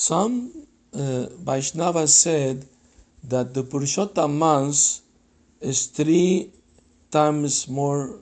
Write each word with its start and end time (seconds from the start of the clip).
Some 0.00 0.50
uh, 0.94 1.28
Vaishnavas 1.44 2.08
said 2.08 2.64
that 3.24 3.52
the 3.52 3.62
Purushottam 3.62 4.32
month 4.38 5.02
is 5.60 5.88
three 5.88 6.50
times 7.10 7.68
more 7.68 8.18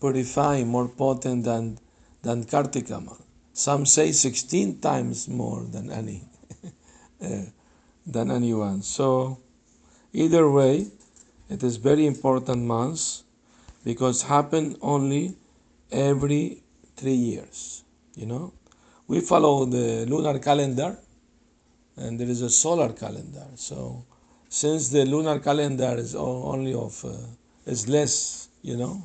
purifying, 0.00 0.66
more 0.66 0.88
potent 0.88 1.44
than, 1.44 1.78
than 2.22 2.42
Kartika 2.42 3.00
month. 3.00 3.22
Some 3.52 3.86
say 3.86 4.10
16 4.10 4.80
times 4.80 5.28
more 5.28 5.62
than 5.62 5.92
any 5.92 6.24
uh, 7.22 7.42
than 8.04 8.32
anyone. 8.32 8.82
So 8.82 9.38
either 10.12 10.50
way, 10.50 10.88
it 11.48 11.62
is 11.62 11.76
very 11.76 12.04
important 12.04 12.64
months 12.64 13.22
because 13.84 14.22
happen 14.22 14.76
only 14.82 15.36
every 15.92 16.64
three 16.96 17.14
years. 17.30 17.84
You 18.16 18.26
know, 18.26 18.52
we 19.06 19.20
follow 19.20 19.64
the 19.64 20.06
lunar 20.06 20.38
calendar, 20.38 20.96
and 21.96 22.18
there 22.18 22.28
is 22.28 22.42
a 22.42 22.50
solar 22.50 22.92
calendar. 22.92 23.46
So 23.56 24.04
since 24.48 24.88
the 24.88 25.04
lunar 25.04 25.38
calendar 25.38 25.96
is 25.98 26.14
only 26.14 26.74
of 26.74 27.04
uh, 27.04 27.16
is 27.66 27.88
less, 27.88 28.48
you 28.62 28.76
know, 28.76 29.02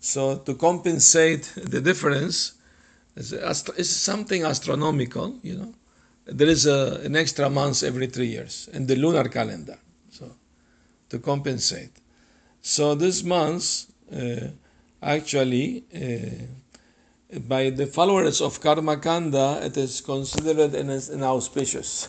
so 0.00 0.36
to 0.36 0.54
compensate 0.54 1.50
the 1.56 1.80
difference, 1.80 2.54
is 3.16 3.90
something 3.90 4.44
astronomical, 4.44 5.38
you 5.42 5.56
know. 5.56 5.74
There 6.26 6.48
is 6.48 6.66
a, 6.66 7.00
an 7.04 7.16
extra 7.16 7.48
month 7.48 7.82
every 7.82 8.06
three 8.08 8.28
years 8.28 8.68
in 8.72 8.86
the 8.86 8.96
lunar 8.96 9.28
calendar, 9.28 9.78
so 10.10 10.30
to 11.10 11.18
compensate. 11.18 11.92
So 12.60 12.94
this 12.94 13.22
month, 13.22 13.86
uh, 14.12 14.48
actually, 15.02 15.84
uh, 15.94 16.46
by 17.48 17.70
the 17.70 17.86
followers 17.86 18.40
of 18.40 18.60
Karma 18.60 18.96
Kanda, 18.96 19.60
it 19.62 19.76
is 19.76 20.00
considered 20.00 20.74
inauspicious 20.74 22.08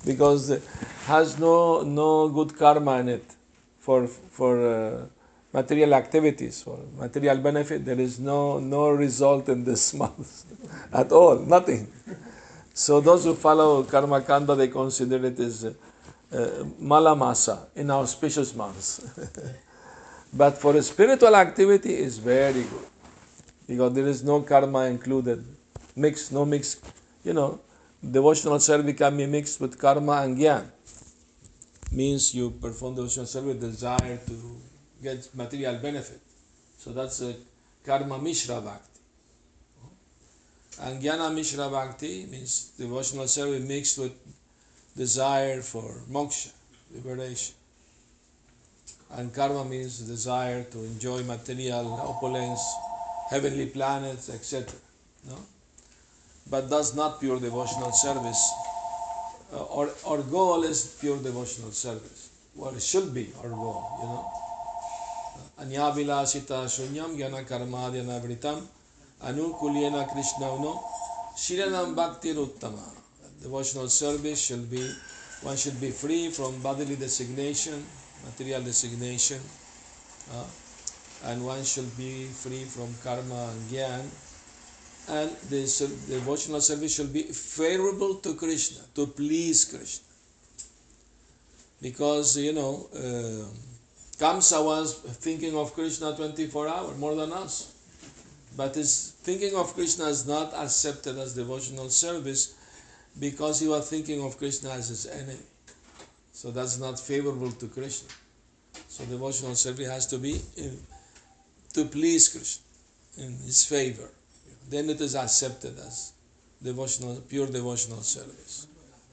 because 0.06 0.50
it 0.50 0.62
has 1.06 1.38
no 1.38 1.82
no 1.82 2.28
good 2.28 2.56
karma 2.56 2.98
in 2.98 3.08
it 3.08 3.24
for 3.78 4.06
for. 4.06 4.54
Uh, 4.68 5.06
material 5.54 5.94
activities 5.94 6.64
or 6.66 6.80
material 6.98 7.38
benefit, 7.38 7.84
there 7.84 8.00
is 8.00 8.18
no, 8.18 8.58
no 8.58 8.90
result 8.90 9.48
in 9.48 9.62
this 9.64 9.94
month 10.02 10.44
at 10.92 11.12
all, 11.12 11.38
nothing. 11.38 11.86
So 12.74 13.00
those 13.00 13.24
who 13.24 13.34
follow 13.36 13.84
Karma 13.84 14.20
Kanda, 14.20 14.56
they 14.56 14.66
consider 14.66 15.24
it 15.24 15.38
as 15.38 15.64
uh, 15.64 15.74
Malamasa, 16.82 17.68
inauspicious 17.76 18.52
months. 18.56 19.06
but 20.34 20.58
for 20.58 20.82
spiritual 20.82 21.36
activity, 21.36 21.94
is 21.94 22.18
very 22.18 22.64
good 22.64 22.93
because 23.66 23.94
there 23.94 24.06
is 24.06 24.22
no 24.24 24.42
karma 24.42 24.86
included, 24.86 25.44
mix, 25.96 26.30
no 26.30 26.44
mix. 26.44 26.80
You 27.24 27.32
know, 27.32 27.60
devotional 28.10 28.60
service 28.60 28.96
can 28.96 29.16
be 29.16 29.26
mixed 29.26 29.60
with 29.60 29.78
karma 29.78 30.22
and 30.22 30.36
gyan. 30.36 30.66
Means 31.90 32.34
you 32.34 32.50
perform 32.50 32.96
devotional 32.96 33.26
service 33.26 33.54
with 33.54 33.60
desire 33.60 34.18
to 34.26 34.60
get 35.02 35.28
material 35.34 35.76
benefit. 35.78 36.20
So 36.78 36.92
that's 36.92 37.22
a 37.22 37.34
karma 37.84 38.18
mishra 38.18 38.60
bhakti. 38.60 39.00
And 40.82 41.02
jnana 41.02 41.32
mishra 41.34 41.68
bhakti 41.70 42.26
means 42.26 42.72
devotional 42.76 43.28
service 43.28 43.62
mixed 43.62 43.98
with 43.98 44.12
desire 44.96 45.62
for 45.62 46.02
moksha, 46.10 46.52
liberation. 46.92 47.54
And 49.10 49.32
karma 49.32 49.64
means 49.64 50.00
desire 50.00 50.64
to 50.64 50.78
enjoy 50.78 51.22
material 51.22 51.92
opulence, 51.92 52.60
heavenly 53.34 53.66
planets, 53.66 54.28
etc. 54.30 54.78
No? 55.28 55.38
But 56.48 56.70
that's 56.70 56.94
not 56.94 57.20
pure 57.20 57.40
devotional 57.40 57.92
service. 57.92 58.42
Uh, 59.52 59.64
our, 59.78 59.88
our 60.06 60.22
goal 60.22 60.62
is 60.62 60.96
pure 61.00 61.18
devotional 61.18 61.72
service. 61.72 62.30
Well, 62.54 62.74
it 62.74 62.82
should 62.82 63.12
be 63.12 63.30
our 63.42 63.48
goal, 63.48 63.82
you 64.00 64.06
know. 64.12 64.24
Anyavilasita 65.60 66.58
Shunyam 66.74 67.16
Gyana 67.18 67.44
Karmadhyana 67.44 68.20
Vritam 68.24 68.62
Anukulyena 69.22 70.06
Krishna 70.12 70.54
Uno 70.54 70.80
Shiranam 71.36 71.94
Bhakti 71.96 72.34
Ruttama. 72.34 72.84
Devotional 73.42 73.88
service 73.88 74.40
should 74.46 74.70
be, 74.70 74.82
one 75.42 75.56
should 75.56 75.80
be 75.80 75.90
free 75.90 76.30
from 76.30 76.60
bodily 76.62 76.96
designation, 76.96 77.84
material 78.24 78.62
designation, 78.62 79.40
uh, 80.32 80.44
and 81.24 81.44
one 81.44 81.64
should 81.64 81.96
be 81.96 82.26
free 82.26 82.64
from 82.64 82.94
karma 83.02 83.50
and 83.50 83.70
gyan. 83.70 84.04
And 85.06 85.30
the 85.50 85.60
devotional 86.08 86.60
service 86.60 86.94
should 86.94 87.12
be 87.12 87.24
favorable 87.24 88.14
to 88.16 88.34
Krishna, 88.34 88.80
to 88.94 89.06
please 89.06 89.64
Krishna. 89.64 90.04
Because, 91.82 92.38
you 92.38 92.54
know, 92.54 92.88
uh, 92.94 93.44
Kamsa 94.16 94.64
was 94.64 94.94
thinking 94.94 95.56
of 95.56 95.74
Krishna 95.74 96.16
24 96.16 96.68
hours, 96.68 96.98
more 96.98 97.14
than 97.14 97.32
us. 97.32 97.74
But 98.56 98.74
his 98.74 99.12
thinking 99.22 99.54
of 99.56 99.74
Krishna 99.74 100.06
is 100.06 100.26
not 100.26 100.54
accepted 100.54 101.18
as 101.18 101.34
devotional 101.34 101.90
service 101.90 102.54
because 103.18 103.60
he 103.60 103.68
was 103.68 103.90
thinking 103.90 104.24
of 104.24 104.38
Krishna 104.38 104.70
as 104.70 104.88
his 104.88 105.06
enemy. 105.06 105.44
So 106.32 106.50
that's 106.50 106.78
not 106.78 106.98
favorable 106.98 107.50
to 107.50 107.66
Krishna. 107.66 108.08
So 108.88 109.04
devotional 109.04 109.54
service 109.54 109.88
has 109.88 110.06
to 110.08 110.18
be 110.18 110.40
in, 110.56 110.78
to 111.74 111.84
please 111.84 112.28
Krishna 112.28 112.64
in 113.18 113.32
his 113.38 113.64
favor. 113.64 114.10
Then 114.68 114.90
it 114.90 115.00
is 115.00 115.14
accepted 115.14 115.78
as 115.78 116.12
devotional, 116.62 117.20
pure 117.28 117.46
devotional 117.46 118.00
service. 118.02 118.66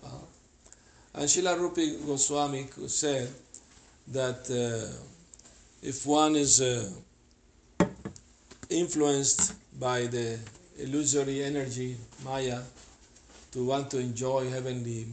Uh-huh. 0.04 0.18
And 1.16 1.26
Srila 1.26 1.60
Rupa 1.60 2.06
Goswami 2.06 2.68
said, 2.88 3.30
that 4.08 4.50
uh, 4.50 4.92
if 5.82 6.06
one 6.06 6.36
is 6.36 6.62
uh, 6.62 6.90
influenced 8.70 9.54
by 9.80 10.08
the 10.08 10.38
illusory 10.78 11.44
energy, 11.44 11.96
Maya, 12.24 12.60
to 13.52 13.66
want 13.66 13.92
to 13.92 14.00
enjoy 14.00 14.50
heavenly 14.50 15.06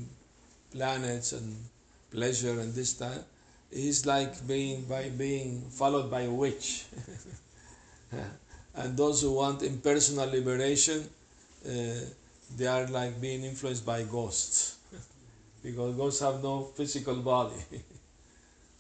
planets 0.73 1.33
and 1.33 1.57
pleasure 2.11 2.61
and 2.61 2.75
this 2.75 2.95
time, 2.95 3.25
he's 3.71 4.07
like 4.07 4.47
being 4.47 4.85
by 4.85 5.09
being 5.11 5.63
followed 5.71 6.11
by 6.11 6.23
a 6.23 6.31
witch. 6.31 6.85
and 8.75 8.97
those 8.97 9.23
who 9.23 9.33
want 9.33 9.63
impersonal 9.63 10.31
liberation, 10.31 11.05
uh, 11.67 11.71
they 12.57 12.67
are 12.67 12.87
like 12.87 13.21
being 13.21 13.45
influenced 13.45 13.85
by 13.85 14.03
ghosts, 14.05 14.79
because 15.63 15.95
ghosts 15.97 16.21
have 16.21 16.43
no 16.43 16.65
physical 16.75 17.17
body. 17.17 17.63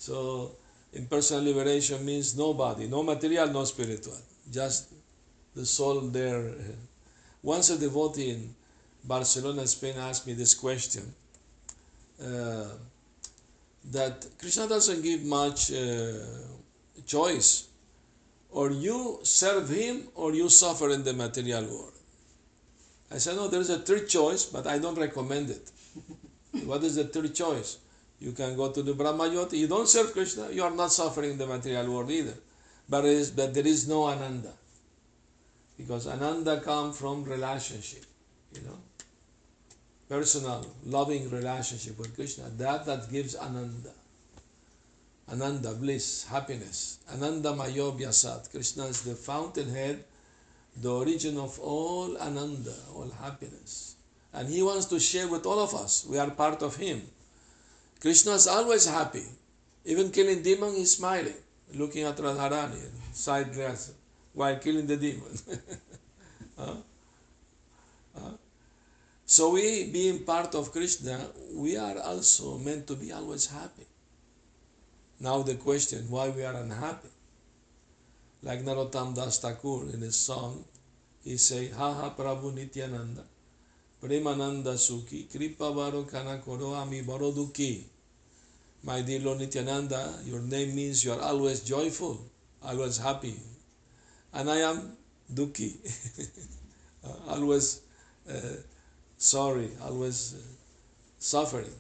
So 0.01 0.53
impersonal 0.93 1.43
liberation 1.43 2.07
means 2.07 2.37
no 2.39 2.55
body, 2.55 2.87
no 2.87 3.03
material, 3.03 3.49
no 3.49 3.65
spiritual, 3.65 4.17
just 4.51 4.93
the 5.57 5.67
soul 5.67 6.03
there. 6.03 6.53
Once 7.43 7.71
a 7.71 7.79
devotee 7.79 8.31
in 8.31 8.55
Barcelona, 9.03 9.67
Spain 9.67 9.97
asked 9.99 10.25
me 10.25 10.35
this 10.35 10.55
question 10.55 11.13
uh, 12.23 12.67
that 13.93 14.27
Krishna 14.39 14.69
doesn't 14.69 15.03
give 15.03 15.25
much 15.25 15.73
uh, 15.73 16.13
choice. 17.07 17.69
Or 18.51 18.71
you 18.71 19.21
serve 19.23 19.69
him 19.69 20.09
or 20.15 20.33
you 20.35 20.49
suffer 20.49 20.91
in 20.91 21.05
the 21.05 21.13
material 21.13 21.65
world. 21.65 21.93
I 23.11 23.19
said, 23.19 23.37
no, 23.37 23.49
there 23.49 23.61
is 23.61 23.71
a 23.71 23.79
third 23.79 24.09
choice, 24.09 24.45
but 24.45 24.67
I 24.67 24.79
don't 24.79 24.99
recommend 24.99 25.51
it. 25.51 25.71
what 26.65 26.83
is 26.85 26.97
the 26.97 27.05
third 27.05 27.35
choice? 27.35 27.79
You 28.21 28.33
can 28.33 28.57
go 28.57 28.71
to 28.71 28.83
the 28.83 28.93
Brahmajyoti. 28.93 29.55
You 29.55 29.69
don't 29.69 29.89
serve 29.89 30.13
Krishna, 30.13 30.51
you 30.51 30.63
are 30.63 30.71
not 30.71 30.93
suffering 30.93 31.33
in 31.33 31.39
the 31.39 31.47
material 31.47 31.93
world 31.93 32.11
either. 32.11 32.35
But, 32.89 33.05
is, 33.05 33.31
but 33.31 33.55
there 33.55 33.67
is 33.67 33.89
no 33.89 34.05
Ananda. 34.05 34.53
Because 35.77 36.07
Ananda 36.07 36.61
comes 36.61 36.99
from 36.99 37.25
relationship, 37.25 38.05
you 38.55 38.63
know. 38.63 38.79
Personal, 40.09 40.67
loving 40.87 41.29
relationship 41.31 41.99
with 41.99 42.15
Krishna. 42.15 42.45
That 42.57 42.87
that 42.87 43.11
gives 43.11 43.37
Ananda. 43.37 43.93
Ananda, 45.31 45.75
bliss, 45.75 46.25
happiness. 46.25 46.99
Ananda 47.13 47.55
Mayo 47.55 47.93
Vyasat. 47.93 48.51
Krishna 48.51 48.85
is 48.85 49.03
the 49.03 49.15
fountainhead, 49.15 50.03
the 50.81 50.91
origin 50.91 51.37
of 51.37 51.59
all 51.61 52.17
Ananda, 52.17 52.75
all 52.95 53.11
happiness. 53.21 53.97
And 54.33 54.49
He 54.49 54.63
wants 54.63 54.87
to 54.87 54.99
share 54.99 55.29
with 55.29 55.45
all 55.45 55.61
of 55.61 55.75
us. 55.75 56.07
We 56.09 56.19
are 56.19 56.31
part 56.31 56.63
of 56.63 56.77
Him. 56.77 57.03
Krishna 58.01 58.33
is 58.33 58.47
always 58.47 58.87
happy. 58.87 59.25
Even 59.85 60.11
killing 60.11 60.43
demon, 60.43 60.75
he's 60.75 60.97
smiling, 60.97 61.35
looking 61.75 62.05
at 62.05 62.17
Radharani, 62.17 62.89
side 63.13 63.53
dress, 63.53 63.93
while 64.35 64.57
killing 64.57 64.87
the 64.87 64.97
demon. 64.97 65.39
Huh? 66.59 66.75
So 69.31 69.51
we, 69.51 69.85
being 69.93 70.21
part 70.25 70.55
of 70.55 70.73
Krishna, 70.73 71.21
we 71.53 71.77
are 71.77 71.99
also 71.99 72.57
meant 72.57 72.87
to 72.87 72.97
be 72.97 73.13
always 73.13 73.47
happy. 73.47 73.85
Now 75.21 75.43
the 75.43 75.57
question, 75.57 76.07
why 76.09 76.31
we 76.31 76.43
are 76.45 76.55
unhappy? 76.55 77.11
Like 78.43 78.61
Narottam 78.65 79.15
Das 79.15 79.39
Thakur 79.39 79.93
in 79.93 80.01
his 80.01 80.17
song, 80.17 80.65
he 81.23 81.37
say, 81.37 81.69
Ha 81.69 81.93
ha 81.93 82.15
Prabhu 82.17 82.55
Nityananda, 82.55 83.23
Premananda 84.03 84.73
Sukhi, 84.81 85.31
Kripa 85.31 85.73
Varo 85.75 86.05
Kanakoro 86.05 86.75
Ami 86.81 87.03
Baroduki. 87.03 87.85
My 88.83 89.03
dear 89.03 89.21
Lord 89.21 89.41
Nityananda, 89.41 90.21
your 90.25 90.41
name 90.41 90.75
means 90.75 91.05
you 91.05 91.13
are 91.13 91.21
always 91.21 91.61
joyful, 91.61 92.19
always 92.65 92.97
happy. 92.97 93.35
And 94.33 94.49
I 94.49 94.57
am 94.61 94.97
Duki, 95.31 95.77
always 97.29 97.83
uh, 98.27 98.57
sorry, 99.19 99.71
always 99.83 100.35
uh, 100.35 100.39
suffering. 101.19 101.71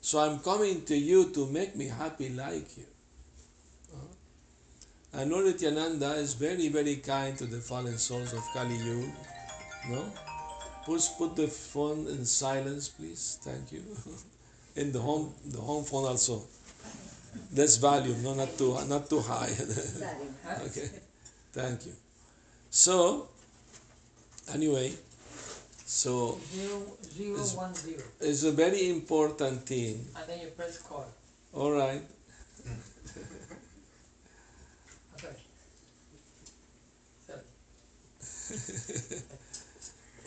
So 0.00 0.20
I'm 0.20 0.38
coming 0.38 0.82
to 0.84 0.96
you 0.96 1.30
to 1.30 1.46
make 1.46 1.76
me 1.76 1.88
happy 1.88 2.30
like 2.30 2.78
you. 2.78 2.84
Uh, 3.92 5.20
and 5.20 5.30
Nityananda 5.30 6.12
is 6.14 6.34
very, 6.34 6.68
very 6.68 6.96
kind 6.96 7.36
to 7.38 7.46
the 7.46 7.58
fallen 7.58 7.98
souls 7.98 8.32
of 8.32 8.42
Kali 8.54 8.76
Yuga. 8.76 9.12
No? 9.90 10.12
Please 10.84 11.10
put 11.18 11.34
the 11.34 11.48
phone 11.48 12.06
in 12.06 12.24
silence, 12.24 12.88
please. 12.88 13.38
Thank 13.42 13.72
you. 13.72 13.82
in 14.76 14.92
the 14.92 15.00
home, 15.00 15.34
the 15.46 15.60
home 15.60 15.84
phone 15.84 16.04
also. 16.04 16.42
That's 17.52 17.76
volume, 17.76 18.22
no, 18.22 18.34
not 18.34 18.56
too, 18.56 18.78
not 18.86 19.10
too 19.10 19.20
high. 19.20 19.50
okay. 20.66 20.88
Thank 21.52 21.86
you. 21.86 21.92
So, 22.70 23.28
anyway, 24.54 24.92
so 25.86 26.38
Zero, 26.52 26.82
zero, 27.16 27.34
It's- 27.34 27.54
one, 27.54 27.74
zero. 27.74 28.02
it's 28.20 28.42
a 28.42 28.52
very 28.52 28.90
important 28.90 29.64
thing. 29.66 30.04
And 30.16 30.28
then 30.28 30.40
you 30.40 30.48
press 30.48 30.78
call. 30.78 31.06
All 31.54 31.70
right. 31.72 32.02
Okay. 35.14 35.36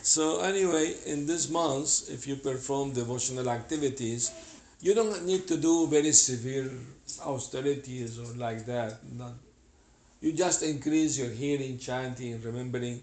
So 0.02 0.40
anyway, 0.40 0.96
in 1.06 1.26
this 1.26 1.50
month, 1.50 2.08
if 2.10 2.26
you 2.26 2.36
perform 2.36 2.92
devotional 2.92 3.48
activities, 3.50 4.32
you 4.80 4.94
don't 4.94 5.24
need 5.26 5.46
to 5.48 5.58
do 5.58 5.86
very 5.88 6.12
severe 6.12 6.70
austerities 7.24 8.18
or 8.18 8.32
like 8.36 8.64
that. 8.66 8.98
Not, 9.12 9.34
you 10.22 10.32
just 10.32 10.62
increase 10.62 11.18
your 11.18 11.28
hearing, 11.28 11.78
chanting, 11.78 12.40
remembering. 12.42 13.02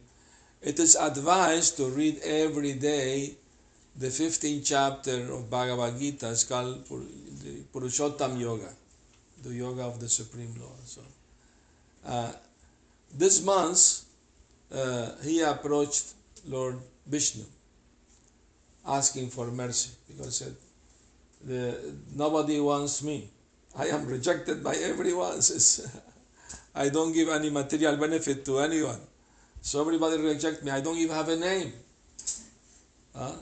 It 0.68 0.80
is 0.80 0.98
advised 1.00 1.78
to 1.78 1.86
read 1.86 2.20
every 2.26 2.74
day 2.74 3.36
the 3.96 4.08
15th 4.08 4.68
chapter 4.68 5.32
of 5.32 5.50
Bhagavad 5.50 5.98
Gita. 5.98 6.30
It's 6.30 6.44
called 6.44 6.84
Purushottam 7.72 8.38
Yoga, 8.38 8.74
the 9.44 9.54
yoga 9.54 9.84
of 9.84 10.02
the 10.02 10.10
Supreme 10.10 10.54
Lord. 10.60 10.84
So, 10.84 11.02
uh, 12.06 12.34
this 13.16 13.42
month, 13.46 14.04
uh, 14.76 15.12
he 15.24 15.40
approached 15.40 16.16
Lord 16.46 16.76
Vishnu, 17.06 17.46
asking 18.86 19.30
for 19.30 19.48
mercy 19.48 19.92
because 20.10 20.38
he 20.38 20.44
said, 20.44 20.56
the, 21.46 21.96
nobody 22.14 22.60
wants 22.60 23.02
me. 23.04 23.30
I 23.74 23.86
am 23.86 24.06
rejected 24.06 24.62
by 24.62 24.76
everyone. 24.76 25.40
I 26.76 26.90
don't 26.90 27.14
give 27.14 27.30
any 27.30 27.52
material 27.52 27.96
benefit 27.96 28.44
to 28.44 28.60
anyone. 28.60 29.00
So 29.62 29.82
everybody 29.82 30.18
reject 30.18 30.64
me. 30.64 30.72
I 30.72 30.82
don't 30.82 30.98
even 30.98 31.16
have 31.16 31.30
a 31.30 31.36
name. 31.36 31.74
Huh? 33.16 33.34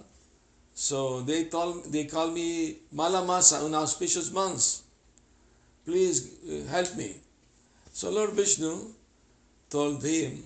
So 0.74 1.22
they 1.22 1.46
told 1.46 1.92
they 1.92 2.06
call 2.06 2.32
me 2.32 2.78
Malamasa, 2.94 3.64
unauspicious 3.64 4.32
months. 4.32 4.84
Please 5.86 6.36
uh, 6.50 6.70
help 6.72 6.96
me. 6.96 7.16
So 7.94 8.10
Lord 8.10 8.32
Vishnu 8.32 8.92
told 9.70 10.04
him, 10.04 10.44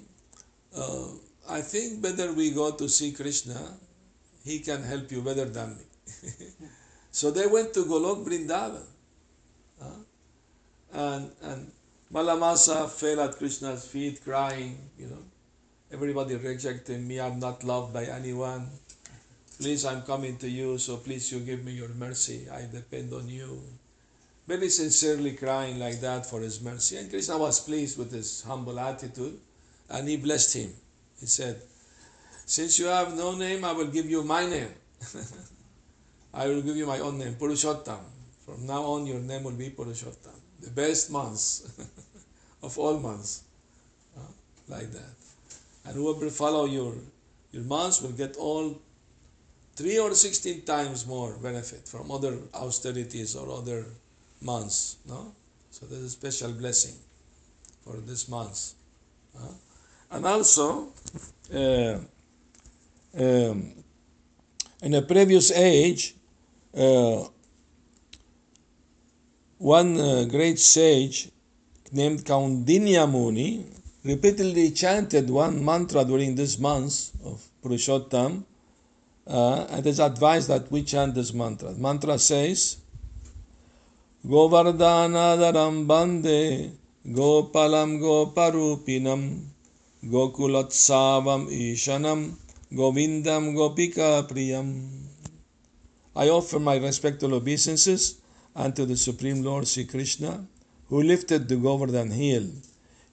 uh, 0.75 1.07
I 1.49 1.61
think 1.61 2.01
better 2.01 2.31
we 2.33 2.51
go 2.51 2.71
to 2.71 2.87
see 2.87 3.11
Krishna. 3.11 3.59
He 4.43 4.59
can 4.59 4.83
help 4.83 5.11
you 5.11 5.21
better 5.21 5.45
than 5.45 5.77
me. 5.77 5.85
so 7.11 7.31
they 7.31 7.47
went 7.47 7.73
to 7.73 7.85
Golok 7.85 8.25
Vrindavan. 8.25 8.85
Huh? 9.81 9.99
And, 10.93 11.31
and 11.41 11.71
Malamasa 12.13 12.89
fell 12.89 13.21
at 13.21 13.37
Krishna's 13.37 13.85
feet 13.85 14.23
crying, 14.23 14.77
you 14.97 15.07
know. 15.07 15.23
Everybody 15.99 16.35
rejected 16.35 17.05
me. 17.05 17.19
I'm 17.19 17.39
not 17.39 17.61
loved 17.65 17.93
by 17.93 18.05
anyone. 18.05 18.69
Please, 19.59 19.83
I'm 19.83 20.01
coming 20.03 20.37
to 20.37 20.49
you, 20.49 20.77
so 20.77 20.95
please 20.95 21.29
you 21.29 21.41
give 21.41 21.65
me 21.65 21.73
your 21.73 21.89
mercy. 21.89 22.47
I 22.49 22.61
depend 22.71 23.11
on 23.11 23.27
you. 23.27 23.61
Very 24.47 24.69
sincerely 24.69 25.33
crying 25.33 25.77
like 25.77 25.99
that 25.99 26.25
for 26.25 26.39
his 26.39 26.61
mercy. 26.61 26.95
And 26.95 27.09
Krishna 27.09 27.37
was 27.37 27.59
pleased 27.59 27.97
with 27.97 28.13
his 28.13 28.41
humble 28.43 28.79
attitude 28.79 29.37
and 29.89 30.07
he 30.07 30.15
blessed 30.15 30.53
him. 30.55 30.73
He 31.19 31.25
said, 31.25 31.61
Since 32.45 32.79
you 32.79 32.85
have 32.85 33.17
no 33.17 33.35
name, 33.35 33.65
I 33.65 33.73
will 33.73 33.91
give 33.91 34.09
you 34.09 34.23
my 34.23 34.45
name. 34.45 34.71
I 36.33 36.47
will 36.47 36.61
give 36.61 36.77
you 36.77 36.87
my 36.87 36.99
own 36.99 37.17
name, 37.17 37.35
Purushottam. 37.35 37.99
From 38.45 38.65
now 38.65 38.83
on, 38.83 39.05
your 39.05 39.19
name 39.19 39.43
will 39.43 39.51
be 39.51 39.69
Purushottam, 39.71 40.39
the 40.61 40.69
best 40.69 41.11
months 41.11 41.69
of 42.63 42.79
all 42.79 42.97
months. 42.97 43.43
Like 44.69 44.91
that. 44.93 45.18
And 45.85 45.95
whoever 45.95 46.29
follow 46.29 46.65
your, 46.65 46.93
your 47.51 47.63
months 47.63 48.01
will 48.01 48.11
get 48.11 48.35
all 48.37 48.79
three 49.75 49.97
or 49.97 50.13
sixteen 50.13 50.61
times 50.61 51.07
more 51.07 51.33
benefit 51.37 51.87
from 51.87 52.11
other 52.11 52.37
austerities 52.53 53.35
or 53.35 53.49
other 53.49 53.85
months. 54.41 54.97
No? 55.07 55.33
So 55.71 55.85
there's 55.85 56.03
a 56.03 56.09
special 56.09 56.51
blessing 56.51 56.95
for 57.83 57.97
this 57.97 58.27
month. 58.27 58.73
Uh, 59.37 59.53
and 60.11 60.25
also, 60.25 60.89
uh, 61.53 61.97
um, 63.17 63.73
in 64.81 64.93
a 64.93 65.01
previous 65.01 65.51
age, 65.51 66.15
uh, 66.75 67.23
one 69.57 69.99
uh, 69.99 70.25
great 70.25 70.59
sage 70.59 71.29
named 71.91 72.23
Kaundinya 72.25 73.09
Muni 73.09 73.65
repeatedly 74.03 74.71
chanted 74.71 75.29
one 75.29 75.63
mantra 75.63 76.05
during 76.05 76.35
this 76.35 76.57
month 76.57 77.11
of 77.23 77.45
Purushottam, 77.63 78.43
uh, 79.27 79.65
and 79.69 79.85
it 79.85 79.89
is 79.89 79.99
advised 79.99 80.47
that 80.47 80.71
we 80.71 80.83
chant 80.83 81.15
this 81.15 81.33
mantra. 81.33 81.73
The 81.73 81.79
mantra 81.79 82.17
says, 82.17 82.77
Govardhanadaram 84.25 85.87
bande 85.87 86.71
gopalam 87.07 87.99
goparupinam 87.99 89.45
gokulatsavam 90.05 91.47
ishanam 91.47 92.33
govindam 92.73 93.53
gopika 93.53 94.27
priyam. 94.27 95.03
I 96.15 96.29
offer 96.29 96.59
my 96.59 96.77
respectful 96.77 97.33
obeisances 97.33 98.19
unto 98.55 98.85
the 98.85 98.97
Supreme 98.97 99.43
Lord 99.43 99.67
Sri 99.67 99.85
Krishna, 99.85 100.45
who 100.87 101.03
lifted 101.03 101.47
the 101.47 101.55
Govardhan 101.55 102.11
hill. 102.11 102.47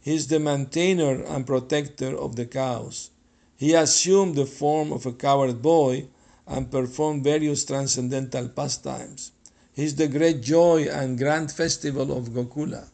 He 0.06 0.14
is 0.14 0.28
the 0.28 0.38
maintainer 0.38 1.24
and 1.24 1.44
protector 1.44 2.16
of 2.16 2.36
the 2.36 2.46
cows. 2.46 3.10
He 3.56 3.74
assumed 3.74 4.36
the 4.36 4.46
form 4.46 4.92
of 4.92 5.04
a 5.04 5.10
cowherd 5.12 5.60
boy 5.60 6.06
and 6.46 6.70
performed 6.70 7.24
various 7.24 7.64
transcendental 7.64 8.48
pastimes. 8.48 9.32
He 9.72 9.82
is 9.82 9.96
the 9.96 10.06
great 10.06 10.42
joy 10.42 10.84
and 10.84 11.18
grand 11.18 11.50
festival 11.50 12.16
of 12.16 12.28
Gokula. 12.28 12.84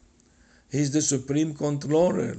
He 0.70 0.78
is 0.78 0.92
the 0.92 1.02
supreme 1.02 1.52
controller 1.52 2.38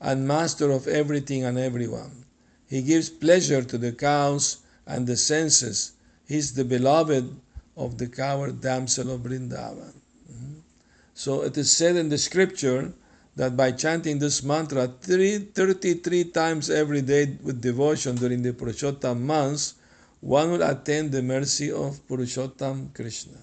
and 0.00 0.26
master 0.26 0.72
of 0.72 0.88
everything 0.88 1.44
and 1.44 1.56
everyone. 1.56 2.24
He 2.66 2.82
gives 2.82 3.08
pleasure 3.08 3.62
to 3.62 3.78
the 3.78 3.92
cows 3.92 4.56
and 4.84 5.06
the 5.06 5.16
senses. 5.16 5.92
He 6.26 6.38
is 6.38 6.54
the 6.54 6.64
beloved 6.64 7.36
of 7.76 7.98
the 7.98 8.08
cowherd 8.08 8.60
damsel 8.60 9.12
of 9.12 9.20
Vrindavan. 9.20 9.94
Mhm. 10.28 10.62
So 11.14 11.42
it 11.42 11.56
is 11.56 11.70
said 11.70 11.94
in 11.94 12.08
the 12.08 12.18
scripture 12.18 12.94
that 13.36 13.56
by 13.56 13.72
chanting 13.72 14.18
this 14.18 14.42
mantra 14.42 14.88
three, 15.00 15.38
33 15.38 16.24
times 16.24 16.70
every 16.70 17.00
day 17.02 17.36
with 17.42 17.60
devotion 17.60 18.16
during 18.16 18.42
the 18.42 18.52
Purushottam 18.52 19.20
months, 19.20 19.74
one 20.20 20.52
will 20.52 20.62
attain 20.62 21.10
the 21.10 21.22
mercy 21.22 21.72
of 21.72 22.06
Purushottam 22.06 22.94
Krishna 22.94 23.38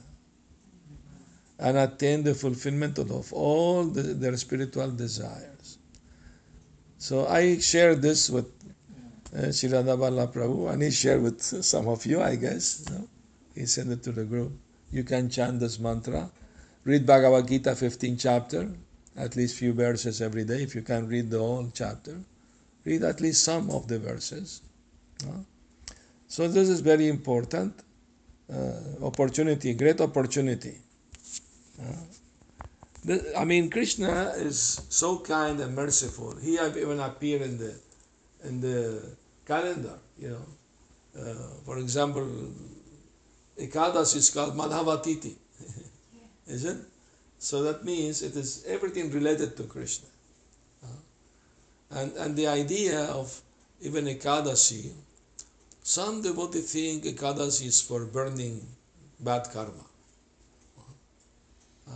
and 1.60 1.78
attain 1.78 2.24
the 2.24 2.34
fulfillment 2.34 2.98
of 3.00 3.34
all 3.34 3.84
the, 3.84 4.02
their 4.02 4.38
spiritual 4.38 4.92
desires. 4.92 5.78
So 6.98 7.28
I 7.28 7.60
share 7.60 7.96
this 7.96 8.30
with 8.30 8.46
uh, 9.36 9.52
Sri 9.52 9.70
Prabhu 9.70 10.72
and 10.72 10.82
he 10.82 10.92
shared 10.92 11.22
with 11.22 11.42
some 11.42 11.88
of 11.88 12.06
you, 12.06 12.22
I 12.22 12.36
guess. 12.36 12.90
No? 12.90 13.08
He 13.56 13.66
sent 13.66 13.92
it 13.92 14.04
to 14.04 14.12
the 14.12 14.24
group. 14.24 14.54
You 14.92 15.04
can 15.04 15.30
chant 15.30 15.60
this 15.60 15.80
mantra. 15.80 16.30
Read 16.86 17.06
Bhagavad 17.06 17.48
Gita 17.48 17.76
15 17.76 18.18
chapter, 18.18 18.70
at 19.16 19.36
least 19.36 19.58
few 19.58 19.74
verses 19.74 20.22
every 20.22 20.44
day. 20.46 20.64
If 20.64 20.76
you 20.76 20.82
can 20.82 21.08
read 21.08 21.30
the 21.30 21.40
whole 21.40 21.70
chapter, 21.74 22.18
read 22.86 23.04
at 23.04 23.22
least 23.22 23.44
some 23.44 23.70
of 23.72 23.88
the 23.88 24.00
verses. 24.00 24.62
no? 25.26 25.46
So 26.28 26.48
this 26.48 26.70
is 26.70 26.80
very 26.82 27.08
important 27.08 27.74
uh, 28.54 29.06
opportunity, 29.06 29.74
great 29.74 30.00
opportunity. 30.02 30.76
Uh, 31.82 31.86
the- 33.06 33.34
I 33.38 33.46
mean, 33.46 33.70
Krishna 33.70 34.34
is 34.38 34.82
so 34.90 35.20
kind 35.20 35.60
and 35.60 35.76
merciful. 35.76 36.36
He 36.38 36.56
have 36.56 36.78
even 36.78 37.00
appeared 37.00 37.42
in 37.44 37.58
the 37.58 37.74
in 38.44 38.62
the 38.62 39.02
calendar, 39.46 39.98
you 40.18 40.30
know, 40.30 40.46
Uh, 41.20 41.34
for 41.66 41.76
example, 41.80 42.26
Ekadasi 43.58 44.18
is 44.18 44.30
called 44.30 44.54
Madhavatithi, 44.56 45.34
isn't? 46.48 46.80
it? 46.80 46.86
So 47.40 47.64
that 47.64 47.86
means 47.86 48.22
it 48.22 48.36
is 48.36 48.66
everything 48.68 49.10
related 49.12 49.56
to 49.58 49.64
Krishna. 49.64 50.10
Uh, 50.84 50.88
and, 51.92 52.12
and 52.18 52.36
the 52.36 52.48
idea 52.48 53.06
of 53.06 53.42
even 53.82 54.06
Ekadasi, 54.06 54.92
some 55.82 56.22
devotees 56.22 56.74
think 56.74 57.06
Ekadasi 57.06 57.68
is 57.68 57.82
for 57.82 58.06
burning 58.06 58.62
bad 59.22 59.48
karma. 59.54 59.86
Uh, 61.90 61.94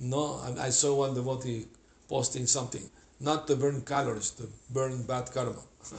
no, 0.00 0.40
I 0.44 0.66
I 0.66 0.70
saw 0.70 0.94
one 0.94 1.14
devotee 1.14 1.66
posting 2.08 2.46
something, 2.46 2.88
not 3.20 3.46
to 3.48 3.56
burn 3.56 3.82
calories, 3.82 4.30
to 4.30 4.48
burn 4.70 5.02
bad 5.02 5.30
karma. 5.30 5.62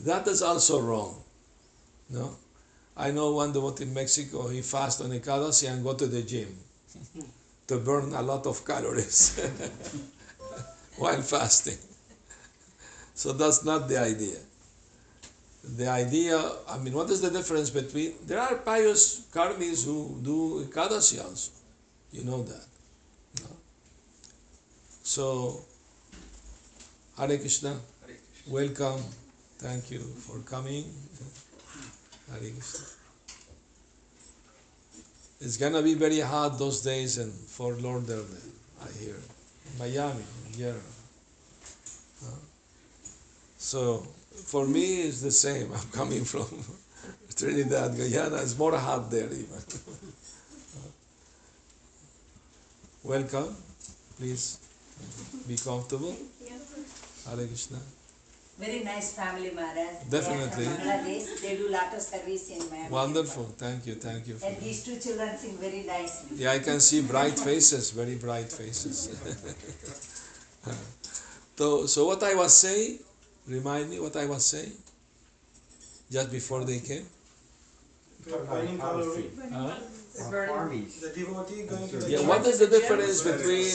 that 0.00 0.26
is 0.28 0.40
also 0.40 0.80
wrong. 0.80 1.22
No? 2.08 2.36
I 2.96 3.10
know 3.10 3.32
one 3.32 3.52
devotee 3.52 3.84
in 3.84 3.94
Mexico, 3.94 4.48
he 4.48 4.62
fast 4.62 5.00
on 5.00 5.10
Ekadasi 5.10 5.70
and 5.70 5.82
go 5.82 5.94
to 5.94 6.06
the 6.06 6.22
gym 6.22 6.54
to 7.68 7.78
burn 7.78 8.12
a 8.14 8.22
lot 8.22 8.46
of 8.46 8.64
calories 8.66 9.40
while 10.96 11.22
fasting. 11.22 11.78
So 13.14 13.32
that's 13.32 13.64
not 13.64 13.88
the 13.88 14.00
idea. 14.00 14.38
The 15.76 15.88
idea, 15.88 16.40
I 16.68 16.78
mean, 16.78 16.94
what 16.94 17.10
is 17.10 17.20
the 17.20 17.30
difference 17.30 17.70
between, 17.70 18.14
there 18.26 18.40
are 18.40 18.56
pious 18.56 19.26
karmis 19.32 19.84
who 19.84 20.18
do 20.22 20.64
Ekadasi 20.66 21.22
also. 21.22 21.52
You 22.12 22.24
know 22.24 22.42
that. 22.42 22.64
no? 23.42 23.48
So, 25.02 25.60
Hare 27.18 27.38
Krishna, 27.38 27.76
welcome. 28.48 29.02
Thank 29.58 29.90
you 29.90 30.00
for 30.00 30.38
coming. 30.40 30.84
Hare 32.30 32.50
Krishna. 32.50 32.80
It's 35.40 35.56
gonna 35.56 35.82
be 35.82 35.94
very 35.94 36.20
hot 36.20 36.58
those 36.58 36.82
days 36.82 37.18
in 37.18 37.30
Fort 37.30 37.80
Lauderdale, 37.80 38.26
I 38.84 38.92
hear. 38.98 39.16
Miami, 39.78 40.22
yeah. 40.56 40.72
Uh, 42.22 42.26
So 43.58 44.06
for 44.46 44.66
me, 44.66 45.02
it's 45.02 45.20
the 45.22 45.30
same. 45.30 45.70
I'm 45.74 45.88
coming 45.92 46.24
from 46.24 46.46
Trinidad, 47.36 47.96
Guyana. 47.96 48.36
It's 48.36 48.56
more 48.58 48.76
hot 48.76 49.10
there 49.10 49.26
even. 49.26 49.48
Welcome. 53.02 53.56
Please 54.18 54.58
be 55.48 55.56
comfortable. 55.56 56.14
Hare 57.26 57.46
Krishna. 57.46 57.78
Very 58.60 58.84
nice 58.84 59.14
family, 59.14 59.50
Maharaj. 59.54 60.04
Definitely. 60.10 60.64
They 60.64 60.70
are 60.70 60.74
from 60.76 60.86
Bangladesh. 60.86 61.40
They 61.40 61.56
do 61.56 61.68
lot 61.70 61.94
of 61.94 62.02
service 62.02 62.50
in 62.50 62.70
Miami. 62.70 62.90
Wonderful. 62.90 63.44
Thank 63.56 63.86
you. 63.86 63.94
Thank 63.94 64.28
you. 64.28 64.36
And 64.44 64.56
these 64.58 64.84
two 64.84 64.98
children 65.00 65.36
sing 65.38 65.56
very 65.56 65.82
nicely. 65.84 66.36
Yeah, 66.36 66.52
I 66.52 66.58
can 66.58 66.78
see 66.80 67.00
bright 67.00 67.38
faces, 67.38 67.90
very 67.90 68.16
bright 68.16 68.52
faces. 68.52 69.08
so, 71.56 71.86
so 71.86 72.06
what 72.06 72.22
I 72.22 72.34
was 72.34 72.52
saying, 72.52 72.98
remind 73.48 73.88
me 73.88 73.98
what 73.98 74.14
I 74.16 74.26
was 74.26 74.44
saying 74.44 74.72
just 76.12 76.30
before 76.30 76.64
they 76.64 76.80
came. 76.80 77.06
Burning 78.28 78.78
calorie. 78.78 79.30
Huh? 79.50 79.74
The 80.12 81.12
devotee 81.16 81.62
going 81.62 81.88
to 81.88 81.96
the 81.96 82.10
Yeah, 82.10 82.26
what 82.28 82.46
is 82.46 82.58
the 82.58 82.66
difference 82.66 83.22
between 83.22 83.72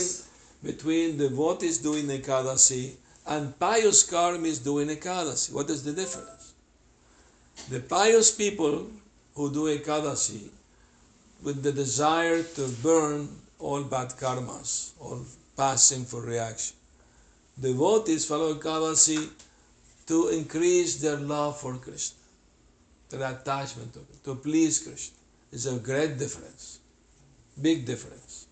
between 0.63 1.17
devotees 1.17 1.79
doing 1.79 2.05
Ekadasi 2.05 2.97
and 3.27 3.57
pious 3.59 4.03
karma 4.03 4.47
is 4.47 4.59
doing 4.59 4.89
Ekadasi? 4.89 5.51
What 5.51 5.69
is 5.69 5.83
the 5.83 5.91
difference? 5.93 6.53
The 7.69 7.79
pious 7.79 8.31
people 8.31 8.87
who 9.33 9.51
do 9.51 9.77
Ekadasi 9.77 10.49
with 11.43 11.63
the 11.63 11.71
desire 11.71 12.43
to 12.43 12.67
burn 12.81 13.29
all 13.59 13.83
bad 13.83 14.09
karmas, 14.09 14.91
all 14.99 15.25
past 15.57 15.87
sinful 15.87 16.21
reaction. 16.21 16.75
Devotees 17.59 18.25
follow 18.25 18.53
Ekadasi 18.53 19.29
to 20.07 20.29
increase 20.29 20.97
their 20.97 21.17
love 21.17 21.59
for 21.59 21.75
Krishna, 21.77 22.17
their 23.09 23.31
attachment 23.31 23.93
to, 23.93 24.01
to 24.23 24.35
please 24.35 24.79
Krishna. 24.79 25.17
It's 25.51 25.65
a 25.65 25.77
great 25.77 26.17
difference, 26.19 26.79
big 27.61 27.85
difference. 27.85 28.47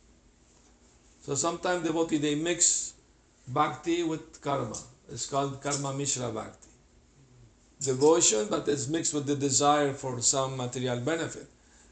So 1.22 1.36
sometimes 1.36 1.86
devotee 1.86 2.18
they 2.18 2.36
mix 2.36 2.93
bhakti 3.48 4.04
with 4.04 4.42
karma. 4.42 4.78
It's 5.10 5.26
called 5.30 5.62
karma 5.62 5.94
mishra 5.94 6.32
bhakti. 6.32 6.70
Devotion, 7.82 8.48
but 8.50 8.68
it's 8.68 8.88
mixed 8.88 9.14
with 9.14 9.26
the 9.26 9.36
desire 9.36 9.94
for 9.94 10.22
some 10.22 10.56
material 10.56 11.00
benefit. 11.00 11.48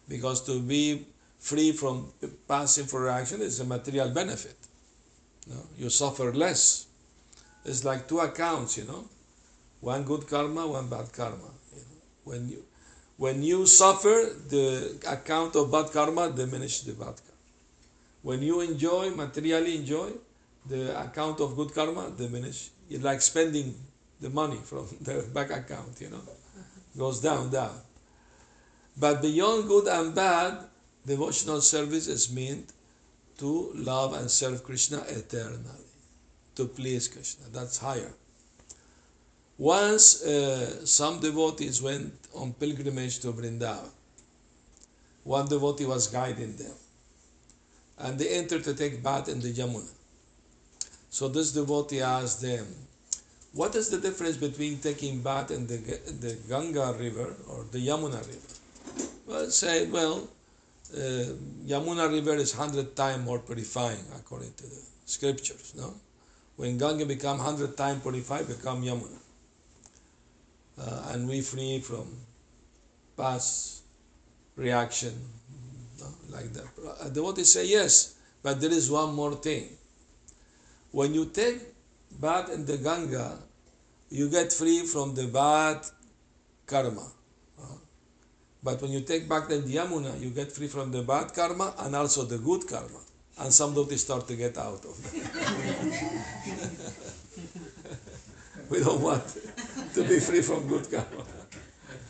Because 0.08 0.41
to 0.46 0.60
be 0.62 1.05
free 1.39 1.72
from 1.72 2.12
past 2.48 2.75
sinful 2.75 3.00
reaction 3.00 3.41
is 3.41 3.60
a 3.60 3.65
material 3.65 4.10
benefit. 4.10 4.55
No? 5.48 5.58
You 5.77 5.89
suffer 5.89 6.34
less. 6.34 6.86
It's 7.65 7.84
like 7.84 8.08
two 8.08 8.20
accounts, 8.20 8.77
you 8.77 8.86
know. 8.86 9.05
One 9.81 10.03
good 10.03 10.27
karma, 10.27 10.67
one 10.67 10.88
bad 10.88 11.12
karma. 11.12 11.51
You 11.74 11.81
know. 11.81 12.01
When 12.24 12.50
you 12.50 12.63
when 13.17 13.43
you 13.43 13.67
suffer, 13.67 14.34
the 14.50 14.98
account 15.08 15.55
of 15.55 15.72
bad 15.72 15.91
karma 15.91 16.31
diminishes 16.31 16.86
the 16.86 16.93
bad 16.93 17.15
karma. 17.22 17.41
When 18.24 18.41
you 18.41 18.62
enjoy, 18.62 19.12
materially 19.12 19.77
enjoy, 19.77 20.12
the 20.65 21.00
account 21.00 21.39
of 21.39 21.56
good 21.56 21.74
karma 21.74 22.12
diminish. 22.12 22.70
It's 22.89 23.03
like 23.03 23.22
spending 23.22 23.75
the 24.20 24.30
money 24.30 24.58
from 24.63 24.88
the 25.01 25.27
bank 25.34 25.51
account, 25.51 26.00
you 26.00 26.10
know, 26.10 26.22
goes 26.98 27.22
down, 27.22 27.50
down. 27.50 27.80
But 28.98 29.22
beyond 29.22 29.68
good 29.68 29.88
and 29.88 30.13
bad, 30.13 30.65
devotional 31.06 31.62
service 31.62 32.08
is 32.08 32.32
meant 32.32 32.74
to 33.38 33.72
love 33.74 34.13
and 34.13 34.30
serve 34.30 34.63
Krishna 34.63 35.03
eternally, 35.08 35.88
to 36.56 36.65
please 36.65 37.08
Krishna. 37.08 37.46
That's 37.51 37.77
higher. 37.77 38.13
Once 39.58 40.24
uh, 40.24 40.86
some 40.86 41.20
devotees 41.20 41.82
went 41.82 42.13
on 42.36 42.53
pilgrimage 42.53 43.20
to 43.20 43.32
Vrindavan. 43.32 43.89
One 45.24 45.48
devotee 45.48 45.86
was 45.86 46.08
guiding 46.08 46.56
them. 46.56 46.74
And 48.00 48.18
they 48.18 48.30
entered 48.30 48.63
to 48.63 48.74
take 48.74 49.03
bath 49.03 49.30
in 49.30 49.39
the 49.39 49.53
Yamuna. 49.53 49.91
So 51.12 51.27
this 51.27 51.51
devotee 51.51 52.00
asked 52.00 52.41
them, 52.41 52.65
What 53.51 53.75
is 53.75 53.89
the 53.89 53.98
difference 53.98 54.38
between 54.38 54.80
taking 54.80 55.22
bath 55.22 55.51
in 55.51 55.68
the, 55.68 55.75
the 55.75 56.38
Ganga 56.48 56.96
river 56.98 57.36
or 57.50 57.65
the 57.70 57.86
Yamuna 57.86 58.22
river? 58.25 58.53
Well, 59.27 59.50
said, 59.50 59.91
well, 59.91 60.30
uh, 60.96 61.25
Yamuna 61.68 62.10
river 62.10 62.36
is 62.36 62.53
hundred 62.53 62.96
times 62.96 63.25
more 63.25 63.39
purifying 63.39 64.06
according 64.15 64.53
to 64.53 64.63
the 64.63 64.82
scriptures. 65.06 65.74
No, 65.75 65.94
when 66.56 66.77
Ganga 66.77 67.06
become 67.06 67.39
hundred 67.39 67.75
times 67.75 68.01
purified, 68.01 68.48
become 68.48 68.82
Yamuna, 68.82 69.20
uh, 70.80 71.12
and 71.12 71.27
we 71.27 71.41
free 71.41 71.82
from 71.82 72.08
past 73.18 73.82
reaction, 74.56 75.13
no, 76.00 76.08
like 76.30 76.53
that. 76.53 76.68
Uh, 77.01 77.10
devotees 77.10 77.51
say 77.51 77.65
yes, 77.65 78.15
but 78.41 78.62
there 78.62 78.72
is 78.72 78.89
one 78.89 79.13
more 79.13 79.36
thing. 79.36 79.68
When 80.91 81.13
you 81.13 81.25
take 81.25 81.60
bath 82.19 82.50
in 82.51 82.65
the 82.65 82.77
Ganga, 82.77 83.38
you 84.10 84.29
get 84.29 84.51
free 84.51 84.86
from 84.86 85.15
the 85.15 85.27
bad 85.27 85.86
karma. 86.67 87.07
Uh, 87.60 87.63
But 88.63 88.81
when 88.81 88.91
you 88.91 89.01
take 89.01 89.27
back 89.27 89.48
the 89.48 89.55
Yamuna, 89.62 90.19
you 90.21 90.29
get 90.29 90.51
free 90.51 90.67
from 90.67 90.91
the 90.91 91.01
bad 91.01 91.33
karma 91.33 91.74
and 91.79 91.95
also 91.95 92.24
the 92.25 92.38
good 92.38 92.67
karma. 92.67 93.00
And 93.39 93.51
some 93.53 93.74
devotees 93.74 94.01
start 94.03 94.27
to 94.27 94.36
get 94.36 94.57
out 94.57 94.83
of 94.86 94.95
that. 95.01 95.13
we 98.69 98.79
don't 98.79 99.01
want 99.01 99.24
to 99.95 100.03
be 100.03 100.19
free 100.19 100.41
from 100.41 100.67
good 100.67 100.91
karma. 100.91 101.24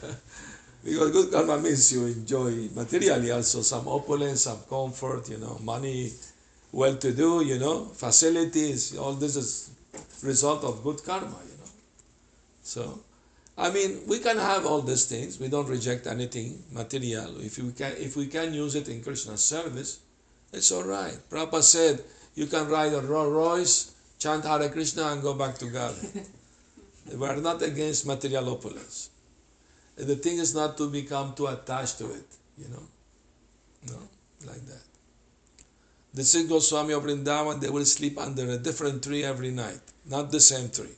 because 0.83 1.11
good 1.11 1.31
karma 1.31 1.59
means 1.59 1.93
you 1.93 2.07
enjoy 2.07 2.67
materially 2.75 3.31
also 3.31 3.61
some 3.61 3.87
opulence, 3.87 4.41
some 4.41 4.59
comfort, 4.67 5.29
you 5.29 5.37
know, 5.37 5.59
money, 5.63 6.11
well 6.71 6.95
to 6.95 7.11
do, 7.11 7.43
you 7.43 7.59
know, 7.59 7.85
facilities, 7.85 8.97
all 8.97 9.13
this 9.13 9.35
is 9.35 9.71
result 10.23 10.63
of 10.63 10.83
good 10.83 11.03
karma, 11.03 11.27
you 11.27 11.57
know. 11.57 11.71
So 12.63 12.99
I 13.57 13.69
mean, 13.69 14.01
we 14.07 14.19
can 14.19 14.37
have 14.37 14.65
all 14.65 14.81
these 14.81 15.05
things. 15.05 15.39
We 15.39 15.47
don't 15.47 15.67
reject 15.67 16.07
anything 16.07 16.63
material. 16.71 17.39
If 17.41 17.57
we 17.59 17.71
can, 17.71 17.93
if 17.97 18.15
we 18.15 18.27
can 18.27 18.53
use 18.53 18.75
it 18.75 18.89
in 18.89 19.03
Krishna's 19.03 19.43
service, 19.43 19.99
it's 20.51 20.71
all 20.71 20.83
right. 20.83 21.17
Prabhupada 21.29 21.61
said, 21.61 22.03
you 22.33 22.47
can 22.47 22.67
ride 22.69 22.93
a 22.93 23.01
Rolls 23.01 23.31
Royce, 23.31 23.91
chant 24.17 24.45
Hare 24.45 24.69
Krishna, 24.69 25.11
and 25.11 25.21
go 25.21 25.33
back 25.33 25.57
to 25.59 25.65
God. 25.65 25.93
we 27.15 27.27
are 27.27 27.37
not 27.37 27.61
against 27.61 28.07
material 28.07 28.49
opulence. 28.49 29.09
The 29.95 30.15
thing 30.15 30.37
is 30.37 30.55
not 30.55 30.77
to 30.77 30.89
become 30.89 31.33
too 31.35 31.47
attached 31.47 31.99
to 31.99 32.05
it, 32.05 32.25
you 32.57 32.69
know. 32.69 32.83
No, 33.89 33.97
like 34.47 34.65
that. 34.65 34.90
The 36.13 36.23
Six 36.23 36.49
Goswami 36.49 36.93
of 36.93 37.03
Vrindavan, 37.03 37.61
they 37.61 37.69
will 37.69 37.85
sleep 37.85 38.17
under 38.19 38.49
a 38.49 38.57
different 38.57 39.01
tree 39.03 39.23
every 39.23 39.51
night, 39.51 39.79
not 40.05 40.31
the 40.31 40.41
same 40.41 40.69
tree. 40.69 40.95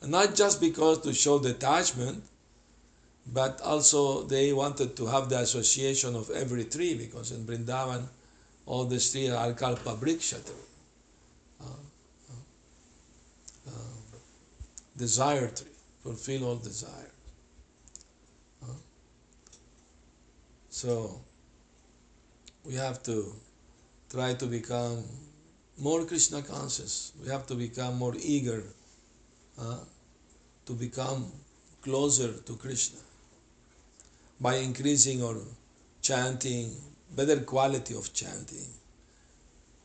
And 0.00 0.10
not 0.10 0.34
just 0.34 0.60
because 0.60 1.00
to 1.02 1.14
show 1.14 1.38
detachment, 1.38 2.24
but 3.32 3.60
also 3.60 4.22
they 4.22 4.52
wanted 4.52 4.96
to 4.96 5.06
have 5.06 5.28
the 5.28 5.38
association 5.38 6.16
of 6.16 6.30
every 6.30 6.64
tree 6.64 6.94
because 6.94 7.32
in 7.32 7.44
Brindavan 7.44 8.06
all 8.66 8.84
the 8.84 8.98
trees 8.98 9.30
are 9.30 9.52
called 9.52 9.78
kalpavriksha 9.78 10.44
tree. 10.44 10.54
Uh, 11.60 11.64
uh, 13.68 13.70
desire 14.96 15.48
tree, 15.48 15.66
fulfill 16.02 16.44
all 16.44 16.56
desire. 16.56 17.10
Uh, 18.62 18.72
so 20.68 21.20
we 22.64 22.74
have 22.74 23.02
to 23.04 23.32
try 24.16 24.32
to 24.32 24.46
become 24.46 25.04
more 25.78 26.06
Krishna 26.06 26.40
conscious. 26.40 27.12
We 27.22 27.28
have 27.28 27.46
to 27.48 27.54
become 27.54 27.98
more 27.98 28.14
eager 28.18 28.62
uh, 29.60 29.80
to 30.64 30.72
become 30.72 31.30
closer 31.82 32.32
to 32.32 32.52
Krishna 32.56 33.00
by 34.40 34.54
increasing 34.56 35.22
our 35.22 35.36
chanting, 36.00 36.70
better 37.14 37.40
quality 37.40 37.94
of 37.94 38.14
chanting, 38.14 38.68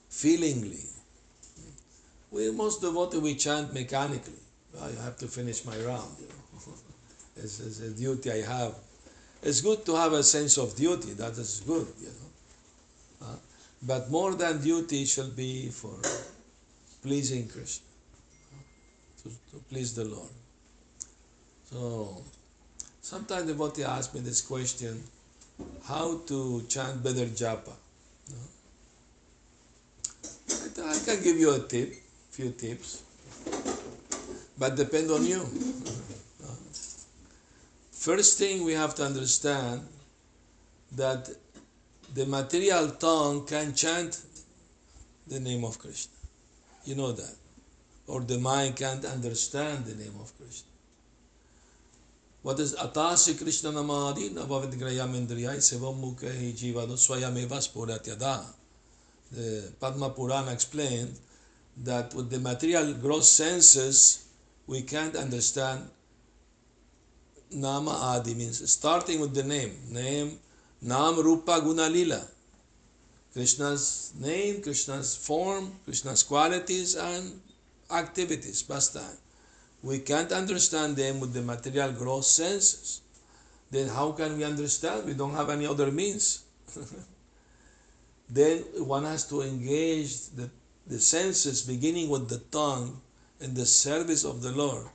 feelingly. 0.09 0.85
We 2.31 2.51
most 2.51 2.79
devoted 2.79 3.21
we 3.21 3.35
chant 3.35 3.73
mechanically. 3.73 4.43
I 4.81 4.91
have 5.03 5.17
to 5.17 5.27
finish 5.27 5.65
my 5.65 5.77
round. 5.89 6.15
You 6.21 6.27
know. 6.27 6.73
it's, 7.43 7.59
it's 7.59 7.81
a 7.81 7.91
duty 7.91 8.31
I 8.31 8.41
have. 8.43 8.75
It's 9.43 9.59
good 9.59 9.85
to 9.87 9.95
have 9.97 10.13
a 10.13 10.23
sense 10.23 10.57
of 10.57 10.73
duty. 10.77 11.11
That 11.15 11.33
is 11.37 11.61
good. 11.67 11.87
You 11.99 12.07
know. 12.07 12.30
But 13.83 14.09
more 14.11 14.35
than 14.35 14.61
duty 14.61 15.05
shall 15.05 15.29
be 15.29 15.69
for 15.69 15.95
pleasing 17.01 17.47
Krishna, 17.47 17.85
to, 19.23 19.29
to 19.29 19.57
please 19.69 19.95
the 19.95 20.05
Lord. 20.05 20.29
So, 21.71 22.21
sometimes 23.01 23.47
devotee 23.47 23.83
ask 23.83 24.13
me 24.13 24.19
this 24.19 24.41
question 24.41 25.01
how 25.85 26.19
to 26.27 26.63
chant 26.69 27.03
better 27.03 27.25
japa. 27.25 27.73
No? 28.29 28.37
I 30.85 30.99
can 31.03 31.23
give 31.23 31.37
you 31.37 31.53
a 31.53 31.59
tip, 31.59 31.93
few 32.29 32.51
tips, 32.51 33.03
but 34.59 34.75
depend 34.75 35.09
on 35.09 35.25
you. 35.25 35.39
First 37.91 38.37
thing 38.37 38.63
we 38.63 38.73
have 38.73 38.95
to 38.95 39.03
understand 39.03 39.81
that 40.93 41.29
the 42.13 42.25
material 42.25 42.89
tongue 42.91 43.45
can 43.45 43.73
chant 43.73 44.21
the 45.27 45.39
name 45.39 45.63
of 45.63 45.79
Krishna. 45.79 46.13
You 46.85 46.95
know 46.95 47.11
that. 47.11 47.35
Or 48.07 48.21
the 48.21 48.37
mind 48.37 48.75
can't 48.75 49.05
understand 49.05 49.85
the 49.85 49.95
name 49.95 50.15
of 50.19 50.35
Krishna. 50.37 50.67
What 52.41 52.59
is 52.59 52.75
Atasi 52.75 53.41
Krishna 53.41 53.71
Namadi 53.71 54.31
Navavid 54.31 54.73
Grayamindriyai 54.73 55.57
Sevam 55.57 56.01
Mukhe 56.01 56.53
Jivado 56.53 56.97
Swayameva 56.97 57.61
Spurat 57.61 58.05
Yada. 58.05 58.43
The 59.31 59.71
Padma 59.79 60.09
Purana 60.09 60.51
explained 60.51 61.17
that 61.83 62.13
with 62.13 62.29
the 62.29 62.39
material 62.39 62.93
gross 62.93 63.29
senses 63.29 64.25
we 64.67 64.81
can't 64.81 65.15
understand 65.15 65.87
Nama 67.51 67.91
Adi 67.91 68.33
means 68.33 68.69
starting 68.69 69.19
with 69.19 69.33
the 69.35 69.43
name. 69.43 69.71
Name 69.89 70.39
Nam 70.81 71.21
Rupa 71.21 71.61
Guna 71.61 71.87
Lila. 71.89 72.25
Krishna's 73.33 74.13
name, 74.19 74.61
Krishna's 74.61 75.15
form, 75.15 75.71
Krishna's 75.85 76.23
qualities 76.23 76.95
and 76.95 77.39
activities, 77.91 78.63
pastime. 78.63 79.17
We 79.83 79.99
can't 79.99 80.31
understand 80.31 80.95
them 80.95 81.19
with 81.19 81.33
the 81.33 81.41
material 81.41 81.91
gross 81.91 82.27
senses. 82.27 83.01
Then 83.69 83.87
how 83.87 84.11
can 84.11 84.37
we 84.37 84.43
understand? 84.43 85.05
We 85.05 85.13
don't 85.13 85.33
have 85.33 85.49
any 85.49 85.65
other 85.65 85.91
means. 85.91 86.43
then 88.29 88.59
one 88.77 89.05
has 89.05 89.27
to 89.29 89.41
engage 89.41 90.27
the, 90.29 90.49
the 90.87 90.99
senses, 90.99 91.61
beginning 91.61 92.09
with 92.09 92.27
the 92.27 92.39
tongue, 92.51 92.99
in 93.39 93.53
the 93.53 93.65
service 93.65 94.23
of 94.23 94.41
the 94.41 94.51
Lord. 94.51 94.87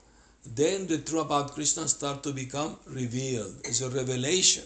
Then 0.44 0.86
the 0.86 0.98
truth 0.98 1.26
about 1.26 1.54
Krishna 1.54 1.88
start 1.88 2.22
to 2.22 2.32
become 2.32 2.76
revealed. 2.86 3.56
It's 3.64 3.80
a 3.80 3.90
revelation. 3.90 4.64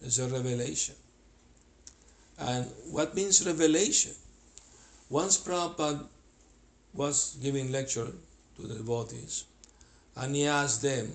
A 0.00 0.28
revelation. 0.28 0.94
And 2.38 2.66
what 2.90 3.14
means 3.14 3.44
revelation? 3.44 4.12
Once 5.10 5.38
Prabhupada 5.38 6.06
was 6.94 7.36
giving 7.42 7.72
lecture 7.72 8.06
to 8.56 8.62
the 8.62 8.74
devotees, 8.74 9.44
and 10.16 10.36
he 10.36 10.46
asked 10.46 10.82
them, 10.82 11.12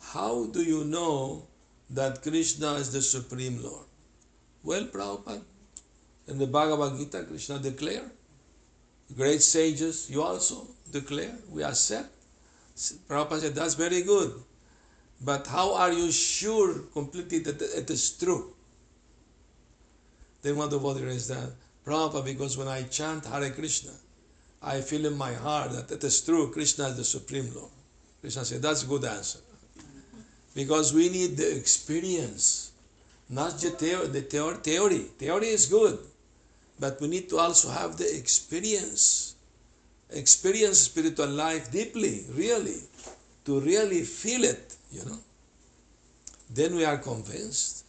How 0.00 0.46
do 0.46 0.62
you 0.62 0.84
know 0.84 1.46
that 1.90 2.22
Krishna 2.22 2.74
is 2.74 2.92
the 2.92 3.00
Supreme 3.00 3.62
Lord? 3.62 3.86
Well, 4.62 4.84
Prabhupada, 4.84 5.42
in 6.28 6.38
the 6.38 6.46
Bhagavad 6.46 6.98
Gita, 6.98 7.24
Krishna 7.24 7.58
declared, 7.58 8.10
great 9.16 9.42
sages, 9.42 10.10
you 10.10 10.22
also 10.22 10.66
declare, 10.92 11.34
we 11.50 11.62
accept. 11.62 12.10
Prabhupada 13.08 13.40
said, 13.40 13.54
That's 13.54 13.74
very 13.74 14.02
good. 14.02 14.34
But 15.20 15.46
how 15.46 15.74
are 15.74 15.92
you 15.92 16.10
sure 16.10 16.78
completely 16.92 17.40
that 17.40 17.60
it 17.60 17.90
is 17.90 18.10
true? 18.12 18.54
Then 20.42 20.56
one 20.56 20.70
devotee 20.70 21.04
raised 21.04 21.28
that, 21.28 21.50
Prabhupada, 21.84 22.24
because 22.24 22.56
when 22.56 22.68
I 22.68 22.84
chant 22.84 23.26
Hare 23.26 23.50
Krishna, 23.50 23.92
I 24.62 24.80
feel 24.80 25.06
in 25.06 25.16
my 25.16 25.34
heart 25.34 25.72
that 25.72 25.90
it 25.90 26.04
is 26.04 26.20
true, 26.22 26.50
Krishna 26.50 26.88
is 26.88 26.96
the 26.96 27.04
Supreme 27.04 27.50
Lord. 27.54 27.70
Krishna 28.20 28.44
said, 28.44 28.62
That's 28.62 28.84
a 28.84 28.86
good 28.86 29.04
answer. 29.04 29.40
Because 30.54 30.92
we 30.92 31.08
need 31.08 31.36
the 31.36 31.56
experience, 31.56 32.72
not 33.28 33.58
just. 33.58 33.78
The 33.78 34.58
theory. 34.62 34.98
Theory 35.18 35.46
is 35.48 35.66
good, 35.66 35.98
but 36.78 37.00
we 37.00 37.08
need 37.08 37.28
to 37.30 37.38
also 37.38 37.70
have 37.70 37.96
the 37.96 38.16
experience. 38.16 39.34
Experience 40.10 40.78
spiritual 40.78 41.28
life 41.28 41.70
deeply, 41.70 42.24
really, 42.34 42.80
to 43.44 43.60
really 43.60 44.02
feel 44.02 44.42
it, 44.42 44.76
you 44.92 45.04
know. 45.04 45.18
Then 46.52 46.74
we 46.74 46.84
are 46.84 46.98
convinced 46.98 47.84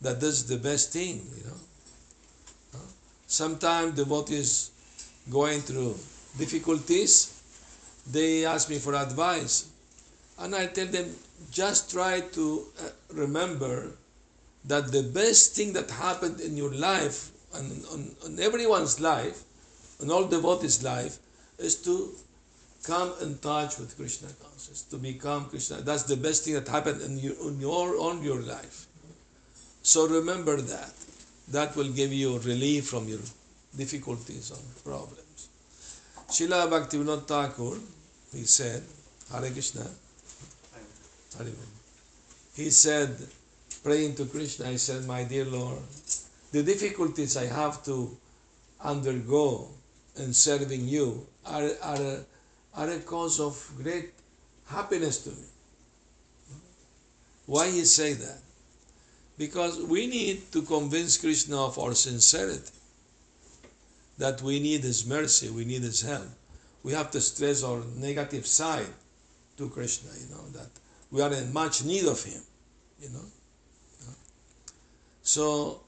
that 0.00 0.20
this 0.20 0.34
is 0.34 0.46
the 0.46 0.56
best 0.56 0.92
thing, 0.92 1.26
you 1.36 1.44
know. 1.44 2.80
Sometimes 3.26 3.94
devotees 3.94 4.70
going 5.30 5.60
through 5.60 5.94
difficulties, 6.38 7.42
they 8.10 8.46
ask 8.46 8.70
me 8.70 8.78
for 8.78 8.94
advice. 8.94 9.68
And 10.38 10.54
I 10.54 10.66
tell 10.66 10.86
them, 10.86 11.14
just 11.50 11.90
try 11.90 12.20
to 12.20 12.66
uh, 12.80 12.88
remember 13.12 13.92
that 14.64 14.90
the 14.92 15.02
best 15.02 15.54
thing 15.54 15.72
that 15.74 15.90
happened 15.90 16.40
in 16.40 16.56
your 16.56 16.72
life 16.72 17.30
and 17.54 17.84
on, 17.92 18.10
on 18.24 18.38
everyone's 18.40 19.00
life, 19.00 19.42
in 20.00 20.10
all 20.10 20.26
devotees' 20.26 20.82
life, 20.82 21.18
is 21.58 21.76
to 21.82 22.14
come 22.88 23.12
in 23.20 23.36
touch 23.38 23.78
with 23.78 23.94
Krishna 23.96 24.28
consciousness, 24.42 24.82
to 24.90 24.96
become 24.96 25.44
Krishna. 25.44 25.76
That's 25.82 26.04
the 26.04 26.16
best 26.16 26.44
thing 26.44 26.54
that 26.54 26.66
happened 26.66 27.02
in 27.02 27.18
your, 27.18 27.36
in 27.48 27.60
your, 27.60 28.00
on 28.00 28.22
your 28.22 28.40
life. 28.40 28.86
So 29.82 30.08
remember 30.08 30.56
that. 30.56 30.92
That 31.48 31.76
will 31.76 31.90
give 31.90 32.12
you 32.12 32.38
relief 32.40 32.88
from 32.88 33.08
your 33.08 33.20
difficulties 33.76 34.50
and 34.50 34.84
problems. 34.84 35.48
Srila 36.30 36.68
Bhaktivinoda 36.68 37.26
Thakur, 37.26 37.78
he 38.34 38.44
said, 38.44 38.82
Hare 39.32 39.50
Krishna, 39.50 39.86
Hare 41.38 41.46
he 42.54 42.70
said, 42.70 43.16
praying 43.84 44.14
to 44.16 44.26
Krishna, 44.26 44.66
he 44.66 44.78
said, 44.78 45.06
My 45.06 45.24
dear 45.24 45.44
Lord, 45.44 45.78
the 46.52 46.62
difficulties 46.62 47.36
I 47.36 47.46
have 47.46 47.84
to 47.84 48.16
undergo 48.82 49.68
in 50.16 50.32
serving 50.32 50.88
you 50.88 51.26
are, 51.46 51.70
are, 51.82 52.18
are 52.74 52.90
a 52.90 52.98
cause 53.00 53.40
of 53.40 53.72
great 53.82 54.12
happiness 54.66 55.24
to 55.24 55.30
me. 55.30 55.46
Why 57.46 57.70
he 57.70 57.84
say 57.84 58.12
that? 58.12 58.40
Because 59.38 59.80
we 59.80 60.06
need 60.06 60.50
to 60.52 60.62
convince 60.62 61.16
Krishna 61.16 61.64
of 61.64 61.78
our 61.78 61.94
sincerity, 61.94 62.72
that 64.18 64.42
we 64.42 64.58
need 64.58 64.82
His 64.82 65.06
mercy, 65.06 65.48
we 65.48 65.64
need 65.64 65.82
His 65.82 66.02
help. 66.02 66.28
We 66.82 66.92
have 66.92 67.10
to 67.12 67.20
stress 67.20 67.62
our 67.62 67.80
negative 67.96 68.46
side 68.46 68.92
to 69.56 69.68
Krishna, 69.70 70.10
you 70.20 70.34
know, 70.34 70.48
that 70.58 70.68
we 71.10 71.22
are 71.22 71.32
in 71.32 71.52
much 71.52 71.84
need 71.84 72.04
of 72.04 72.22
Him, 72.22 72.42
you 73.00 73.10
know. 73.10 73.24
So, 75.22 75.80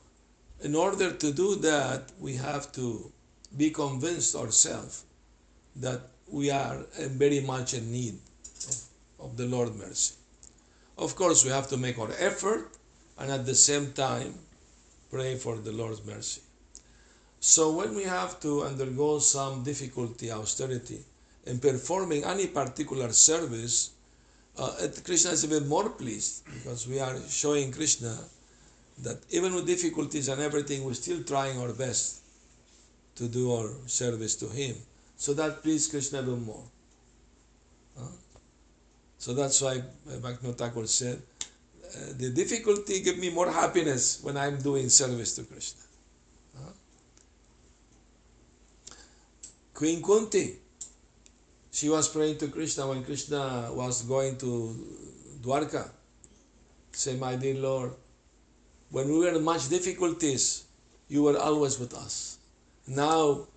in 0.62 0.76
order 0.76 1.12
to 1.12 1.32
do 1.32 1.56
that, 1.56 2.12
we 2.20 2.36
have 2.36 2.70
to 2.72 3.10
be 3.56 3.70
convinced 3.70 4.36
ourselves 4.36 5.04
that 5.76 6.02
we 6.30 6.50
are 6.50 6.78
very 6.98 7.40
much 7.40 7.74
in 7.74 7.90
need 7.90 8.18
of, 9.18 9.36
the 9.36 9.46
Lord's 9.46 9.76
mercy. 9.76 10.14
Of 10.96 11.14
course, 11.16 11.44
we 11.44 11.50
have 11.50 11.68
to 11.68 11.76
make 11.76 11.98
our 11.98 12.10
effort 12.18 12.76
and 13.18 13.30
at 13.30 13.46
the 13.46 13.54
same 13.54 13.92
time 13.92 14.34
pray 15.10 15.36
for 15.36 15.56
the 15.56 15.72
Lord's 15.72 16.04
mercy. 16.04 16.40
So 17.40 17.72
when 17.72 17.94
we 17.94 18.04
have 18.04 18.40
to 18.40 18.64
undergo 18.64 19.18
some 19.18 19.62
difficulty, 19.62 20.30
austerity 20.30 21.00
in 21.46 21.58
performing 21.58 22.24
any 22.24 22.46
particular 22.46 23.12
service, 23.12 23.90
uh, 24.58 24.88
Krishna 25.04 25.30
is 25.30 25.44
even 25.44 25.66
more 25.68 25.88
pleased 25.90 26.44
because 26.52 26.86
we 26.86 27.00
are 27.00 27.16
showing 27.28 27.72
Krishna 27.72 28.16
that 29.02 29.18
even 29.30 29.54
with 29.54 29.66
difficulties 29.66 30.28
and 30.28 30.40
everything, 30.40 30.84
we're 30.84 30.94
still 30.94 31.22
trying 31.22 31.58
our 31.58 31.72
best 31.72 32.20
to 33.16 33.26
do 33.28 33.52
our 33.52 33.70
service 33.86 34.36
to 34.36 34.46
Him. 34.48 34.76
So 35.20 35.34
that 35.34 35.62
pleased 35.62 35.90
Krishna 35.90 36.22
even 36.22 36.46
more. 36.46 36.64
Huh? 37.94 38.06
So 39.18 39.34
that's 39.34 39.60
why 39.60 39.72
uh, 39.76 40.16
Bhaktivinoda 40.16 40.56
Thakur 40.56 40.86
said, 40.86 41.20
uh, 41.84 41.98
the 42.16 42.30
difficulty 42.30 43.02
give 43.02 43.18
me 43.18 43.28
more 43.28 43.52
happiness 43.52 44.20
when 44.22 44.38
I'm 44.38 44.56
doing 44.62 44.88
service 44.88 45.34
to 45.36 45.42
Krishna. 45.42 45.82
Huh? 46.56 46.72
Queen 49.74 50.02
Kunti, 50.02 50.56
she 51.70 51.90
was 51.90 52.08
praying 52.08 52.38
to 52.38 52.48
Krishna 52.48 52.86
when 52.86 53.04
Krishna 53.04 53.68
was 53.72 54.00
going 54.04 54.38
to 54.38 54.74
Dwarka. 55.42 55.90
Say, 56.92 57.16
my 57.16 57.36
dear 57.36 57.56
Lord, 57.56 57.92
when 58.88 59.06
we 59.08 59.18
were 59.18 59.36
in 59.36 59.44
much 59.44 59.68
difficulties, 59.68 60.64
you 61.08 61.22
were 61.24 61.36
always 61.36 61.78
with 61.78 61.92
us. 61.92 62.38
Now 62.86 63.48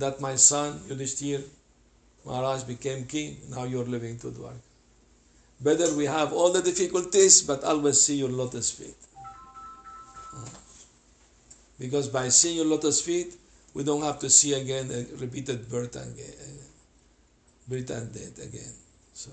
that 0.00 0.20
my 0.20 0.34
son 0.36 0.78
Yudhishthir 0.88 1.42
Maharaj 2.26 2.64
became 2.64 3.06
king, 3.06 3.36
now 3.50 3.64
you're 3.64 3.84
living 3.84 4.18
to 4.18 4.28
Dwarka. 4.28 4.60
Better 5.60 5.94
we 5.96 6.04
have 6.06 6.32
all 6.32 6.52
the 6.52 6.62
difficulties, 6.62 7.42
but 7.42 7.64
always 7.64 8.00
see 8.00 8.16
your 8.16 8.28
lotus 8.30 8.70
feet. 8.70 8.96
Uh, 10.36 10.48
Because 11.78 12.08
by 12.08 12.28
seeing 12.28 12.56
your 12.56 12.66
lotus 12.66 13.00
feet, 13.00 13.34
we 13.72 13.84
don't 13.84 14.02
have 14.02 14.18
to 14.20 14.28
see 14.28 14.52
again 14.52 14.90
a 14.90 15.00
repeated 15.16 15.68
birth 15.70 15.96
and 15.96 16.12
uh, 16.12 16.24
birth 17.68 17.90
and 17.90 18.12
death 18.12 18.36
again. 18.48 18.74
So, 19.14 19.30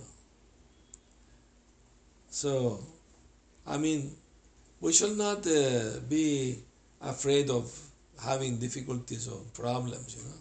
so, 2.29 2.79
I 3.65 3.77
mean, 3.77 4.15
we 4.79 4.93
should 4.93 5.17
not 5.17 5.45
uh, 5.47 5.99
be 6.07 6.59
afraid 7.01 7.49
of 7.49 7.67
having 8.23 8.57
difficulties 8.57 9.27
or 9.27 9.39
problems. 9.53 10.15
You 10.15 10.23
know, 10.23 10.39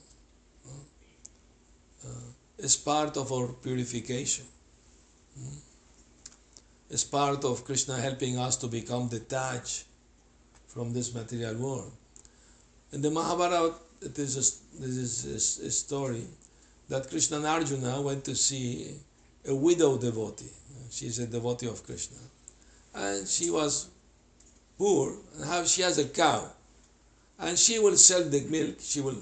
uh, 2.07 2.11
it's 2.59 2.77
part 2.77 3.17
of 3.17 3.33
our 3.33 3.49
purification. 3.49 4.45
Mm. 5.39 5.57
It's 6.91 7.05
part 7.05 7.45
of 7.45 7.65
Krishna 7.65 7.97
helping 7.97 8.39
us 8.39 8.57
to 8.57 8.69
become 8.69 9.09
detached 9.09 9.85
from 10.69 10.93
this 10.93 11.13
material 11.13 11.55
world. 11.55 11.93
In 12.93 13.03
the 13.03 13.11
Mahabharata, 13.11 13.75
it 14.01 14.19
is 14.19 14.37
a, 14.37 14.81
this 14.81 14.97
is 14.97 15.63
a, 15.63 15.67
a 15.67 15.71
story 15.71 16.25
that 16.89 17.09
Krishna 17.09 17.39
and 17.39 17.47
Arjuna 17.47 18.01
went 18.01 18.25
to 18.25 18.35
see 18.37 18.95
a 19.47 19.55
widow 19.55 19.99
devotee. 19.99 20.53
She's 20.91 21.19
a 21.19 21.27
devotee 21.27 21.67
of 21.67 21.85
Krishna, 21.85 22.19
and 22.95 23.27
she 23.27 23.51
was 23.51 23.89
poor 24.79 25.15
and 25.35 25.45
have 25.45 25.67
she 25.67 25.83
has 25.83 25.99
a 25.99 26.09
cow, 26.09 26.49
and 27.41 27.59
she 27.59 27.79
will 27.81 27.97
sell 27.97 28.23
the 28.23 28.43
milk. 28.43 28.77
She 28.81 29.01
will 29.01 29.17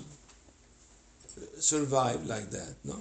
survive 1.59 2.27
like 2.27 2.51
that, 2.51 2.75
no. 2.85 2.99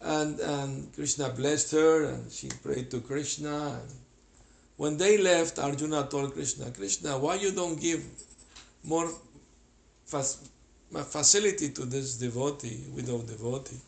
And 0.00 0.40
and 0.40 0.92
Krishna 0.94 1.30
blessed 1.30 1.72
her, 1.72 2.04
and 2.04 2.30
she 2.30 2.48
prayed 2.62 2.90
to 2.90 3.00
Krishna. 3.00 3.80
When 4.76 4.96
they 4.96 5.18
left, 5.18 5.58
Arjuna 5.58 6.08
told 6.10 6.32
Krishna, 6.32 6.70
Krishna, 6.70 7.18
why 7.18 7.36
you 7.36 7.52
don't 7.52 7.80
give 7.80 8.02
more 8.82 9.08
fac- 10.06 10.42
facility 11.04 11.68
to 11.70 11.84
this 11.84 12.16
devotee, 12.16 12.84
widow 12.92 13.22
devotee? 13.22 13.80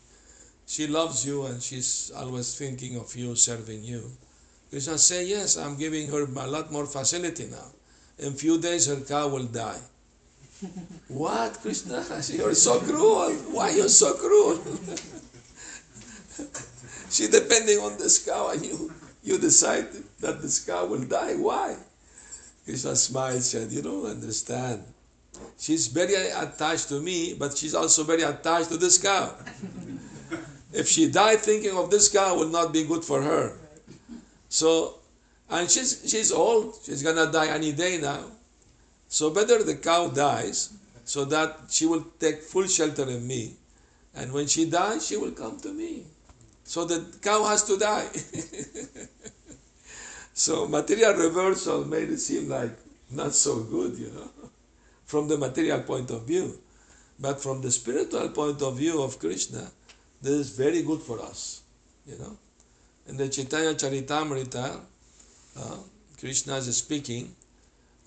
She 0.65 0.87
loves 0.87 1.25
you 1.25 1.45
and 1.45 1.61
she's 1.61 2.11
always 2.15 2.55
thinking 2.57 2.97
of 2.97 3.13
you, 3.15 3.35
serving 3.35 3.83
you. 3.83 4.09
Krishna 4.69 4.97
said, 4.97 5.27
yes, 5.27 5.57
I'm 5.57 5.77
giving 5.77 6.07
her 6.07 6.23
a 6.23 6.47
lot 6.47 6.71
more 6.71 6.85
facility 6.85 7.47
now. 7.51 7.71
In 8.17 8.33
few 8.33 8.59
days, 8.59 8.87
her 8.87 9.01
cow 9.01 9.27
will 9.27 9.45
die. 9.45 9.79
What, 11.07 11.53
Krishna? 11.61 12.03
You're 12.29 12.55
so 12.55 12.79
cruel. 12.79 13.33
Why 13.51 13.69
you're 13.71 13.89
so 13.89 14.13
cruel? 14.13 14.59
she 17.09 17.27
depending 17.27 17.79
on 17.79 17.97
this 17.97 18.25
cow 18.25 18.49
and 18.49 18.65
you, 18.65 18.93
you 19.23 19.37
decide 19.37 19.87
that 20.19 20.41
this 20.41 20.59
cow 20.65 20.85
will 20.85 21.05
die. 21.05 21.35
Why? 21.35 21.77
Krishna 22.65 22.95
smiled, 22.95 23.43
said, 23.43 23.71
you 23.71 23.81
don't 23.81 24.05
understand. 24.05 24.83
She's 25.57 25.87
very 25.87 26.15
attached 26.15 26.89
to 26.89 26.99
me, 26.99 27.35
but 27.37 27.57
she's 27.57 27.75
also 27.75 28.03
very 28.03 28.23
attached 28.23 28.69
to 28.69 28.77
this 28.77 28.97
cow. 28.97 29.33
if 30.73 30.87
she 30.87 31.09
died 31.09 31.39
thinking 31.39 31.77
of 31.77 31.89
this 31.91 32.09
cow 32.09 32.35
will 32.35 32.49
not 32.49 32.73
be 32.73 32.83
good 32.83 33.03
for 33.03 33.21
her. 33.21 33.57
So, 34.49 34.99
and 35.49 35.69
she's, 35.69 36.01
she's 36.09 36.31
old, 36.31 36.75
she's 36.83 37.03
gonna 37.03 37.31
die 37.31 37.47
any 37.47 37.71
day 37.71 37.99
now. 38.01 38.34
So 39.15 39.29
better 39.29 39.63
the 39.63 39.75
cow 39.75 40.09
dies 40.09 40.73
so 41.05 41.23
that 41.23 41.57
she 41.69 41.85
will 41.85 42.05
take 42.19 42.41
full 42.41 42.67
shelter 42.67 43.09
in 43.09 43.25
me. 43.25 43.53
And 44.13 44.33
when 44.33 44.45
she 44.45 44.69
dies, 44.69 45.07
she 45.07 45.15
will 45.15 45.31
come 45.31 45.57
to 45.61 45.71
me. 45.71 46.03
So 46.65 46.83
the 46.83 46.99
cow 47.21 47.45
has 47.45 47.63
to 47.63 47.77
die. 47.77 48.09
so 50.33 50.67
material 50.67 51.13
reversal 51.13 51.85
made 51.85 52.09
it 52.09 52.17
seem 52.17 52.49
like 52.49 52.75
not 53.09 53.33
so 53.33 53.61
good, 53.61 53.97
you 53.97 54.11
know, 54.11 54.29
from 55.05 55.29
the 55.29 55.37
material 55.37 55.79
point 55.79 56.11
of 56.11 56.27
view. 56.27 56.59
But 57.17 57.41
from 57.41 57.61
the 57.61 57.71
spiritual 57.71 58.27
point 58.31 58.61
of 58.61 58.75
view 58.75 59.01
of 59.01 59.17
Krishna, 59.17 59.71
this 60.21 60.33
is 60.33 60.49
very 60.49 60.81
good 60.81 60.99
for 61.01 61.21
us, 61.21 61.61
you 62.05 62.17
know. 62.17 62.37
In 63.07 63.15
the 63.15 63.29
Chaitanya 63.29 63.75
Charitamrita, 63.75 64.81
uh, 65.57 65.77
Krishna 66.19 66.57
is 66.57 66.75
speaking. 66.75 67.33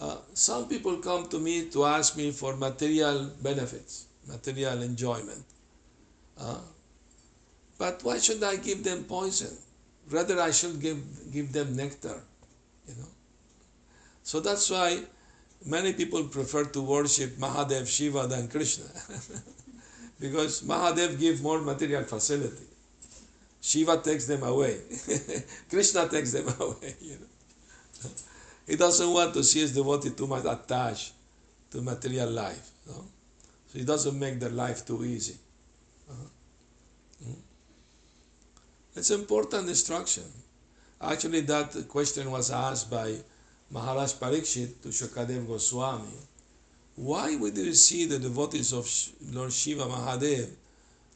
Uh, 0.01 0.17
some 0.33 0.69
people 0.69 0.97
come 0.99 1.29
to 1.29 1.39
me 1.39 1.67
to 1.71 1.85
ask 1.85 2.17
me 2.17 2.31
for 2.31 2.57
material 2.57 3.31
benefits, 3.43 4.07
material 4.27 4.83
enjoyment. 4.83 5.45
Uh, 6.41 6.59
but 7.79 8.03
why 8.05 8.19
should 8.19 8.43
I 8.43 8.57
give 8.57 8.85
them 8.85 9.05
poison? 9.05 9.57
Rather, 10.11 10.41
I 10.41 10.53
should 10.53 10.81
give, 10.81 10.99
give 11.33 11.53
them 11.53 11.77
nectar, 11.77 12.21
you 12.87 12.95
know. 12.95 13.09
So 14.23 14.41
that's 14.41 14.71
why 14.71 15.01
many 15.67 15.93
people 15.93 16.25
prefer 16.25 16.65
to 16.65 16.81
worship 16.83 17.37
Mahadev 17.37 17.87
Shiva 17.87 18.27
than 18.27 18.49
Krishna. 18.49 18.85
because 20.21 20.63
Mahadev 20.63 21.19
gives 21.19 21.43
more 21.43 21.61
material 21.61 22.05
facility. 22.05 22.67
Shiva 23.61 23.99
takes 23.99 24.27
them 24.27 24.43
away. 24.43 24.79
Krishna 25.71 26.09
takes 26.09 26.33
them 26.33 26.49
away, 26.61 26.95
you 27.01 27.19
know. 27.19 28.11
He 28.69 28.77
doesn't 28.77 29.11
want 29.11 29.33
to 29.33 29.43
see 29.43 29.61
his 29.61 29.75
devotee 29.75 30.11
too 30.11 30.27
much 30.27 30.45
attached 30.45 31.13
to 31.71 31.81
material 31.81 32.31
life. 32.31 32.71
Know? 32.87 33.05
So 33.73 33.79
he 33.79 33.85
doesn't 33.85 34.19
make 34.19 34.39
their 34.39 34.51
life 34.51 34.85
too 34.85 35.05
easy. 35.05 35.37
Uh-huh. 36.11 37.31
Mm. 37.31 37.37
It's 38.95 39.11
important 39.11 39.71
instruction. 39.71 40.25
Actually, 41.01 41.41
that 41.43 41.89
question 41.89 42.31
was 42.31 42.51
asked 42.51 42.91
by 42.91 43.15
Maharaj 43.71 44.13
Parikshit 44.15 44.83
to 44.83 44.89
Shukadev 44.89 45.47
Goswami. 45.47 46.19
Why 46.97 47.37
would 47.37 47.57
you 47.57 47.73
see 47.73 48.05
the 48.05 48.19
devotees 48.19 48.75
of 48.75 48.87
Lord 49.33 49.53
Shiva 49.53 49.85
Mahadev 49.85 50.51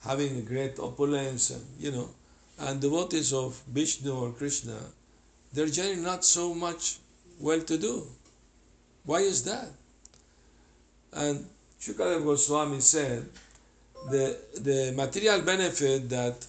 having 0.02 0.44
great 0.44 0.78
opulence 0.78 1.50
and, 1.50 1.64
you 1.78 1.90
know, 1.90 2.08
and 2.58 2.80
devotees 2.80 3.32
of 3.34 3.60
Vishnu 3.68 4.14
or 4.14 4.32
Krishna, 4.32 4.78
they're 5.52 5.66
generally 5.66 6.00
not 6.00 6.24
so 6.24 6.54
much 6.54 6.98
well 7.42 7.60
to 7.60 7.76
do. 7.76 8.06
Why 9.04 9.18
is 9.18 9.42
that? 9.44 9.68
And 11.12 11.44
Shukadev 11.80 12.24
Goswami 12.24 12.80
said 12.80 13.28
the, 14.10 14.38
the 14.60 14.92
material 14.96 15.42
benefit 15.42 16.08
that 16.08 16.46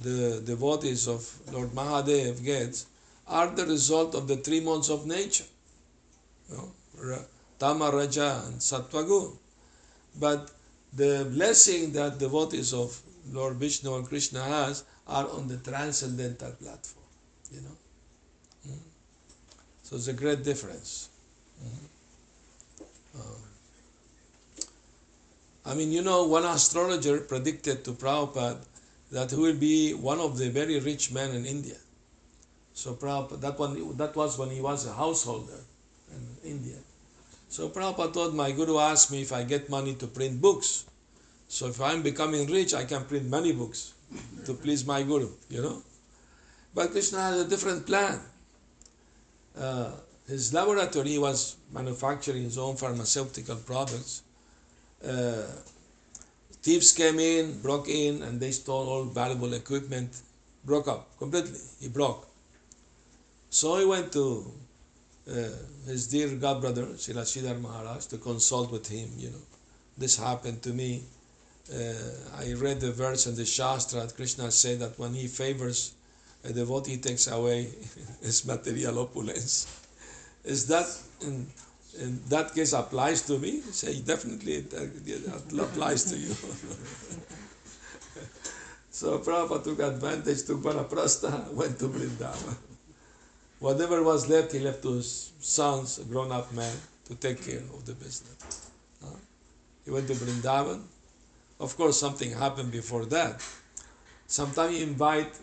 the 0.00 0.42
devotees 0.44 1.08
of 1.08 1.22
Lord 1.52 1.70
Mahadev 1.70 2.44
gets 2.44 2.86
are 3.26 3.48
the 3.48 3.66
result 3.66 4.14
of 4.14 4.28
the 4.28 4.36
three 4.36 4.60
modes 4.60 4.90
of 4.90 5.06
nature. 5.06 5.44
You 6.50 6.56
know, 6.56 7.18
Tama, 7.58 7.90
Raja, 7.90 8.42
and 8.46 8.56
Sattvagun. 8.56 9.36
But 10.18 10.50
the 10.92 11.30
blessing 11.32 11.92
that 11.92 12.18
devotees 12.18 12.72
of 12.74 13.00
Lord 13.30 13.56
Vishnu 13.56 13.94
and 13.94 14.06
Krishna 14.06 14.42
has 14.42 14.84
are 15.06 15.28
on 15.30 15.48
the 15.48 15.58
transcendental 15.58 16.52
platform. 16.52 17.06
You 17.52 17.60
know. 17.60 17.76
So 19.90 19.96
it's 19.96 20.06
a 20.06 20.12
great 20.12 20.44
difference. 20.44 21.08
Mm. 21.60 23.20
Um, 23.20 23.42
I 25.66 25.74
mean, 25.74 25.90
you 25.90 26.02
know, 26.02 26.26
one 26.26 26.44
astrologer 26.44 27.18
predicted 27.18 27.84
to 27.86 27.90
Prabhupada 27.90 28.60
that 29.10 29.32
he 29.32 29.36
will 29.36 29.56
be 29.56 29.92
one 29.94 30.20
of 30.20 30.38
the 30.38 30.48
very 30.48 30.78
rich 30.78 31.10
men 31.10 31.34
in 31.34 31.44
India. 31.44 31.74
So 32.72 32.94
Prabhupada, 32.94 33.40
that, 33.40 33.58
one, 33.58 33.96
that 33.96 34.14
was 34.14 34.38
when 34.38 34.50
he 34.50 34.60
was 34.60 34.86
a 34.86 34.92
householder 34.92 35.58
in 36.14 36.48
India. 36.48 36.76
So 37.48 37.68
Prabhupada 37.68 38.12
told 38.12 38.34
my 38.36 38.52
guru 38.52 38.78
asked 38.78 39.10
me 39.10 39.22
if 39.22 39.32
I 39.32 39.42
get 39.42 39.68
money 39.68 39.96
to 39.96 40.06
print 40.06 40.40
books. 40.40 40.84
So 41.48 41.66
if 41.66 41.80
I'm 41.80 42.02
becoming 42.02 42.46
rich, 42.48 42.74
I 42.74 42.84
can 42.84 43.06
print 43.06 43.28
many 43.28 43.50
books 43.50 43.94
to 44.44 44.54
please 44.54 44.86
my 44.86 45.02
guru, 45.02 45.30
you 45.48 45.62
know. 45.62 45.82
But 46.76 46.92
Krishna 46.92 47.20
had 47.20 47.34
a 47.34 47.44
different 47.44 47.86
plan. 47.86 48.20
Uh, 49.58 49.90
his 50.28 50.54
laboratory 50.54 51.18
was 51.18 51.56
manufacturing 51.72 52.44
his 52.44 52.58
own 52.58 52.76
pharmaceutical 52.76 53.56
products. 53.56 54.22
Uh, 55.06 55.42
thieves 56.62 56.92
came 56.92 57.18
in, 57.18 57.60
broke 57.60 57.88
in, 57.88 58.22
and 58.22 58.38
they 58.40 58.52
stole 58.52 58.88
all 58.88 59.04
valuable 59.04 59.52
equipment. 59.54 60.20
Broke 60.64 60.88
up 60.88 61.18
completely. 61.18 61.58
He 61.80 61.88
broke. 61.88 62.28
So 63.48 63.78
he 63.78 63.84
went 63.84 64.12
to 64.12 64.52
uh, 65.28 65.34
his 65.86 66.06
dear 66.06 66.28
godbrother, 66.28 66.86
Srila 66.94 67.24
Sridhar 67.24 67.60
Maharaj, 67.60 68.06
to 68.06 68.18
consult 68.18 68.70
with 68.70 68.86
him. 68.88 69.08
You 69.16 69.30
know, 69.30 69.42
this 69.98 70.16
happened 70.16 70.62
to 70.62 70.70
me. 70.70 71.02
Uh, 71.72 71.92
I 72.38 72.52
read 72.54 72.80
the 72.80 72.92
verse 72.92 73.26
in 73.26 73.34
the 73.36 73.44
Shastra. 73.44 74.02
That 74.02 74.14
Krishna 74.14 74.50
said 74.50 74.80
that 74.80 74.98
when 74.98 75.14
he 75.14 75.26
favors 75.26 75.94
a 76.44 76.52
devotee, 76.52 76.96
takes 76.98 77.26
away 77.26 77.68
his 78.22 78.44
material 78.46 78.98
opulence. 78.98 79.66
Is 80.44 80.66
that 80.68 80.86
in, 81.20 81.46
in 82.00 82.20
that 82.28 82.54
case 82.54 82.72
applies 82.72 83.22
to 83.22 83.38
me? 83.38 83.60
Say 83.60 84.00
definitely 84.00 84.54
it, 84.54 84.72
it 84.72 85.28
applies 85.58 86.04
to 86.04 86.16
you. 86.16 86.28
so 88.90 89.18
Prabhupada 89.18 89.64
took 89.64 89.80
advantage, 89.80 90.44
took 90.44 90.62
Vanaprastha, 90.62 91.52
went 91.52 91.78
to 91.78 91.88
Vrindavan. 91.88 92.56
Whatever 93.58 94.02
was 94.02 94.28
left, 94.28 94.52
he 94.52 94.58
left 94.60 94.82
to 94.82 94.94
his 94.94 95.32
sons, 95.40 95.98
a 95.98 96.04
grown-up 96.04 96.50
man, 96.54 96.74
to 97.04 97.14
take 97.16 97.44
care 97.44 97.58
of 97.58 97.84
the 97.84 97.92
business. 97.92 98.70
Uh, 99.04 99.08
he 99.84 99.90
went 99.90 100.06
to 100.06 100.14
Vrindavan. 100.14 100.80
Of 101.58 101.76
course, 101.76 102.00
something 102.00 102.30
happened 102.32 102.72
before 102.72 103.04
that. 103.06 103.42
Sometimes 104.26 104.76
he 104.76 104.82
invite 104.82 105.36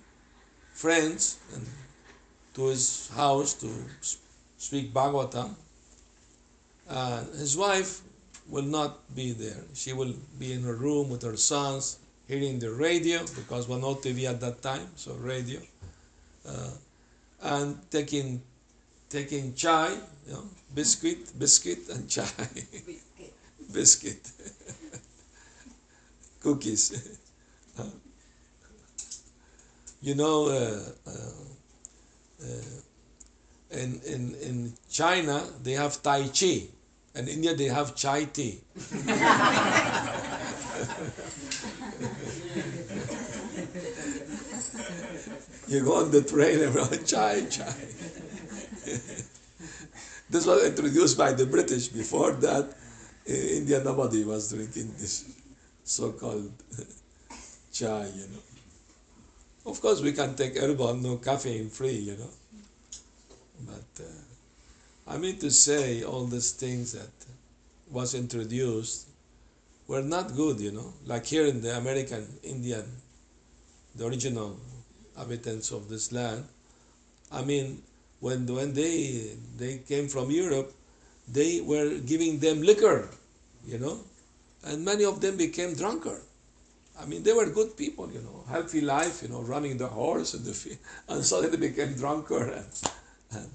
friends 0.78 1.40
and 1.56 1.66
to 2.54 2.68
his 2.68 3.10
house 3.16 3.56
to 3.56 3.68
speak 4.58 4.94
Bhagavatam. 4.94 5.56
Uh, 6.88 7.24
his 7.38 7.58
wife 7.58 8.02
will 8.48 8.64
not 8.64 9.00
be 9.16 9.32
there. 9.32 9.64
She 9.74 9.94
will 9.94 10.14
be 10.38 10.54
in 10.54 10.62
her 10.62 10.76
room 10.76 11.10
with 11.10 11.24
her 11.24 11.36
sons, 11.36 11.98
hearing 12.28 12.60
the 12.60 12.72
radio 12.72 13.20
because 13.36 13.68
was 13.68 13.82
no 13.82 13.96
TV 13.96 14.30
at 14.30 14.40
that 14.42 14.62
time, 14.62 14.88
so 14.96 15.14
radio. 15.16 15.60
Uh, 16.48 16.70
and 17.42 17.78
taking 17.90 18.42
taking 19.10 19.56
chai, 19.56 19.90
you 20.28 20.34
know, 20.34 20.44
biscuit, 20.76 21.38
biscuit 21.40 21.90
and 21.90 22.08
chai, 22.10 22.28
biscuit, 23.74 24.32
cookies. 26.42 27.20
you 30.02 30.16
know, 30.16 30.48
uh, 30.48 30.82
uh, 31.08 31.12
uh, 32.44 32.82
in, 33.72 34.02
in, 34.06 34.36
in 34.42 34.74
China 34.90 35.44
they 35.64 35.74
have 35.74 36.02
Tai 36.02 36.28
Chi, 36.30 36.68
and 37.16 37.28
India 37.28 37.56
they 37.56 37.66
have 37.66 37.96
chai 37.96 38.26
tea. 38.26 38.62
You 45.68 45.84
go 45.84 45.98
on 45.98 46.12
the 46.12 46.22
train 46.22 46.62
and 46.62 47.06
chai, 47.06 47.46
chai. 47.46 47.66
this 50.30 50.46
was 50.46 50.64
introduced 50.64 51.18
by 51.18 51.34
the 51.34 51.46
British. 51.46 51.90
Before 51.90 52.32
that, 52.32 52.74
in 53.26 53.36
India, 53.36 53.84
nobody 53.84 54.24
was 54.24 54.50
drinking 54.50 54.94
this 54.98 55.26
so-called 55.84 56.54
chai, 57.74 58.08
you 58.16 58.28
know. 58.32 58.47
Of 59.68 59.82
course, 59.82 60.00
we 60.00 60.14
can 60.14 60.34
take 60.34 60.56
herbal, 60.58 60.96
no 60.96 61.18
caffeine 61.18 61.70
free, 61.70 62.00
you 62.10 62.16
know. 62.16 62.32
But 63.68 64.04
uh, 64.04 65.14
I 65.14 65.18
mean 65.18 65.38
to 65.40 65.52
say 65.52 66.04
all 66.04 66.26
these 66.26 66.52
things 66.52 66.94
that 66.94 67.12
was 67.92 68.14
introduced 68.16 69.08
were 69.88 70.02
not 70.02 70.36
good, 70.36 70.62
you 70.62 70.72
know. 70.72 70.94
Like 71.06 71.26
here 71.26 71.46
in 71.46 71.62
the 71.62 71.76
American 71.76 72.26
Indian, 72.44 72.86
the 73.96 74.08
original 74.08 74.58
inhabitants 75.16 75.72
of 75.72 75.90
this 75.90 76.14
land. 76.14 76.46
I 77.30 77.42
mean, 77.42 77.82
when 78.22 78.46
when 78.48 78.74
they 78.74 79.36
they 79.58 79.80
came 79.80 80.08
from 80.08 80.32
Europe, 80.32 80.72
they 81.28 81.60
were 81.60 82.00
giving 82.00 82.40
them 82.40 82.62
liquor, 82.62 83.10
you 83.66 83.80
know, 83.80 84.00
and 84.64 84.86
many 84.86 85.04
of 85.04 85.20
them 85.20 85.36
became 85.36 85.76
drunkard. 85.76 86.22
I 87.00 87.06
mean, 87.06 87.24
they 87.24 87.34
were 87.34 87.46
good 87.50 87.78
people, 87.78 88.12
you 88.12 88.22
know, 88.22 88.44
healthy 88.50 88.82
life, 88.82 89.22
you 89.22 89.30
know, 89.30 89.42
running 89.42 89.78
the 89.78 89.88
horse 89.88 90.34
and 90.34 90.44
the 90.44 90.78
and 91.10 91.24
suddenly 91.24 91.58
they 91.58 91.68
became 91.70 91.94
drunkard 91.94 92.54
and, 92.54 92.66
and 93.32 93.50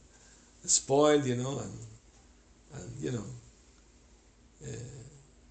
spoiled, 0.65 1.25
you 1.27 1.37
know, 1.37 1.59
and 1.59 1.79
and 2.75 2.91
you 3.01 3.13
know, 3.13 3.25
uh, 4.65 4.77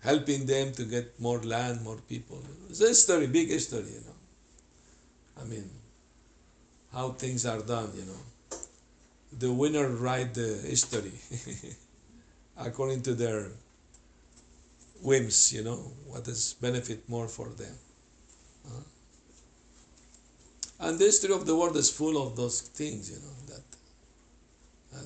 helping 0.03 0.45
them 0.45 0.71
to 0.73 0.83
get 0.85 1.19
more 1.19 1.39
land, 1.39 1.81
more 1.83 1.97
people. 2.07 2.41
It's 2.69 2.81
a 2.81 2.87
history, 2.87 3.27
big 3.27 3.49
history, 3.49 3.79
you 3.79 4.01
know. 4.05 5.41
I 5.41 5.45
mean, 5.45 5.69
how 6.93 7.11
things 7.11 7.45
are 7.45 7.59
done, 7.59 7.91
you 7.95 8.03
know. 8.03 8.57
The 9.37 9.51
winner 9.51 9.87
write 9.87 10.33
the 10.33 10.59
history 10.65 11.13
according 12.57 13.01
to 13.03 13.13
their 13.13 13.51
whims, 15.01 15.53
you 15.53 15.63
know, 15.63 15.79
what 16.07 16.27
is 16.27 16.55
benefit 16.61 17.07
more 17.09 17.27
for 17.27 17.49
them. 17.49 17.75
Uh, 18.67 18.83
and 20.81 20.99
the 20.99 21.05
history 21.05 21.33
of 21.33 21.45
the 21.45 21.55
world 21.55 21.75
is 21.77 21.89
full 21.89 22.21
of 22.21 22.35
those 22.35 22.61
things, 22.61 23.09
you 23.09 23.17
know, 23.17 23.35
that 23.47 24.97
uh, 24.97 25.03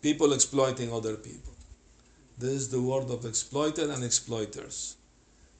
people 0.00 0.32
exploiting 0.32 0.92
other 0.92 1.16
people. 1.16 1.52
This 2.38 2.50
is 2.50 2.68
the 2.70 2.80
world 2.80 3.10
of 3.10 3.24
exploited 3.24 3.90
and 3.90 4.02
exploiters, 4.02 4.96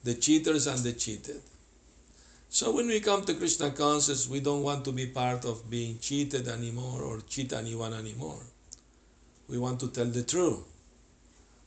the 0.03 0.15
cheaters 0.15 0.67
and 0.67 0.79
the 0.79 0.93
cheated. 0.93 1.41
So 2.49 2.71
when 2.71 2.87
we 2.87 2.99
come 2.99 3.23
to 3.25 3.33
Krishna 3.33 3.71
consciousness, 3.71 4.29
we 4.29 4.39
don't 4.39 4.61
want 4.61 4.85
to 4.85 4.91
be 4.91 5.07
part 5.07 5.43
of 5.45 5.69
being 5.71 5.97
cheated 5.99 6.47
anymore 6.47 7.01
or 7.01 7.21
cheat 7.21 7.51
anyone 7.51 7.93
anymore. 7.93 8.43
We 9.49 9.57
want 9.57 9.79
to 9.79 9.87
tell 9.87 10.05
the 10.05 10.23
truth 10.23 10.63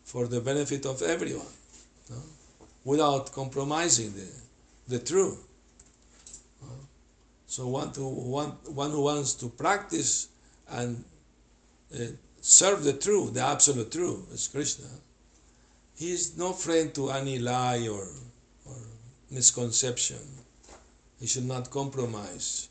for 0.04 0.28
the 0.28 0.40
benefit 0.40 0.86
of 0.86 1.02
everyone, 1.02 1.54
no? 2.10 2.16
without 2.84 3.32
compromising 3.32 4.12
the, 4.14 4.28
the 4.88 4.98
truth. 4.98 5.42
So 7.48 7.68
one, 7.68 7.92
to, 7.92 8.06
one, 8.06 8.50
one 8.66 8.90
who 8.90 9.02
wants 9.02 9.34
to 9.34 9.48
practice 9.48 10.28
and 10.68 11.02
uh, 11.94 12.04
serve 12.40 12.84
the 12.84 12.92
truth, 12.92 13.34
the 13.34 13.40
absolute 13.40 13.90
truth, 13.92 14.32
is 14.32 14.48
Krishna. 14.48 14.88
He 15.96 16.12
is 16.12 16.36
no 16.36 16.52
friend 16.52 16.92
to 16.94 17.10
any 17.10 17.38
lie 17.38 17.88
or, 17.88 18.06
or 18.66 18.76
misconception 19.30 20.18
he 21.20 21.26
should 21.26 21.46
not 21.46 21.70
compromise 21.70 22.68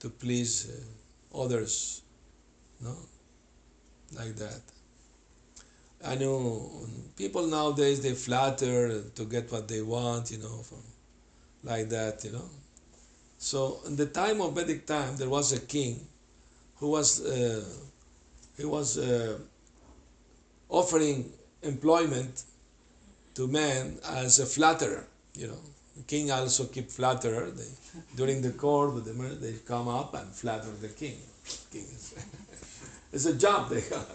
to 0.00 0.10
please 0.10 0.70
uh, 0.70 1.42
others. 1.42 2.02
No? 2.80 2.94
Like 4.12 4.36
that. 4.36 4.60
I 6.04 6.14
know 6.16 6.70
people 7.16 7.46
nowadays 7.46 8.00
they 8.02 8.12
flatter 8.14 9.02
to 9.02 9.24
get 9.24 9.50
what 9.50 9.68
they 9.68 9.80
want, 9.82 10.30
you 10.30 10.38
know, 10.38 10.58
from 10.62 10.82
like 11.62 11.88
that, 11.88 12.24
you 12.24 12.32
know. 12.32 12.48
So 13.38 13.80
in 13.86 13.96
the 13.96 14.06
time 14.06 14.40
of 14.40 14.54
Vedic 14.54 14.86
time, 14.86 15.16
there 15.16 15.28
was 15.28 15.52
a 15.52 15.60
king 15.60 16.06
who 16.76 16.88
was 16.90 17.24
uh, 17.24 17.64
he 18.56 18.64
was 18.64 18.98
uh, 18.98 19.38
offering 20.68 21.32
employment 21.62 22.44
to 23.34 23.48
men 23.48 23.98
as 24.08 24.38
a 24.40 24.46
flatterer, 24.46 25.04
you 25.34 25.46
know. 25.48 25.62
The 25.96 26.02
king 26.02 26.30
also 26.30 26.64
keep 26.66 26.90
flatterer. 26.90 27.50
They, 27.50 27.68
during 28.16 28.42
the 28.42 28.50
court, 28.50 29.04
they 29.04 29.52
come 29.66 29.88
up 29.88 30.14
and 30.14 30.28
flatter 30.28 30.70
the 30.80 30.88
king. 30.88 31.18
king 31.70 31.82
is, 31.82 32.14
it's 33.12 33.26
a 33.26 33.34
job 33.34 33.70
they 33.70 33.80
got. 33.82 34.08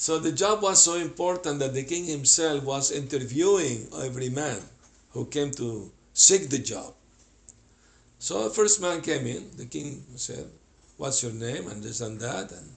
So 0.00 0.18
the 0.18 0.32
job 0.32 0.62
was 0.62 0.82
so 0.82 0.94
important 0.94 1.58
that 1.58 1.74
the 1.74 1.82
king 1.82 2.06
himself 2.06 2.64
was 2.64 2.90
interviewing 2.90 3.86
every 4.00 4.30
man 4.30 4.58
who 5.10 5.26
came 5.26 5.50
to 5.60 5.92
seek 6.14 6.48
the 6.48 6.58
job. 6.58 6.94
So 8.18 8.44
the 8.44 8.54
first 8.54 8.80
man 8.80 9.02
came 9.02 9.26
in. 9.26 9.50
The 9.58 9.66
king 9.66 10.02
said, 10.16 10.48
"What's 10.96 11.22
your 11.22 11.32
name?" 11.32 11.68
and 11.68 11.84
this 11.84 12.00
and 12.00 12.18
that, 12.18 12.50
and 12.50 12.68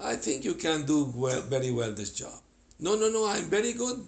I 0.00 0.16
think 0.16 0.44
you 0.44 0.54
can 0.54 0.82
do 0.86 1.04
well, 1.14 1.40
very 1.42 1.70
well 1.70 1.92
this 1.92 2.10
job. 2.10 2.42
No, 2.80 2.96
no, 2.96 3.08
no. 3.10 3.28
I'm 3.28 3.46
very 3.46 3.72
good, 3.72 4.02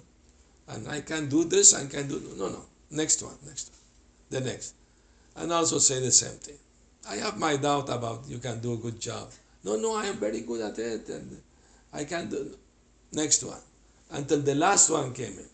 and 0.66 0.88
I 0.88 1.00
can 1.02 1.28
do 1.28 1.44
this. 1.44 1.72
I 1.74 1.86
can 1.86 2.08
do 2.08 2.18
no, 2.34 2.48
no. 2.48 2.66
Next 2.90 3.22
one, 3.22 3.38
next 3.46 3.70
one, 3.70 3.84
the 4.34 4.40
next. 4.50 4.74
And 5.36 5.52
also 5.52 5.78
say 5.78 6.00
the 6.00 6.10
same 6.10 6.38
thing. 6.42 6.58
I 7.08 7.22
have 7.22 7.38
my 7.38 7.54
doubt 7.54 7.88
about 7.88 8.26
you 8.26 8.42
can 8.42 8.58
do 8.58 8.74
a 8.74 8.82
good 8.82 8.98
job. 8.98 9.30
No, 9.62 9.76
no, 9.76 9.94
I 9.94 10.06
am 10.06 10.16
very 10.16 10.40
good 10.40 10.60
at 10.60 10.76
it 10.80 11.08
and 11.08 11.40
I 11.92 12.04
can't 12.04 12.30
do 12.30 12.56
next 13.12 13.44
one. 13.44 13.60
Until 14.10 14.40
the 14.40 14.54
last 14.54 14.90
one 14.90 15.12
came 15.12 15.38
in. 15.38 15.48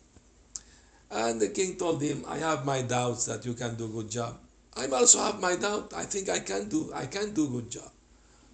And 1.10 1.40
the 1.40 1.48
king 1.48 1.76
told 1.76 2.02
him, 2.02 2.24
I 2.28 2.38
have 2.38 2.64
my 2.64 2.82
doubts 2.82 3.26
that 3.26 3.46
you 3.46 3.54
can 3.54 3.76
do 3.76 3.88
good 3.88 4.10
job. 4.10 4.36
I 4.76 4.86
also 4.86 5.18
have 5.20 5.40
my 5.40 5.56
doubt. 5.56 5.92
I 5.96 6.04
think 6.04 6.28
I 6.28 6.38
can 6.40 6.68
do 6.68 6.92
I 6.94 7.06
can 7.06 7.34
do 7.34 7.48
good 7.48 7.70
job. 7.70 7.90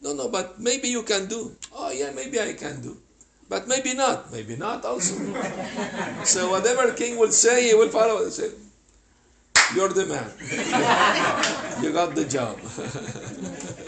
No, 0.03 0.15
no, 0.15 0.29
but 0.29 0.61
maybe 0.61 0.89
you 0.89 1.03
can 1.03 1.27
do. 1.27 1.57
Oh 1.75 1.91
yeah, 1.91 2.11
maybe 2.13 2.41
I 2.41 2.55
can 2.55 2.81
do. 2.81 2.97
But 3.49 3.69
maybe 3.69 3.95
not. 3.95 4.33
Maybe 4.33 4.57
not 4.57 4.85
also. 4.85 5.15
so 6.25 6.51
whatever 6.51 6.93
king 6.93 7.19
will 7.19 7.31
say, 7.31 7.69
he 7.69 7.75
will 7.75 7.91
follow. 7.91 8.29
Say, 8.31 8.51
You're 9.75 9.93
the 9.93 10.07
man. 10.07 10.31
you 11.83 11.93
got 11.93 12.15
the 12.15 12.25
job. 12.25 12.59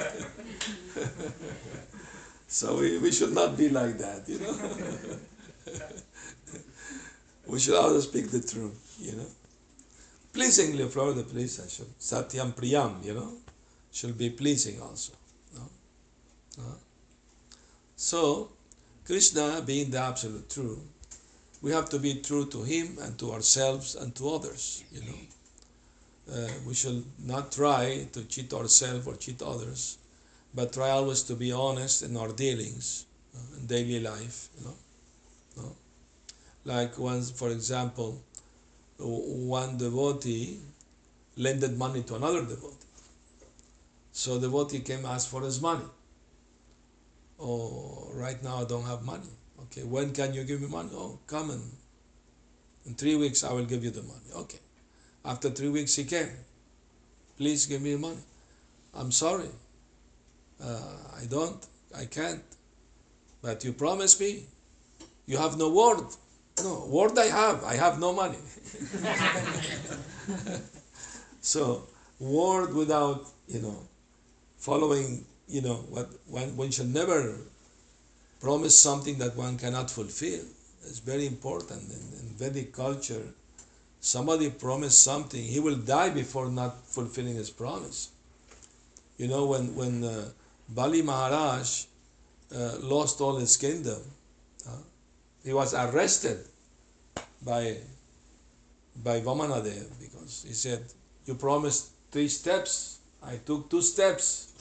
so 2.56 2.78
we, 2.78 2.96
we 2.96 3.12
should 3.12 3.34
not 3.34 3.54
be 3.54 3.68
like 3.68 3.98
that, 3.98 4.26
you 4.26 4.38
know. 4.38 4.56
we 7.46 7.60
should 7.60 7.74
always 7.74 8.04
speak 8.04 8.30
the 8.30 8.40
truth, 8.40 8.96
you 8.98 9.12
know. 9.12 9.26
Pleasingly 10.32 10.88
flow 10.88 11.12
the 11.12 11.24
place, 11.24 11.62
I 11.62 11.68
should. 11.68 11.98
Satyam 11.98 12.54
Priyam, 12.54 13.04
you 13.04 13.12
know, 13.12 13.34
should 13.92 14.16
be 14.16 14.30
pleasing 14.30 14.80
also. 14.80 15.12
No? 15.54 15.68
No? 16.56 16.64
So, 17.94 18.52
Krishna 19.04 19.60
being 19.60 19.90
the 19.90 19.98
absolute 19.98 20.48
truth, 20.48 20.80
we 21.60 21.72
have 21.72 21.90
to 21.90 21.98
be 21.98 22.22
true 22.22 22.46
to 22.46 22.62
Him 22.62 22.96
and 23.02 23.18
to 23.18 23.32
ourselves 23.32 23.96
and 23.96 24.14
to 24.14 24.30
others, 24.30 24.82
you 24.90 25.02
know. 25.02 26.34
Uh, 26.34 26.48
we 26.66 26.72
should 26.72 27.04
not 27.18 27.52
try 27.52 28.06
to 28.12 28.24
cheat 28.24 28.54
ourselves 28.54 29.06
or 29.06 29.14
cheat 29.16 29.42
others, 29.42 29.98
but 30.56 30.72
try 30.72 30.88
always 30.90 31.22
to 31.24 31.34
be 31.34 31.52
honest 31.52 32.02
in 32.02 32.16
our 32.16 32.32
dealings 32.32 33.04
uh, 33.36 33.58
in 33.58 33.66
daily 33.66 34.00
life. 34.00 34.48
You 34.58 34.64
know, 34.64 34.74
no? 35.58 35.76
like 36.64 36.98
once, 36.98 37.30
for 37.30 37.50
example, 37.50 38.22
one 38.98 39.76
devotee 39.76 40.58
lended 41.36 41.76
money 41.76 42.02
to 42.04 42.14
another 42.14 42.40
devotee. 42.40 42.86
So 44.12 44.38
the 44.38 44.46
devotee 44.48 44.80
came 44.80 45.04
ask 45.04 45.28
for 45.28 45.42
his 45.42 45.60
money. 45.60 45.84
Oh, 47.38 48.08
right 48.14 48.42
now 48.42 48.62
I 48.62 48.64
don't 48.64 48.86
have 48.86 49.02
money. 49.02 49.28
Okay, 49.64 49.82
when 49.82 50.12
can 50.14 50.32
you 50.32 50.44
give 50.44 50.62
me 50.62 50.68
money? 50.68 50.88
Oh, 50.94 51.18
come 51.26 51.50
in. 51.50 51.62
In 52.86 52.94
three 52.94 53.16
weeks 53.16 53.44
I 53.44 53.52
will 53.52 53.66
give 53.66 53.84
you 53.84 53.90
the 53.90 54.02
money. 54.02 54.30
Okay. 54.34 54.58
After 55.22 55.50
three 55.50 55.68
weeks 55.68 55.96
he 55.96 56.04
came. 56.04 56.30
Please 57.36 57.66
give 57.66 57.82
me 57.82 57.96
money. 57.96 58.24
I'm 58.94 59.12
sorry. 59.12 59.50
Uh, 60.62 60.80
I 61.20 61.26
don't. 61.26 61.64
I 61.96 62.06
can't. 62.06 62.42
But 63.42 63.64
you 63.64 63.72
promise 63.72 64.18
me. 64.18 64.44
You 65.26 65.38
have 65.38 65.58
no 65.58 65.70
word. 65.70 66.06
No, 66.62 66.86
word 66.88 67.18
I 67.18 67.26
have. 67.26 67.64
I 67.64 67.74
have 67.74 67.98
no 68.00 68.12
money. 68.12 68.38
so, 71.40 71.86
word 72.18 72.74
without, 72.74 73.26
you 73.46 73.60
know, 73.60 73.76
following, 74.56 75.24
you 75.48 75.60
know, 75.60 75.74
what 75.90 76.08
one, 76.26 76.56
one 76.56 76.70
should 76.70 76.92
never 76.92 77.36
promise 78.40 78.78
something 78.78 79.18
that 79.18 79.36
one 79.36 79.58
cannot 79.58 79.90
fulfill. 79.90 80.44
It's 80.82 81.00
very 81.00 81.26
important 81.26 81.82
in, 81.82 82.20
in 82.20 82.34
Vedic 82.36 82.72
culture. 82.72 83.22
Somebody 84.00 84.50
promised 84.50 85.02
something, 85.02 85.42
he 85.42 85.60
will 85.60 85.76
die 85.76 86.10
before 86.10 86.48
not 86.48 86.86
fulfilling 86.86 87.34
his 87.34 87.50
promise. 87.50 88.10
You 89.18 89.28
know, 89.28 89.46
when, 89.46 89.74
when 89.74 90.04
uh, 90.04 90.28
Bali 90.68 91.02
Maharaj 91.02 91.84
uh, 92.54 92.76
lost 92.82 93.20
all 93.20 93.36
his 93.36 93.56
kingdom, 93.56 94.02
uh, 94.68 94.70
he 95.44 95.52
was 95.52 95.74
arrested 95.74 96.38
by 97.44 97.76
by 99.02 99.20
Vamanadev 99.20 99.86
because 100.00 100.44
he 100.46 100.54
said, 100.54 100.82
You 101.26 101.34
promised 101.34 101.90
three 102.10 102.28
steps. 102.28 102.98
I 103.22 103.36
took 103.36 103.68
two 103.70 103.82
steps. 103.82 104.52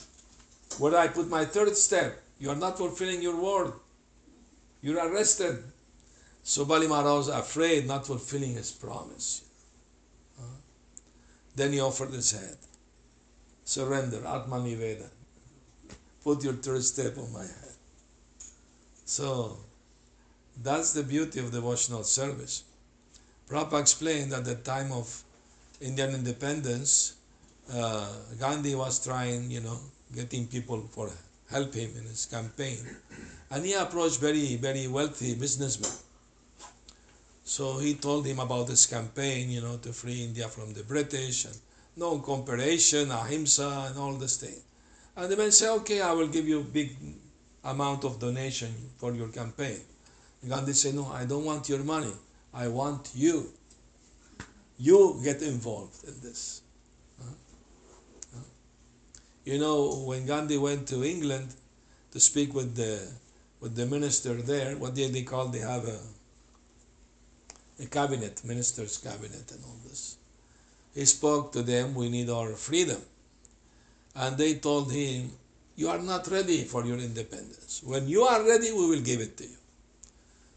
Where 0.78 0.96
I 0.96 1.08
put 1.08 1.28
my 1.28 1.44
third 1.44 1.76
step? 1.76 2.20
You 2.38 2.50
are 2.50 2.56
not 2.56 2.76
fulfilling 2.76 3.22
your 3.22 3.36
word. 3.36 3.72
You're 4.82 4.98
arrested. 4.98 5.62
So 6.42 6.64
Bali 6.64 6.86
Maharaj 6.86 7.26
was 7.26 7.28
afraid 7.28 7.86
not 7.86 8.06
fulfilling 8.06 8.54
his 8.54 8.72
promise. 8.72 9.42
Uh, 10.38 10.42
then 11.54 11.72
he 11.72 11.80
offered 11.80 12.10
his 12.10 12.30
head. 12.32 12.56
Surrender, 13.64 14.18
Atma 14.26 14.56
Niveda. 14.56 15.08
Put 16.26 16.42
your 16.42 16.54
third 16.54 16.82
step 16.82 17.16
on 17.18 17.32
my 17.32 17.42
head. 17.42 17.76
So 19.04 19.58
that's 20.60 20.92
the 20.92 21.04
beauty 21.04 21.38
of 21.38 21.52
devotional 21.52 22.02
service. 22.02 22.64
Prabhupada 23.48 23.80
explained 23.80 24.32
at 24.32 24.44
the 24.44 24.56
time 24.56 24.90
of 24.90 25.22
Indian 25.80 26.16
independence, 26.16 27.14
uh, 27.72 28.08
Gandhi 28.40 28.74
was 28.74 29.04
trying, 29.04 29.52
you 29.52 29.60
know, 29.60 29.78
getting 30.16 30.48
people 30.48 30.80
for 30.90 31.12
help 31.48 31.72
him 31.74 31.90
in 31.96 32.02
his 32.02 32.26
campaign. 32.26 32.78
And 33.52 33.64
he 33.64 33.74
approached 33.74 34.18
very, 34.18 34.56
very 34.56 34.88
wealthy 34.88 35.36
businessmen. 35.36 35.92
So 37.44 37.78
he 37.78 37.94
told 37.94 38.26
him 38.26 38.40
about 38.40 38.66
this 38.66 38.84
campaign, 38.86 39.48
you 39.48 39.60
know, 39.60 39.76
to 39.76 39.92
free 39.92 40.24
India 40.24 40.48
from 40.48 40.74
the 40.74 40.82
British 40.82 41.44
and 41.44 41.56
no 41.96 42.18
cooperation, 42.18 43.12
ahimsa, 43.12 43.86
and 43.90 43.96
all 43.96 44.14
this 44.14 44.38
thing. 44.38 44.60
And 45.16 45.32
the 45.32 45.36
man 45.36 45.50
said, 45.50 45.70
okay, 45.78 46.00
I 46.00 46.12
will 46.12 46.28
give 46.28 46.46
you 46.46 46.60
a 46.60 46.64
big 46.64 46.96
amount 47.64 48.04
of 48.04 48.20
donation 48.20 48.74
for 48.98 49.12
your 49.12 49.28
campaign. 49.28 49.80
Gandhi 50.46 50.74
said, 50.74 50.94
no, 50.94 51.06
I 51.06 51.24
don't 51.24 51.44
want 51.44 51.68
your 51.68 51.82
money. 51.82 52.12
I 52.54 52.68
want 52.68 53.10
you. 53.14 53.50
You 54.78 55.18
get 55.24 55.42
involved 55.42 56.04
in 56.04 56.14
this. 56.22 56.62
You 59.44 59.58
know, 59.58 60.04
when 60.06 60.26
Gandhi 60.26 60.58
went 60.58 60.88
to 60.88 61.04
England 61.04 61.54
to 62.10 62.20
speak 62.20 62.52
with 62.52 62.74
the 62.74 63.00
with 63.60 63.76
the 63.76 63.86
minister 63.86 64.34
there, 64.34 64.76
what 64.76 64.94
did 64.94 65.12
they 65.12 65.22
call? 65.22 65.46
They 65.48 65.60
have 65.60 65.86
a 65.86 65.98
a 67.80 67.86
cabinet, 67.86 68.42
minister's 68.44 68.98
cabinet, 68.98 69.50
and 69.52 69.64
all 69.64 69.76
this. 69.88 70.16
He 70.94 71.04
spoke 71.04 71.52
to 71.52 71.62
them. 71.62 71.94
We 71.94 72.08
need 72.08 72.28
our 72.28 72.50
freedom, 72.52 73.00
and 74.16 74.36
they 74.36 74.54
told 74.54 74.90
him, 74.92 75.30
"You 75.76 75.88
are 75.90 76.02
not 76.12 76.26
ready 76.28 76.64
for 76.64 76.84
your 76.84 76.98
independence. 76.98 77.82
When 77.84 78.08
you 78.08 78.22
are 78.24 78.42
ready, 78.42 78.72
we 78.72 78.86
will 78.86 79.04
give 79.10 79.20
it 79.20 79.36
to 79.38 79.44
you." 79.44 79.58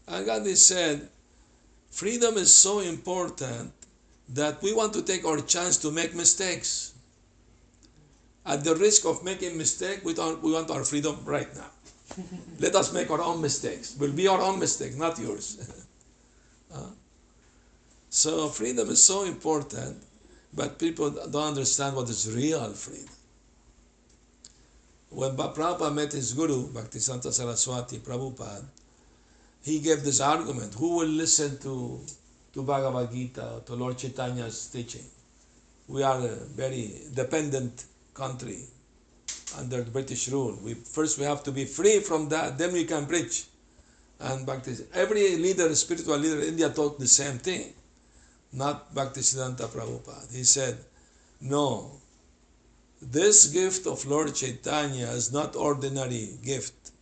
And 0.08 0.26
Gandhi 0.26 0.56
said, 0.56 1.08
"Freedom 1.90 2.36
is 2.38 2.52
so 2.54 2.80
important 2.80 3.72
that 4.30 4.62
we 4.62 4.72
want 4.72 4.92
to 4.94 5.02
take 5.02 5.24
our 5.24 5.40
chance 5.40 5.76
to 5.78 5.90
make 5.90 6.14
mistakes." 6.14 6.92
at 8.46 8.64
the 8.64 8.74
risk 8.74 9.04
of 9.04 9.22
making 9.22 9.56
mistake, 9.56 10.00
we, 10.04 10.14
we 10.14 10.52
want 10.52 10.70
our 10.70 10.84
freedom 10.84 11.16
right 11.24 11.54
now. 11.54 11.70
Let 12.58 12.74
us 12.74 12.92
make 12.92 13.10
our 13.10 13.20
own 13.20 13.40
mistakes. 13.40 13.96
Will 13.98 14.12
be 14.12 14.26
our 14.26 14.40
own 14.40 14.58
mistake, 14.58 14.96
not 14.96 15.18
yours. 15.18 15.86
uh, 16.74 16.90
so 18.08 18.48
freedom 18.48 18.90
is 18.90 19.02
so 19.02 19.24
important, 19.24 19.96
but 20.52 20.78
people 20.78 21.10
don't 21.10 21.48
understand 21.48 21.94
what 21.94 22.08
is 22.08 22.32
real 22.34 22.72
freedom. 22.72 23.14
When 25.10 25.36
Prabhupada 25.36 25.92
met 25.92 26.12
his 26.12 26.32
guru, 26.34 26.68
Bhaktisiddhanta 26.68 27.32
Saraswati 27.32 27.98
Prabhupada, 27.98 28.64
he 29.62 29.80
gave 29.80 30.04
this 30.04 30.20
argument, 30.20 30.74
who 30.74 30.96
will 30.96 31.08
listen 31.08 31.58
to, 31.58 32.00
to 32.52 32.62
Bhagavad 32.62 33.12
Gita, 33.12 33.62
to 33.66 33.74
Lord 33.74 33.98
Chaitanya's 33.98 34.68
teaching? 34.68 35.04
We 35.88 36.04
are 36.04 36.20
a 36.20 36.36
very 36.54 37.02
dependent 37.12 37.84
country 38.14 38.60
under 39.58 39.82
British 39.82 40.28
rule. 40.28 40.56
We 40.62 40.74
first 40.74 41.18
we 41.18 41.24
have 41.24 41.42
to 41.42 41.52
be 41.52 41.64
free 41.64 41.98
from 41.98 42.28
that, 42.28 42.56
then 42.56 42.72
we 42.72 42.84
can 42.84 43.06
preach. 43.06 43.46
And 44.20 44.46
Bhakti, 44.46 44.76
every 44.94 45.36
leader, 45.36 45.74
spiritual 45.74 46.18
leader 46.18 46.40
in 46.40 46.48
India 46.50 46.70
taught 46.70 47.00
the 47.00 47.08
same 47.08 47.38
thing. 47.38 47.72
Not 48.52 48.94
Bhaktisiddhanta 48.94 49.66
Prabhupada. 49.68 50.32
He 50.32 50.44
said, 50.44 50.78
No, 51.40 51.99
this 53.00 53.46
gift 53.46 53.86
of 53.86 54.06
Lord 54.06 54.34
Chaitanya 54.34 55.06
is 55.08 55.32
not 55.32 55.56
ordinary 55.56 56.38
gift. 56.42 56.92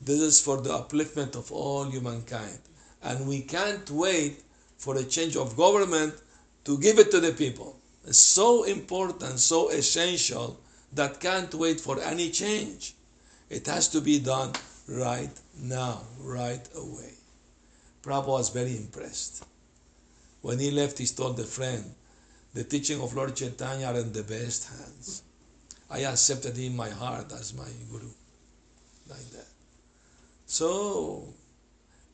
This 0.00 0.20
is 0.20 0.40
for 0.40 0.60
the 0.60 0.70
upliftment 0.70 1.34
of 1.34 1.50
all 1.50 1.84
humankind. 1.84 2.60
And 3.02 3.26
we 3.26 3.42
can't 3.42 3.90
wait 3.90 4.42
for 4.76 4.96
a 4.96 5.04
change 5.04 5.36
of 5.36 5.56
government 5.56 6.14
to 6.64 6.78
give 6.78 6.98
it 6.98 7.10
to 7.10 7.20
the 7.20 7.32
people 7.32 7.78
It's 8.08 8.18
so 8.18 8.64
important, 8.64 9.38
so 9.38 9.68
essential 9.68 10.58
that 10.94 11.20
can't 11.20 11.52
wait 11.54 11.78
for 11.78 12.00
any 12.00 12.30
change. 12.30 12.94
It 13.50 13.66
has 13.66 13.88
to 13.88 14.00
be 14.00 14.18
done 14.18 14.52
right 14.88 15.30
now, 15.60 16.00
right 16.20 16.66
away. 16.74 17.12
Prabhupada 18.02 18.28
was 18.28 18.48
very 18.48 18.76
impressed. 18.76 19.44
When 20.40 20.58
he 20.58 20.70
left, 20.70 20.96
he 20.96 21.06
told 21.06 21.38
a 21.40 21.44
friend, 21.44 21.94
the 22.54 22.64
teaching 22.64 23.00
of 23.00 23.14
Lord 23.14 23.36
Chaitanya 23.36 23.86
are 23.86 23.98
in 23.98 24.12
the 24.12 24.22
best 24.22 24.68
hands. 24.68 25.22
I 25.90 26.00
accepted 26.00 26.56
him 26.56 26.72
in 26.72 26.76
my 26.76 26.90
heart 26.90 27.32
as 27.32 27.54
my 27.54 27.68
guru. 27.90 28.10
Like 29.08 29.30
that. 29.30 29.46
So 30.46 31.34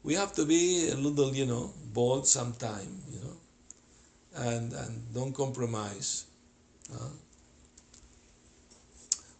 we 0.02 0.14
have 0.14 0.32
to 0.34 0.44
be 0.44 0.90
a 0.90 0.96
little, 0.96 1.34
you 1.34 1.46
know, 1.46 1.72
bold 1.92 2.26
sometime, 2.26 3.02
you 3.10 3.20
know 3.20 3.36
and, 4.36 4.72
and 4.72 5.14
don't 5.14 5.32
compromise. 5.32 6.26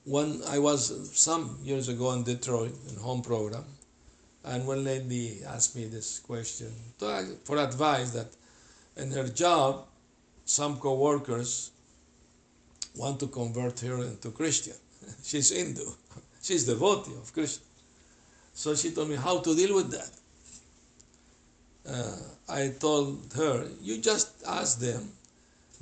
One, 0.04 0.42
I 0.48 0.58
was 0.58 1.10
some 1.18 1.58
years 1.62 1.88
ago 1.88 2.12
in 2.12 2.24
Detroit 2.24 2.74
in 2.88 2.96
home 2.96 3.22
program, 3.22 3.64
and 4.44 4.66
one 4.66 4.84
lady 4.84 5.40
asked 5.46 5.76
me 5.76 5.86
this 5.86 6.18
question 6.18 6.72
for 6.98 7.58
advice 7.58 8.10
that 8.10 8.28
in 8.96 9.10
her 9.12 9.26
job, 9.28 9.86
some 10.44 10.78
co-workers 10.78 11.70
want 12.96 13.18
to 13.20 13.26
convert 13.26 13.80
her 13.80 13.96
into 14.02 14.30
Christian. 14.30 14.74
She's 15.22 15.50
Hindu. 15.50 15.86
She's 16.42 16.66
devotee 16.66 17.12
of 17.12 17.32
Krishna. 17.32 17.64
So 18.54 18.74
she 18.76 18.92
told 18.92 19.08
me 19.10 19.16
how 19.16 19.40
to 19.40 19.54
deal 19.54 19.74
with 19.74 19.90
that. 19.90 20.10
Uh, 21.86 22.16
I 22.48 22.72
told 22.78 23.32
her, 23.36 23.66
you 23.82 23.98
just 23.98 24.28
ask 24.46 24.78
them, 24.78 25.10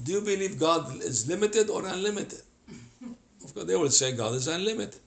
do 0.03 0.13
you 0.13 0.21
believe 0.23 0.59
God 0.59 1.03
is 1.03 1.29
limited 1.29 1.71
or 1.71 1.87
unlimited? 1.87 2.41
Of 3.45 3.55
course, 3.55 3.67
they 3.67 3.77
will 3.77 3.91
say 3.91 4.13
God 4.13 4.35
is 4.35 4.47
unlimited. 4.47 5.01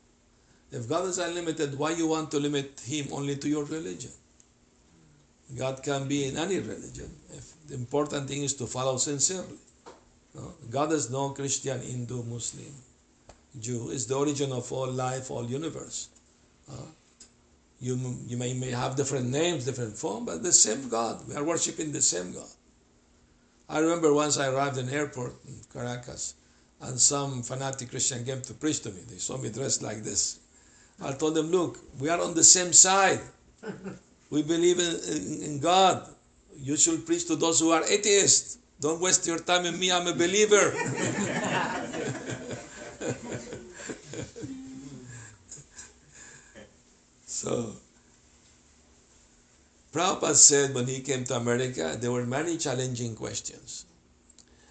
If 0.71 0.89
God 0.89 1.05
is 1.05 1.17
unlimited, 1.19 1.77
why 1.79 1.91
you 1.91 2.07
want 2.07 2.31
to 2.31 2.39
limit 2.39 2.81
Him 2.85 3.07
only 3.13 3.37
to 3.37 3.47
your 3.47 3.63
religion? 3.63 4.11
God 5.57 5.81
can 5.81 6.07
be 6.07 6.25
in 6.25 6.37
any 6.37 6.59
religion. 6.59 7.09
If 7.31 7.53
the 7.67 7.75
important 7.75 8.27
thing 8.27 8.43
is 8.43 8.53
to 8.55 8.67
follow 8.67 8.97
sincerely. 8.97 9.57
No? 10.33 10.53
God 10.69 10.91
is 10.91 11.09
no 11.09 11.29
Christian, 11.29 11.79
Hindu, 11.81 12.23
Muslim, 12.23 12.73
Jew. 13.59 13.89
It's 13.91 14.05
the 14.05 14.15
origin 14.15 14.51
of 14.51 14.71
all 14.71 14.91
life, 14.91 15.31
all 15.31 15.45
universe. 15.45 16.09
Uh, 16.69 16.75
you, 17.79 17.97
you 18.25 18.37
may, 18.37 18.53
may 18.53 18.71
have 18.71 18.95
different 18.95 19.29
names, 19.29 19.65
different 19.65 19.97
form, 19.97 20.25
but 20.25 20.43
the 20.43 20.51
same 20.51 20.89
God. 20.89 21.27
We 21.27 21.35
are 21.35 21.43
worshiping 21.43 21.91
the 21.91 22.01
same 22.01 22.33
God. 22.33 22.47
I 23.67 23.79
remember 23.79 24.13
once 24.13 24.37
I 24.37 24.47
arrived 24.47 24.77
in 24.77 24.89
airport 24.89 25.33
in 25.47 25.55
Caracas, 25.73 26.35
and 26.81 26.99
some 26.99 27.41
fanatic 27.41 27.89
Christian 27.89 28.25
came 28.25 28.41
to 28.41 28.53
preach 28.53 28.81
to 28.81 28.91
me. 28.91 29.01
They 29.09 29.17
saw 29.17 29.37
me 29.37 29.49
dressed 29.49 29.81
like 29.81 30.03
this. 30.03 30.39
I 31.01 31.13
told 31.13 31.35
them, 31.35 31.51
look, 31.51 31.79
we 31.99 32.09
are 32.09 32.21
on 32.21 32.33
the 32.33 32.43
same 32.43 32.73
side. 32.73 33.19
We 34.29 34.43
believe 34.43 34.79
in, 34.79 34.95
in, 35.15 35.43
in 35.43 35.59
God. 35.59 36.07
You 36.59 36.77
should 36.77 37.05
preach 37.05 37.25
to 37.27 37.35
those 37.35 37.59
who 37.59 37.71
are 37.71 37.83
atheists. 37.83 38.57
Don't 38.79 38.99
waste 39.01 39.25
your 39.27 39.39
time 39.39 39.65
in 39.65 39.79
me. 39.79 39.91
I'm 39.91 40.07
a 40.07 40.13
believer. 40.13 40.73
so, 47.25 47.75
Prabhupada 49.93 50.35
said 50.35 50.73
when 50.73 50.87
he 50.87 50.99
came 50.99 51.23
to 51.25 51.35
America, 51.35 51.95
there 51.99 52.11
were 52.11 52.25
many 52.25 52.57
challenging 52.57 53.15
questions. 53.15 53.85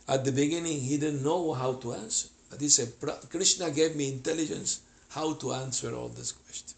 At 0.06 0.24
the 0.24 0.32
beginning, 0.32 0.80
he 0.80 0.98
didn't 0.98 1.24
know 1.24 1.54
how 1.54 1.74
to 1.74 1.94
answer. 1.94 2.28
But 2.50 2.60
he 2.60 2.68
said, 2.68 2.92
Krishna 3.30 3.70
gave 3.70 3.96
me 3.96 4.12
intelligence 4.12 4.80
how 5.08 5.32
to 5.34 5.54
answer 5.54 5.94
all 5.94 6.08
these 6.08 6.32
questions. 6.32 6.74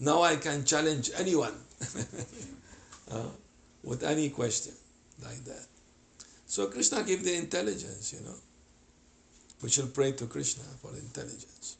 Now 0.00 0.22
I 0.22 0.36
can 0.36 0.64
challenge 0.64 1.10
anyone 1.16 1.54
uh, 3.10 3.28
with 3.82 4.02
any 4.02 4.30
question 4.30 4.74
like 5.22 5.44
that. 5.44 5.66
So 6.46 6.66
Krishna 6.66 7.02
gave 7.02 7.24
the 7.24 7.34
intelligence, 7.34 8.12
you 8.12 8.20
know. 8.24 8.34
We 9.62 9.70
should 9.70 9.92
pray 9.92 10.12
to 10.12 10.26
Krishna 10.26 10.64
for 10.80 10.90
intelligence. 10.96 11.76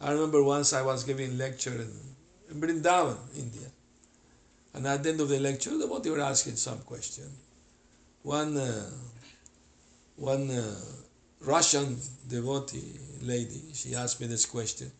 I 0.00 0.12
remember 0.12 0.42
once 0.42 0.72
I 0.72 0.82
was 0.82 1.04
giving 1.04 1.36
lecture 1.36 1.74
in, 1.74 1.90
in 2.50 2.60
Vrindavan, 2.60 3.18
India. 3.36 3.68
And 4.72 4.86
at 4.86 5.02
the 5.02 5.10
end 5.10 5.20
of 5.20 5.28
the 5.28 5.40
lecture, 5.40 5.70
the 5.70 5.86
devotee 5.86 6.10
were 6.10 6.20
asking 6.20 6.56
some 6.56 6.78
question. 6.80 7.24
One, 8.22 8.56
uh, 8.56 8.90
one 10.16 10.50
uh, 10.50 10.74
Russian 11.40 11.96
devotee 12.28 12.98
lady, 13.22 13.62
she 13.72 13.94
asked 13.94 14.20
me 14.20 14.26
this 14.26 14.46
question. 14.46 14.90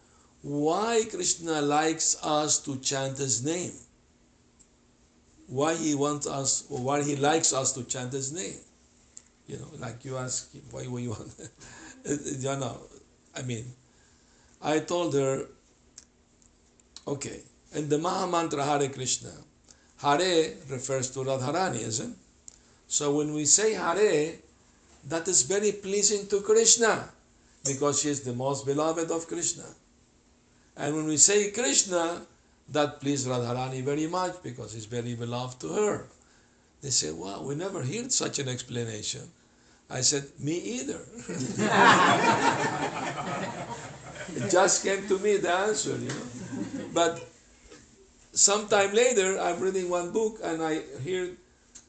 Why 0.43 1.05
Krishna 1.11 1.63
likes 1.63 2.17
us 2.23 2.59
to 2.61 2.77
chant 2.77 3.19
his 3.19 3.45
name? 3.45 3.73
Why 5.47 5.75
he 5.75 5.95
wants 5.95 6.27
us, 6.27 6.65
or 6.71 6.79
why 6.79 7.03
he 7.03 7.17
likes 7.17 7.53
us 7.53 7.73
to 7.75 7.85
chant 7.85 8.13
his 8.13 8.33
name? 8.33 8.59
You 9.47 9.59
know, 9.59 9.69
like 9.79 10.05
you 10.05 10.17
ask, 10.17 10.53
him, 10.53 10.63
why 10.71 10.87
would 10.87 11.03
you 11.03 11.11
want? 11.11 11.33
you 12.05 12.57
know, 12.57 12.79
I 13.37 13.43
mean, 13.43 13.65
I 14.63 14.79
told 14.81 15.15
her, 15.15 15.47
okay, 17.07 17.41
in 17.75 17.89
the 17.89 17.99
Maha 17.99 18.27
Mantra 18.27 18.65
Hare 18.65 18.89
Krishna, 18.89 19.33
Hare 19.99 20.55
refers 20.71 21.11
to 21.11 21.21
Radharani, 21.21 21.81
isn't 21.81 22.13
it? 22.13 22.17
So 22.89 23.17
when 23.17 23.35
we 23.35 23.45
say 23.45 23.75
Hare, 23.75 24.35
that 25.09 25.29
is 25.29 25.43
very 25.43 25.73
pleasing 25.73 26.27
to 26.29 26.41
Krishna 26.41 27.09
because 27.65 28.01
she 28.01 28.09
is 28.09 28.21
the 28.23 28.33
most 28.33 28.67
beloved 28.67 29.11
of 29.11 29.27
Krishna. 29.27 29.65
And 30.77 30.95
when 30.95 31.07
we 31.07 31.17
say 31.17 31.51
Krishna, 31.51 32.23
that 32.69 33.01
pleased 33.01 33.27
Radharani 33.27 33.83
very 33.83 34.07
much 34.07 34.43
because 34.43 34.73
he's 34.73 34.87
very 34.87 35.15
beloved 35.15 35.61
to 35.61 35.69
her. 35.69 36.07
They 36.83 36.91
say, 36.91 37.13
wow, 37.13 37.43
we 37.43 37.55
never 37.55 37.83
heard 37.83 38.13
such 38.13 38.39
an 38.39 38.49
explanation. 38.49 39.23
I 39.91 40.01
said, 40.01 40.25
me 40.39 40.57
either. 40.57 41.01
it 44.37 44.51
just 44.51 44.83
came 44.85 45.07
to 45.09 45.19
me 45.19 45.37
the 45.37 45.53
answer, 45.53 45.97
you 45.97 46.09
know. 46.09 46.27
But 46.93 47.27
sometime 48.33 48.95
later, 48.95 49.39
I'm 49.39 49.61
reading 49.61 49.89
one 49.89 50.11
book 50.11 50.41
and 50.43 50.63
I 50.63 50.81
hear, 51.03 51.31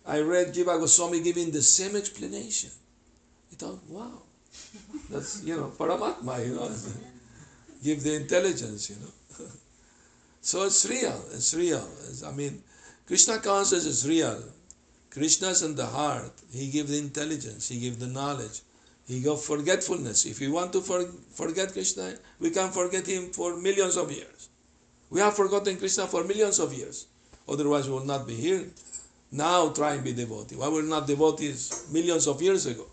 I 0.05 0.19
read 0.19 0.53
Jiva 0.53 0.79
Goswami 0.79 1.21
giving 1.21 1.51
the 1.51 1.61
same 1.61 1.95
explanation. 1.95 2.71
I 3.51 3.55
thought, 3.55 3.79
wow, 3.89 4.21
that's, 5.09 5.43
you 5.43 5.55
know, 5.55 5.71
Paramatma, 5.77 6.45
you 6.45 6.55
know, 6.55 6.69
give 7.83 8.03
the 8.03 8.15
intelligence, 8.15 8.89
you 8.89 8.97
know. 8.97 9.11
So 10.45 10.63
it's 10.63 10.85
real, 10.85 11.19
it's 11.33 11.53
real. 11.53 11.87
It's, 12.07 12.21
I 12.23 12.31
mean, 12.31 12.61
Krishna 13.07 13.39
consciousness 13.39 13.85
is 13.85 14.07
real. 14.07 14.37
Krishna's 15.09 15.63
in 15.63 15.75
the 15.75 15.85
heart. 15.85 16.33
He 16.51 16.69
gives 16.69 16.91
the 16.91 16.99
intelligence, 16.99 17.69
He 17.69 17.79
gives 17.79 17.97
the 17.97 18.07
knowledge, 18.07 18.61
He 19.07 19.21
gives 19.21 19.45
forgetfulness. 19.45 20.25
If 20.25 20.39
we 20.39 20.49
want 20.49 20.71
to 20.73 20.81
for, 20.81 21.05
forget 21.33 21.73
Krishna, 21.73 22.13
we 22.39 22.51
can 22.51 22.69
forget 22.69 23.07
Him 23.07 23.31
for 23.31 23.57
millions 23.57 23.97
of 23.97 24.11
years. 24.11 24.49
We 25.09 25.19
have 25.19 25.35
forgotten 25.35 25.77
Krishna 25.77 26.05
for 26.07 26.23
millions 26.23 26.59
of 26.59 26.73
years. 26.73 27.07
Otherwise, 27.47 27.87
we 27.87 27.93
will 27.93 28.05
not 28.05 28.27
be 28.27 28.35
here 28.35 28.65
now 29.31 29.69
try 29.69 29.93
and 29.93 30.03
be 30.03 30.13
devotee. 30.13 30.55
Why 30.55 30.69
were 30.69 30.83
not 30.83 31.07
devotees 31.07 31.87
millions 31.91 32.27
of 32.27 32.41
years 32.41 32.65
ago? 32.65 32.85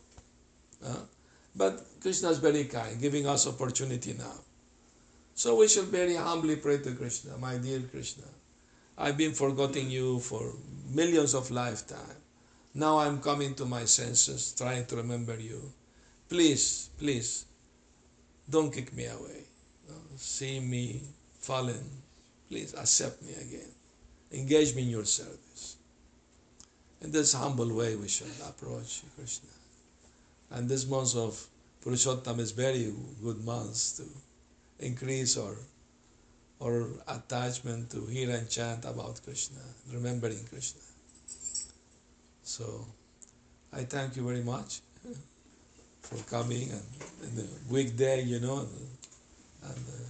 But 1.54 1.84
Krishna 2.00 2.30
is 2.30 2.38
very 2.38 2.64
kind, 2.64 3.00
giving 3.00 3.26
us 3.26 3.46
opportunity 3.46 4.14
now. 4.18 4.34
So 5.34 5.56
we 5.56 5.68
should 5.68 5.86
very 5.86 6.14
humbly 6.14 6.56
pray 6.56 6.78
to 6.78 6.92
Krishna, 6.92 7.36
my 7.38 7.56
dear 7.56 7.80
Krishna. 7.80 8.24
I've 8.98 9.16
been 9.16 9.32
forgetting 9.32 9.90
you 9.90 10.20
for 10.20 10.52
millions 10.90 11.34
of 11.34 11.50
lifetime. 11.50 12.16
Now 12.74 12.98
I'm 12.98 13.20
coming 13.20 13.54
to 13.54 13.64
my 13.64 13.84
senses, 13.84 14.54
trying 14.56 14.86
to 14.86 14.96
remember 14.96 15.38
you. 15.38 15.72
Please, 16.28 16.90
please, 16.98 17.46
don't 18.48 18.72
kick 18.72 18.94
me 18.94 19.06
away. 19.06 19.44
See 20.16 20.60
me 20.60 21.02
fallen. 21.40 21.84
Please 22.48 22.74
accept 22.74 23.22
me 23.22 23.32
again. 23.32 23.70
Engage 24.32 24.74
me 24.74 24.82
in 24.82 24.90
your 24.90 25.04
service. 25.04 25.76
In 27.00 27.10
this 27.10 27.32
humble 27.32 27.74
way, 27.74 27.96
we 27.96 28.08
should 28.08 28.32
approach 28.46 29.02
Krishna. 29.16 29.48
And 30.50 30.68
this 30.68 30.86
month 30.86 31.16
of 31.16 31.44
Purushottam 31.84 32.38
is 32.38 32.52
very 32.52 32.92
good 33.22 33.44
month 33.44 33.96
to 33.96 34.04
increase 34.82 35.36
our, 35.38 35.56
our 36.60 36.88
attachment 37.08 37.90
to 37.90 38.04
hear 38.06 38.30
and 38.30 38.48
chant 38.48 38.84
about 38.84 39.20
Krishna, 39.24 39.60
remembering 39.92 40.44
Krishna. 40.48 40.80
So 42.42 42.86
I 43.72 43.84
thank 43.84 44.16
you 44.16 44.26
very 44.26 44.42
much 44.42 44.80
for 46.02 46.16
coming 46.24 46.70
and 46.70 46.82
in 47.22 47.36
the 47.36 47.46
weekday, 47.70 48.22
you 48.22 48.40
know, 48.40 48.58
and, 48.60 48.88
and 49.64 49.84
uh, 49.88 50.08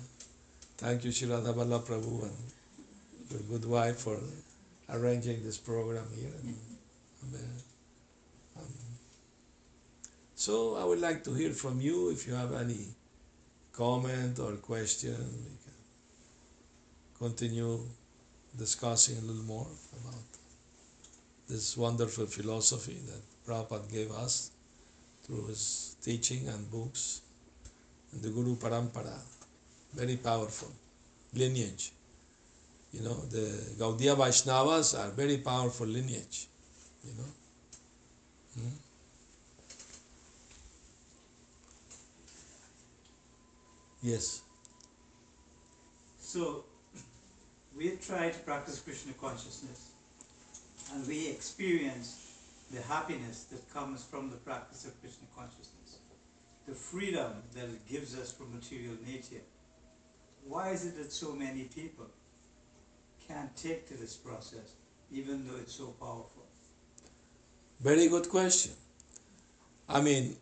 thank 0.78 1.04
you 1.04 1.10
Shirada 1.10 1.54
Balla 1.54 1.80
Prabhu 1.80 2.22
and 2.24 2.36
your 3.30 3.40
good 3.42 3.68
wife 3.68 3.98
for 3.98 4.18
arranging 4.90 5.42
this 5.44 5.58
program 5.58 6.06
here. 6.18 6.32
And, 6.42 6.56
and, 7.22 7.34
uh, 7.34 8.60
um, 8.60 8.72
so 10.34 10.76
I 10.76 10.84
would 10.84 11.00
like 11.00 11.22
to 11.24 11.34
hear 11.34 11.50
from 11.50 11.80
you 11.80 12.10
if 12.10 12.26
you 12.26 12.34
have 12.34 12.52
any 12.54 12.86
comment 13.72 14.38
or 14.38 14.52
question. 14.56 15.16
We 15.16 15.56
can 15.64 15.78
continue 17.18 17.80
discussing 18.56 19.18
a 19.18 19.20
little 19.20 19.44
more 19.44 19.66
about 20.00 20.24
this 21.48 21.76
wonderful 21.76 22.26
philosophy 22.26 22.98
that 23.06 23.22
Prabhupada 23.46 23.90
gave 23.90 24.10
us 24.12 24.50
through 25.24 25.46
his 25.46 25.96
teaching 26.02 26.48
and 26.48 26.70
books 26.70 27.22
and 28.12 28.22
the 28.22 28.28
Guru 28.28 28.56
Parampara. 28.56 29.18
Very 29.94 30.16
powerful 30.16 30.72
lineage. 31.34 31.92
You 32.92 33.02
know, 33.02 33.14
the 33.30 33.46
Gaudiya 33.78 34.16
Vaishnavas 34.16 34.98
are 34.98 35.10
very 35.10 35.38
powerful 35.38 35.86
lineage. 35.86 36.48
You 37.04 37.12
know, 37.18 37.30
Hmm? 38.54 38.91
Yes. 44.02 44.42
So, 46.18 46.64
we 47.76 47.90
try 48.04 48.30
to 48.30 48.38
practice 48.40 48.80
Krishna 48.80 49.12
consciousness 49.12 49.92
and 50.92 51.06
we 51.06 51.28
experience 51.28 52.32
the 52.72 52.82
happiness 52.82 53.44
that 53.44 53.72
comes 53.72 54.02
from 54.02 54.30
the 54.30 54.36
practice 54.36 54.84
of 54.86 55.00
Krishna 55.00 55.26
consciousness, 55.36 55.98
the 56.66 56.74
freedom 56.74 57.32
that 57.54 57.64
it 57.64 57.86
gives 57.86 58.18
us 58.18 58.32
from 58.32 58.52
material 58.52 58.96
nature. 59.06 59.42
Why 60.44 60.70
is 60.70 60.84
it 60.84 60.96
that 60.98 61.12
so 61.12 61.32
many 61.32 61.64
people 61.64 62.06
can't 63.28 63.54
take 63.56 63.86
to 63.88 63.94
this 63.94 64.16
process, 64.16 64.74
even 65.12 65.46
though 65.46 65.56
it's 65.56 65.74
so 65.74 65.94
powerful? 66.00 66.46
Very 67.80 68.08
good 68.08 68.28
question. 68.28 68.72
I 69.88 70.00
mean, 70.00 70.36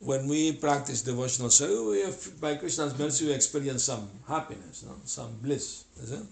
when 0.00 0.26
we 0.26 0.52
practice 0.52 1.02
devotional 1.02 1.50
service, 1.50 2.28
by 2.40 2.56
Krishna's 2.56 2.98
mercy, 2.98 3.26
we 3.26 3.32
experience 3.32 3.84
some 3.84 4.08
happiness, 4.26 4.82
no? 4.86 4.96
some 5.04 5.36
bliss. 5.42 5.84
Isn't? 6.02 6.28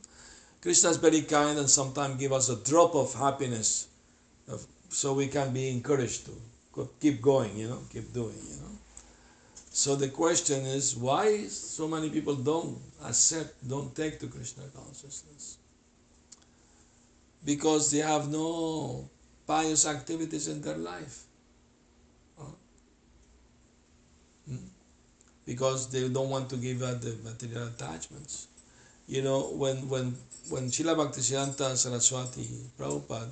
Krishna 0.60 0.90
is 0.90 0.96
very 0.96 1.22
kind 1.22 1.58
and 1.58 1.68
sometimes 1.68 2.16
give 2.18 2.32
us 2.32 2.48
a 2.48 2.56
drop 2.56 2.94
of 2.94 3.14
happiness, 3.14 3.88
so 4.88 5.12
we 5.12 5.28
can 5.28 5.52
be 5.52 5.68
encouraged 5.68 6.26
to 6.26 6.88
keep 6.98 7.20
going, 7.20 7.56
you 7.56 7.68
know, 7.68 7.80
keep 7.92 8.12
doing, 8.12 8.36
you 8.50 8.56
know. 8.56 8.72
So 9.70 9.94
the 9.96 10.08
question 10.08 10.64
is, 10.64 10.96
why 10.96 11.44
so 11.44 11.86
many 11.86 12.08
people 12.08 12.34
don't 12.34 12.78
accept, 13.04 13.68
don't 13.68 13.94
take 13.94 14.18
to 14.20 14.26
Krishna 14.26 14.64
consciousness? 14.74 15.58
Because 17.44 17.90
they 17.90 17.98
have 17.98 18.28
no 18.30 19.08
pious 19.46 19.86
activities 19.86 20.48
in 20.48 20.62
their 20.62 20.76
life. 20.76 21.27
Because 25.49 25.88
they 25.88 26.07
don't 26.11 26.28
want 26.28 26.51
to 26.51 26.57
give 26.57 26.82
up 26.82 27.01
the 27.01 27.14
material 27.24 27.68
attachments. 27.68 28.49
You 29.14 29.22
know, 29.22 29.40
when 29.62 29.76
when 29.88 30.07
when 30.51 30.64
Srila 30.74 30.94
Bhaktisiddhanta 31.01 31.74
Saraswati 31.82 32.46
Prabhupada 32.78 33.30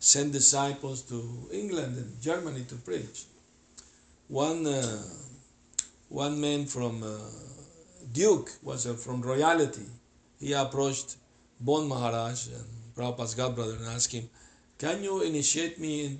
sent 0.00 0.32
disciples 0.32 1.02
to 1.02 1.18
England 1.52 1.96
and 2.02 2.10
Germany 2.20 2.64
to 2.72 2.74
preach, 2.88 3.26
one 4.26 4.66
uh, 4.66 5.02
one 6.08 6.40
man 6.40 6.66
from 6.66 7.04
uh, 7.04 7.16
Duke 8.12 8.50
was 8.64 8.88
uh, 8.88 8.94
from 8.94 9.22
royalty. 9.22 9.86
He 10.40 10.52
approached 10.64 11.14
Bon 11.60 11.86
Maharaj 11.86 12.48
and 12.58 12.66
Prabhupada's 12.96 13.36
godbrother 13.36 13.76
and 13.76 13.86
asked 13.86 14.12
him, 14.18 14.28
"Can 14.78 15.04
you 15.04 15.22
initiate 15.22 15.78
me 15.78 15.94
and 16.06 16.18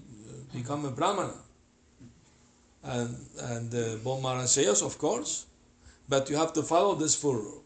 become 0.52 0.84
a 0.84 0.92
brahmana?" 0.92 1.34
And 2.84 3.16
and 3.38 3.74
uh, 3.74 3.96
Bon 4.04 4.20
Maharaj 4.20 4.48
said, 4.48 4.64
"Yes, 4.64 4.82
of 4.82 4.98
course, 4.98 5.46
but 6.08 6.28
you 6.30 6.36
have 6.36 6.52
to 6.54 6.62
follow 6.62 6.94
this 6.94 7.14
full 7.14 7.34
rule." 7.34 7.62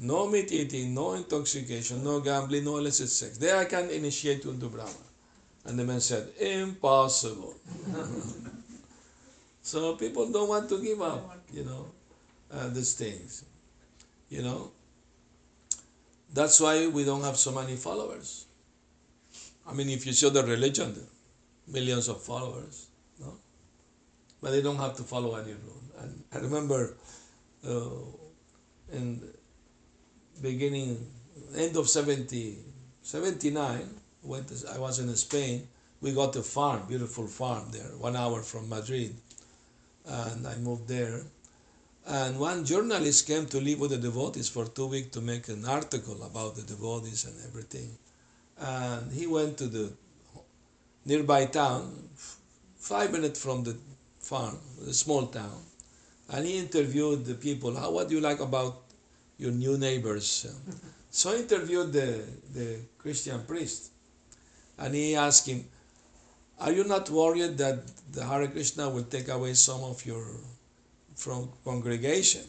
No 0.00 0.28
meat 0.28 0.52
eating, 0.52 0.94
no 0.94 1.14
intoxication, 1.14 2.04
no 2.04 2.20
gambling, 2.20 2.64
no 2.64 2.76
illicit 2.76 3.08
sex. 3.08 3.36
There 3.36 3.56
I 3.56 3.64
can 3.64 3.90
initiate 3.90 4.44
you 4.44 4.50
into 4.50 4.68
Brahma. 4.68 4.92
And 5.64 5.78
the 5.78 5.84
man 5.84 6.00
said, 6.00 6.28
Impossible. 6.38 7.54
so 9.62 9.96
people 9.96 10.30
don't 10.30 10.48
want 10.48 10.68
to 10.68 10.80
give 10.80 11.02
up, 11.02 11.36
you 11.52 11.64
know, 11.64 11.86
uh, 12.52 12.68
these 12.68 12.94
things. 12.94 13.44
You 14.30 14.42
know, 14.42 14.70
that's 16.32 16.60
why 16.60 16.86
we 16.86 17.04
don't 17.04 17.22
have 17.22 17.36
so 17.36 17.50
many 17.52 17.74
followers. 17.76 18.46
I 19.66 19.72
mean, 19.72 19.90
if 19.90 20.06
you 20.06 20.12
show 20.12 20.30
the 20.30 20.44
religion, 20.44 20.94
millions 21.66 22.08
of 22.08 22.22
followers? 22.22 22.87
But 24.40 24.52
they 24.52 24.62
don't 24.62 24.76
have 24.76 24.96
to 24.96 25.02
follow 25.02 25.34
any 25.34 25.52
rule. 25.52 25.82
And 26.00 26.24
I 26.32 26.38
remember 26.38 26.94
uh, 27.66 27.90
in 28.92 29.22
beginning, 30.40 31.04
end 31.56 31.76
of 31.76 31.88
70, 31.88 32.58
79, 33.02 33.88
when 34.22 34.44
I 34.72 34.78
was 34.78 34.98
in 34.98 35.14
Spain, 35.16 35.66
we 36.00 36.12
got 36.12 36.36
a 36.36 36.42
farm, 36.42 36.82
beautiful 36.88 37.26
farm 37.26 37.70
there, 37.72 37.90
one 37.98 38.14
hour 38.14 38.42
from 38.42 38.68
Madrid. 38.68 39.14
And 40.06 40.46
I 40.46 40.56
moved 40.56 40.88
there. 40.88 41.22
And 42.06 42.38
one 42.38 42.64
journalist 42.64 43.26
came 43.26 43.46
to 43.46 43.60
live 43.60 43.80
with 43.80 43.90
the 43.90 43.98
devotees 43.98 44.48
for 44.48 44.66
two 44.66 44.86
weeks 44.86 45.10
to 45.10 45.20
make 45.20 45.48
an 45.48 45.64
article 45.66 46.22
about 46.22 46.56
the 46.56 46.62
devotees 46.62 47.26
and 47.26 47.34
everything. 47.46 47.90
And 48.58 49.12
he 49.12 49.26
went 49.26 49.58
to 49.58 49.66
the 49.66 49.92
nearby 51.04 51.46
town, 51.46 52.08
five 52.76 53.12
minutes 53.12 53.42
from 53.42 53.64
the 53.64 53.76
farm, 54.28 54.58
a 54.86 54.92
small 54.92 55.26
town, 55.26 55.60
and 56.30 56.46
he 56.46 56.58
interviewed 56.58 57.24
the 57.24 57.34
people. 57.34 57.74
How, 57.74 57.90
what 57.90 58.08
do 58.08 58.14
you 58.14 58.20
like 58.20 58.40
about 58.40 58.82
your 59.38 59.52
new 59.52 59.78
neighbors? 59.78 60.46
So 61.10 61.32
I 61.32 61.36
interviewed 61.36 61.92
the, 61.92 62.22
the 62.52 62.76
Christian 62.98 63.40
priest, 63.44 63.90
and 64.76 64.94
he 64.94 65.16
asked 65.16 65.48
him, 65.48 65.64
Are 66.60 66.72
you 66.72 66.84
not 66.84 67.08
worried 67.08 67.56
that 67.58 67.80
the 68.12 68.24
Hare 68.24 68.46
Krishna 68.48 68.90
will 68.90 69.04
take 69.04 69.28
away 69.28 69.54
some 69.54 69.82
of 69.82 70.04
your 70.04 70.24
from 71.16 71.48
congregation? 71.64 72.44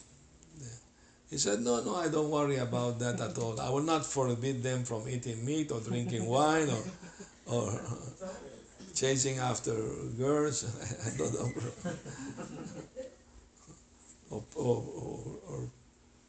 He 1.30 1.38
said, 1.38 1.62
No, 1.62 1.82
no, 1.84 1.96
I 1.96 2.10
don't 2.10 2.30
worry 2.30 2.58
about 2.58 3.00
that 3.00 3.22
at 3.22 3.38
all. 3.38 3.60
I 3.62 3.70
will 3.70 3.88
not 3.94 4.06
forbid 4.06 4.64
them 4.64 4.84
from 4.84 5.08
eating 5.08 5.46
meat 5.46 5.72
or 5.72 5.80
drinking 5.80 6.26
wine 6.26 6.70
or, 6.70 6.84
or 7.56 7.82
chasing 9.00 9.38
after 9.40 9.76
girls. 10.18 10.66
I 11.08 11.18
don't 11.18 11.34
know. 11.34 11.50
or, 14.32 14.44
or, 14.56 14.84
or, 15.48 15.60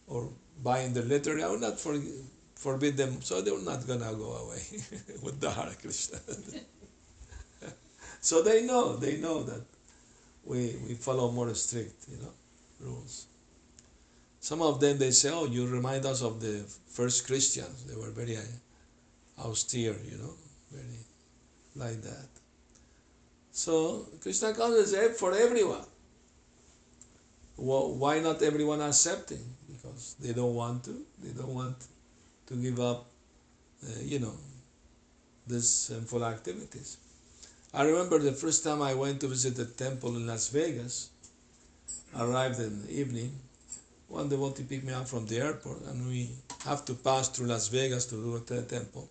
or 0.07 0.29
buying 0.63 0.93
the 0.93 1.03
litter. 1.03 1.41
I 1.41 1.49
will 1.49 1.59
not 1.59 1.79
for, 1.81 1.99
forbid 2.55 2.97
them, 2.97 3.21
so 3.23 3.41
they 3.41 3.51
are 3.51 3.59
not 3.59 3.87
gonna 3.87 4.15
go 4.15 4.33
away 4.45 4.63
with 5.23 5.41
the 5.41 5.51
Hare 5.51 5.75
Krishna. 5.81 6.19
so 8.21 8.43
they 8.43 8.65
know, 8.65 8.97
they 8.97 9.17
know 9.17 9.43
that 9.43 9.63
we, 10.45 10.77
we 10.87 10.95
follow 10.95 11.31
more 11.31 11.53
strict, 11.55 12.09
you 12.09 12.19
know, 12.19 12.33
rules. 12.81 13.27
Some 14.41 14.63
of 14.63 14.81
them 14.81 14.97
they 14.97 15.11
say, 15.11 15.31
"Oh, 15.31 15.45
you 15.45 15.67
remind 15.67 16.07
us 16.07 16.23
of 16.23 16.41
the 16.41 16.65
first 16.89 17.27
Christians. 17.27 17.85
They 17.85 17.95
were 17.95 18.11
very 18.11 18.39
uh, 18.39 18.41
austere, 19.39 19.97
you 20.11 20.17
know, 20.17 20.33
very 20.73 21.01
like 21.77 22.01
that." 22.01 22.40
So 23.53 24.07
Krishna 24.21 24.53
consciousness 24.55 24.93
is 24.93 25.19
for 25.19 25.35
everyone. 25.35 25.85
Well, 27.57 27.93
why 27.95 28.21
not 28.21 28.43
everyone 28.43 28.81
accepting? 28.81 29.45
Because 29.69 30.17
they 30.21 30.33
don't 30.33 30.55
want 30.55 30.85
to. 30.85 31.05
They 31.23 31.33
don't 31.33 31.55
want 31.55 31.77
to 32.47 32.55
give 32.55 32.81
up, 32.81 33.07
uh, 33.85 34.01
you 34.03 34.19
know, 34.19 34.33
these 35.47 35.69
sinful 35.69 36.25
activities. 36.25 36.97
I 37.75 37.85
remember 37.85 38.19
the 38.19 38.33
first 38.33 38.65
time 38.65 38.83
I 38.83 38.95
went 38.95 39.21
to 39.21 39.29
visit 39.29 39.57
the 39.57 39.67
temple 39.67 40.17
in 40.17 40.27
Las 40.27 40.49
Vegas. 40.49 41.11
Arrived 42.17 42.59
in 42.59 42.83
the 42.83 42.93
evening. 42.93 43.33
One 44.09 44.29
devotee 44.29 44.65
picked 44.65 44.85
me 44.85 44.93
up 44.93 45.07
from 45.07 45.27
the 45.27 45.39
airport, 45.39 45.83
and 45.83 46.09
we 46.09 46.31
have 46.65 46.85
to 46.87 46.95
pass 46.95 47.29
through 47.29 47.47
Las 47.47 47.69
Vegas 47.69 48.07
to 48.07 48.17
do 48.17 48.43
the 48.45 48.63
temple. 48.63 49.09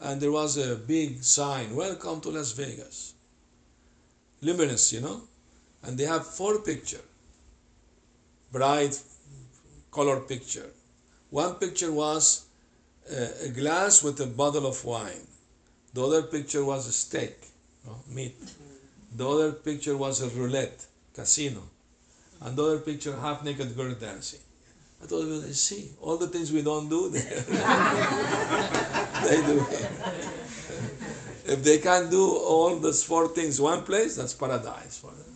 And 0.00 0.20
there 0.20 0.32
was 0.32 0.56
a 0.56 0.76
big 0.76 1.22
sign, 1.22 1.76
"Welcome 1.76 2.20
to 2.22 2.30
Las 2.30 2.52
Vegas." 2.52 3.11
Luminous, 4.42 4.92
you 4.92 5.00
know, 5.00 5.22
and 5.84 5.96
they 5.96 6.04
have 6.04 6.26
four 6.26 6.58
pictures, 6.60 7.00
bright 8.50 9.00
color 9.90 10.20
picture. 10.20 10.70
One 11.30 11.54
picture 11.54 11.92
was 11.92 12.46
a, 13.10 13.46
a 13.46 13.48
glass 13.48 14.02
with 14.02 14.20
a 14.20 14.26
bottle 14.26 14.66
of 14.66 14.84
wine. 14.84 15.26
The 15.94 16.04
other 16.04 16.22
picture 16.22 16.64
was 16.64 16.88
a 16.88 16.92
steak, 16.92 17.36
meat. 18.08 18.36
The 19.14 19.28
other 19.28 19.52
picture 19.52 19.96
was 19.96 20.22
a 20.22 20.28
roulette, 20.28 20.86
casino. 21.14 21.62
And 22.40 22.56
the 22.56 22.64
other 22.64 22.78
picture, 22.78 23.14
half 23.16 23.44
naked 23.44 23.76
girl 23.76 23.94
dancing. 23.94 24.40
I 25.02 25.06
thought, 25.06 25.26
well, 25.26 25.42
see, 25.52 25.90
all 26.00 26.16
the 26.16 26.28
things 26.28 26.50
we 26.52 26.62
don't 26.62 26.88
do 26.88 27.08
they 27.10 27.20
do 29.46 29.60
here. 29.70 29.90
If 31.44 31.64
they 31.64 31.78
can't 31.78 32.10
do 32.10 32.36
all 32.36 32.76
those 32.76 33.02
four 33.02 33.28
things 33.28 33.60
one 33.60 33.82
place, 33.82 34.16
that's 34.16 34.34
paradise 34.34 34.98
for 34.98 35.10
them. 35.10 35.32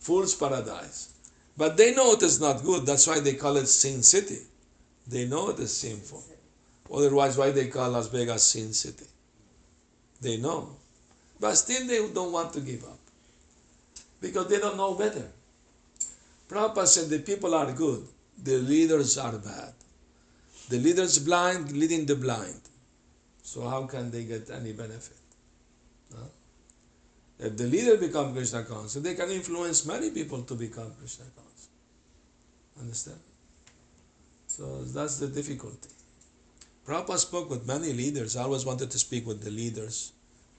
Fool's 0.00 0.34
paradise. 0.34 1.14
But 1.56 1.76
they 1.76 1.94
know 1.94 2.12
it 2.12 2.22
is 2.22 2.40
not 2.40 2.62
good. 2.62 2.86
That's 2.86 3.06
why 3.06 3.20
they 3.20 3.34
call 3.34 3.56
it 3.56 3.66
Sin 3.66 4.02
City. 4.02 4.38
They 5.06 5.26
know 5.26 5.50
it 5.50 5.60
is 5.60 5.76
sinful. 5.76 6.24
Otherwise, 6.92 7.38
why 7.38 7.50
they 7.50 7.68
call 7.68 7.90
Las 7.90 8.08
Vegas 8.08 8.42
Sin 8.42 8.72
City? 8.72 9.06
They 10.20 10.38
know. 10.38 10.76
But 11.38 11.54
still, 11.54 11.86
they 11.86 12.12
don't 12.12 12.32
want 12.32 12.52
to 12.54 12.60
give 12.60 12.84
up 12.84 12.98
because 14.20 14.46
they 14.48 14.58
don't 14.58 14.76
know 14.76 14.94
better. 14.94 15.28
Prabhupada 16.48 16.86
said 16.86 17.08
the 17.08 17.18
people 17.18 17.54
are 17.54 17.72
good, 17.72 18.06
the 18.42 18.58
leaders 18.58 19.18
are 19.18 19.32
bad. 19.32 19.72
The 20.68 20.78
leaders 20.78 21.18
blind, 21.18 21.72
leading 21.72 22.06
the 22.06 22.14
blind. 22.16 22.60
So 23.42 23.68
how 23.68 23.86
can 23.86 24.10
they 24.10 24.24
get 24.24 24.50
any 24.50 24.72
benefit? 24.72 25.16
If 27.38 27.56
the 27.56 27.64
leader 27.64 27.96
become 27.96 28.32
Krishna 28.34 28.62
conscious, 28.62 29.02
they 29.02 29.14
can 29.14 29.28
influence 29.30 29.84
many 29.84 30.10
people 30.10 30.42
to 30.42 30.54
become 30.54 30.92
Krishna 30.98 31.24
conscious. 31.34 31.68
Understand? 32.80 33.18
So 34.46 34.84
that's 34.84 35.18
the 35.18 35.26
difficulty. 35.26 35.88
Prabhupada 36.86 37.18
spoke 37.18 37.50
with 37.50 37.66
many 37.66 37.92
leaders. 37.92 38.36
I 38.36 38.44
always 38.44 38.64
wanted 38.64 38.92
to 38.92 38.98
speak 38.98 39.26
with 39.26 39.42
the 39.42 39.50
leaders 39.50 40.12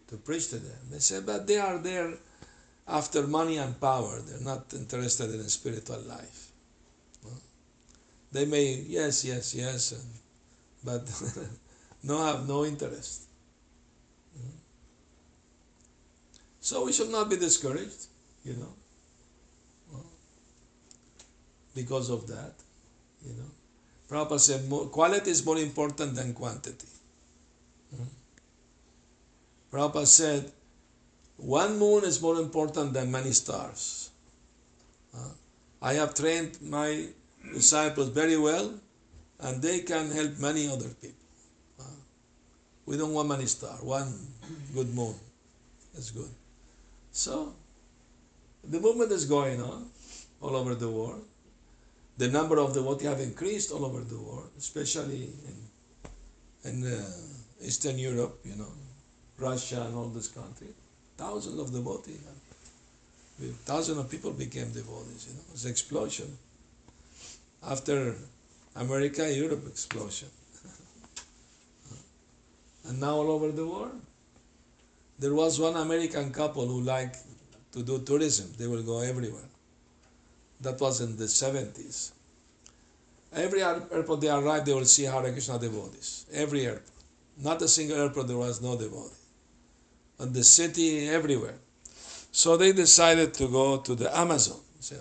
to 0.07 0.17
preach 0.17 0.49
to 0.49 0.57
them. 0.57 0.77
They 0.91 0.99
said, 0.99 1.25
but 1.25 1.47
they 1.47 1.57
are 1.57 1.77
there 1.77 2.13
after 2.87 3.27
money 3.27 3.57
and 3.57 3.79
power. 3.79 4.19
They're 4.19 4.41
not 4.41 4.73
interested 4.73 5.33
in 5.33 5.47
spiritual 5.47 6.01
life. 6.01 6.49
They 8.33 8.45
may, 8.45 8.83
yes, 8.87 9.23
yes, 9.23 9.53
yes, 9.53 9.91
and, 9.91 10.09
but 10.83 11.07
no 12.03 12.23
have 12.25 12.47
no 12.47 12.65
interest. 12.65 13.23
So 16.59 16.85
we 16.85 16.93
should 16.93 17.09
not 17.09 17.29
be 17.29 17.35
discouraged, 17.35 18.05
you 18.45 18.53
know, 18.53 18.73
because 21.75 22.09
of 22.09 22.25
that, 22.27 22.53
you 23.25 23.33
know. 23.33 23.49
Prabhupada 24.09 24.39
said 24.39 24.91
quality 24.91 25.31
is 25.31 25.45
more 25.45 25.57
important 25.57 26.15
than 26.15 26.33
quantity. 26.33 26.87
Hmm? 27.95 28.03
Prabhupada 29.71 30.07
said 30.07 30.51
one 31.37 31.77
moon 31.77 32.05
is 32.05 32.21
more 32.21 32.37
important 32.37 32.93
than 32.93 33.11
many 33.11 33.31
stars. 33.31 34.11
Uh, 35.13 35.31
I 35.81 35.93
have 35.95 36.13
trained 36.13 36.59
my 36.61 37.07
disciples 37.53 38.09
very 38.09 38.37
well 38.37 38.73
and 39.39 39.61
they 39.61 39.79
can 39.79 40.11
help 40.11 40.39
many 40.39 40.69
other 40.69 40.89
people. 41.01 41.22
We 42.85 42.97
don't 42.97 43.13
want 43.13 43.29
many 43.29 43.45
stars, 43.45 43.81
one 43.81 44.11
good 44.73 44.93
moon 44.93 45.15
That's 45.93 46.11
good. 46.11 46.29
So, 47.11 47.53
the 48.63 48.79
movement 48.79 49.11
is 49.11 49.25
going 49.25 49.61
on 49.61 49.89
all 50.41 50.55
over 50.55 50.75
the 50.75 50.89
world. 50.89 51.23
The 52.17 52.27
number 52.27 52.57
of 52.59 52.73
the 52.73 52.81
devotees 52.81 53.07
have 53.07 53.19
increased 53.19 53.71
all 53.71 53.85
over 53.85 54.01
the 54.01 54.19
world, 54.19 54.49
especially 54.57 55.29
in, 56.63 56.69
in 56.69 56.93
uh, 56.93 57.03
Eastern 57.63 57.97
Europe, 57.97 58.39
you 58.43 58.55
know, 58.55 58.71
Russia 59.37 59.83
and 59.87 59.95
all 59.95 60.07
this 60.09 60.27
country. 60.27 60.67
Thousands 61.17 61.59
of 61.59 61.71
devotees. 61.71 62.19
Thousands 63.65 63.97
of 63.97 64.09
people 64.09 64.31
became 64.31 64.71
devotees, 64.71 65.27
you 65.27 65.35
know. 65.35 65.43
It's 65.53 65.65
an 65.65 65.71
explosion. 65.71 66.37
After 67.65 68.15
America, 68.75 69.31
Europe 69.33 69.65
explosion. 69.67 70.29
And 72.85 72.99
now 72.99 73.15
all 73.15 73.31
over 73.31 73.51
the 73.51 73.65
world. 73.65 73.99
There 75.19 75.33
was 75.33 75.59
one 75.59 75.75
American 75.75 76.31
couple 76.31 76.67
who 76.67 76.81
liked 76.81 77.17
to 77.71 77.83
do 77.83 77.99
tourism. 77.99 78.53
They 78.57 78.67
will 78.67 78.83
go 78.83 78.99
everywhere. 78.99 79.49
That 80.61 80.79
was 80.79 81.01
in 81.01 81.17
the 81.17 81.25
70s. 81.25 82.11
Every 83.35 83.63
airport 83.63 84.21
they 84.21 84.29
arrived, 84.29 84.65
they 84.65 84.73
will 84.73 84.85
see 84.85 85.03
Hare 85.03 85.31
Krishna 85.31 85.59
devotees. 85.59 86.25
Every 86.33 86.65
airport. 86.65 86.89
Not 87.41 87.61
a 87.61 87.67
single 87.67 87.97
airport 87.97 88.27
there 88.27 88.37
was 88.37 88.61
no 88.61 88.77
devotee. 88.77 89.15
And 90.19 90.33
the 90.33 90.43
city, 90.43 91.09
everywhere. 91.09 91.55
So 92.31 92.57
they 92.57 92.71
decided 92.71 93.33
to 93.35 93.47
go 93.47 93.77
to 93.77 93.95
the 93.95 94.15
Amazon 94.17 94.59
so, 94.79 94.95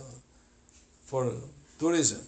for 1.05 1.33
tourism. 1.79 2.21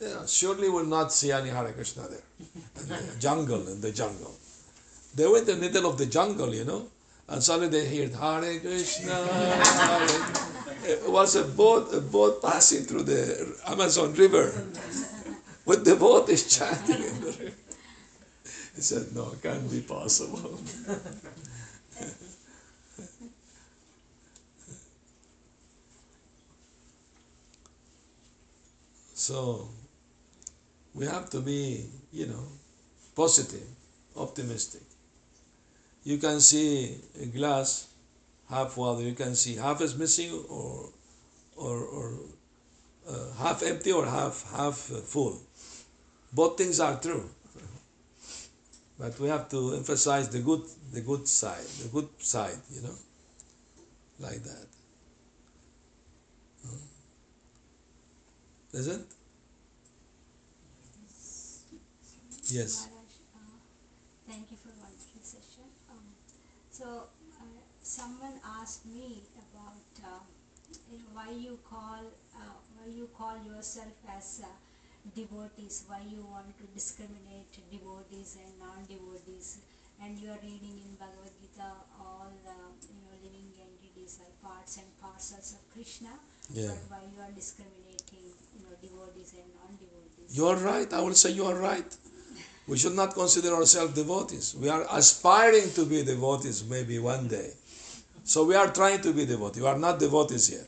Yeah, 0.00 0.26
surely 0.26 0.68
will 0.68 0.84
not 0.84 1.12
see 1.12 1.30
any 1.30 1.50
Hare 1.50 1.72
Krishna 1.72 2.08
there. 2.08 2.26
In 2.82 2.88
the 2.88 3.16
jungle, 3.20 3.68
in 3.68 3.80
the 3.80 3.92
jungle. 3.92 4.34
They 5.14 5.26
went 5.26 5.48
in 5.48 5.60
the 5.60 5.66
middle 5.66 5.90
of 5.90 5.98
the 5.98 6.06
jungle, 6.06 6.54
you 6.54 6.64
know, 6.64 6.88
and 7.28 7.42
suddenly 7.42 7.68
they 7.68 7.96
heard 7.96 8.14
Hare 8.14 8.60
Krishna. 8.60 9.14
Hare. 9.14 10.52
It 10.84 11.08
was 11.08 11.36
a 11.36 11.44
boat, 11.44 11.94
a 11.94 12.00
boat 12.00 12.42
passing 12.42 12.82
through 12.84 13.04
the 13.04 13.56
Amazon 13.66 14.14
River 14.14 14.52
with 15.64 15.84
the 15.84 15.94
boat 15.96 16.28
is 16.28 16.56
chanting 16.56 17.02
in 17.02 17.20
the 17.20 17.26
river. 17.26 17.52
He 18.74 18.80
said, 18.80 19.14
No, 19.14 19.30
it 19.32 19.42
can't 19.42 19.70
be 19.70 19.80
possible. 19.80 20.58
so 29.14 29.68
we 30.94 31.06
have 31.06 31.30
to 31.30 31.40
be, 31.40 31.86
you 32.12 32.26
know, 32.26 32.44
positive, 33.14 33.68
optimistic. 34.16 34.81
You 36.04 36.18
can 36.18 36.40
see 36.40 36.96
a 37.20 37.26
glass 37.26 37.88
half 38.48 38.72
full, 38.72 39.00
you 39.00 39.14
can 39.14 39.34
see 39.34 39.56
half 39.56 39.80
is 39.80 39.96
missing 39.96 40.32
or, 40.48 40.88
or, 41.56 41.76
or 41.78 42.12
uh, 43.08 43.32
half 43.38 43.62
empty 43.62 43.92
or 43.92 44.04
half, 44.06 44.50
half 44.54 44.76
full. 44.76 45.40
Both 46.32 46.58
things 46.58 46.80
are 46.80 46.98
true. 47.00 47.28
But 48.98 49.18
we 49.18 49.28
have 49.28 49.48
to 49.50 49.74
emphasize 49.74 50.28
the 50.28 50.40
good, 50.40 50.62
the 50.92 51.00
good 51.00 51.26
side, 51.28 51.64
the 51.82 51.88
good 51.88 52.08
side, 52.18 52.58
you 52.70 52.82
know, 52.82 52.94
like 54.20 54.42
that. 54.44 54.66
Isn't? 58.72 59.06
Yes. 62.48 62.88
Maharaj, 62.88 63.12
uh, 63.36 63.38
thank 64.26 64.50
you 64.50 64.56
for 64.56 64.68
wonderful 64.80 65.20
session. 65.22 65.68
Um, 65.90 66.16
so, 66.70 66.84
uh, 67.38 67.44
someone 67.92 68.36
asked 68.58 68.86
me 68.88 69.20
about 69.44 69.84
uh, 70.00 70.24
you 70.90 70.96
know, 70.96 71.10
why 71.12 71.28
you 71.28 71.58
call 71.68 72.00
uh, 72.40 72.56
why 72.76 72.88
you 72.88 73.06
call 73.12 73.36
yourself 73.44 73.92
as 74.16 74.40
uh, 74.42 74.48
devotees. 75.14 75.84
Why 75.88 76.00
you 76.08 76.24
want 76.24 76.56
to 76.56 76.64
discriminate 76.72 77.52
devotees 77.70 78.38
and 78.40 78.50
non-devotees? 78.64 79.60
And 80.02 80.18
you 80.18 80.30
are 80.32 80.40
reading 80.42 80.80
in 80.84 80.96
Bhagavad 80.96 81.36
Gita 81.40 81.68
all 82.00 82.32
the 82.48 82.56
you 82.88 83.00
know 83.04 83.14
living 83.20 83.52
entities 83.60 84.18
are 84.24 84.32
parts 84.40 84.78
and 84.80 84.88
parcels 85.04 85.52
of 85.52 85.60
Krishna. 85.74 86.16
Yeah. 86.48 86.72
But 86.72 86.96
why 86.96 87.02
you 87.12 87.20
are 87.20 87.34
discriminating 87.36 88.32
you 88.56 88.64
know 88.64 88.74
devotees 88.80 89.36
and 89.36 89.48
non-devotees? 89.60 90.32
You 90.32 90.48
are 90.48 90.56
right. 90.56 90.88
I 90.96 91.00
will 91.02 91.18
say 91.24 91.32
you 91.32 91.44
are 91.44 91.60
right. 91.60 91.90
We 92.66 92.78
should 92.78 92.94
not 92.94 93.12
consider 93.12 93.52
ourselves 93.54 93.92
devotees. 93.92 94.54
We 94.54 94.70
are 94.70 94.86
aspiring 94.90 95.72
to 95.74 95.84
be 95.84 96.04
devotees 96.04 96.64
maybe 96.64 96.98
one 96.98 97.28
day. 97.28 97.50
So 98.24 98.44
we 98.44 98.54
are 98.54 98.72
trying 98.72 99.00
to 99.02 99.12
be 99.12 99.26
devotees. 99.26 99.58
You 99.62 99.66
are 99.66 99.78
not 99.78 99.98
devotees 99.98 100.50
yet. 100.50 100.66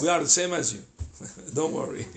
We 0.00 0.08
are 0.08 0.20
the 0.20 0.28
same 0.28 0.52
as 0.52 0.74
you. 0.74 0.82
Don't 1.54 1.72
worry. 1.72 2.06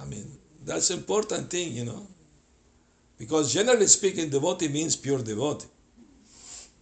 I 0.00 0.04
mean, 0.04 0.26
that's 0.64 0.90
important 0.90 1.50
thing, 1.50 1.72
you 1.72 1.84
know. 1.84 2.06
Because 3.18 3.52
generally 3.52 3.86
speaking, 3.86 4.30
devotee 4.30 4.68
means 4.68 4.96
pure 4.96 5.18
devotee. 5.22 5.66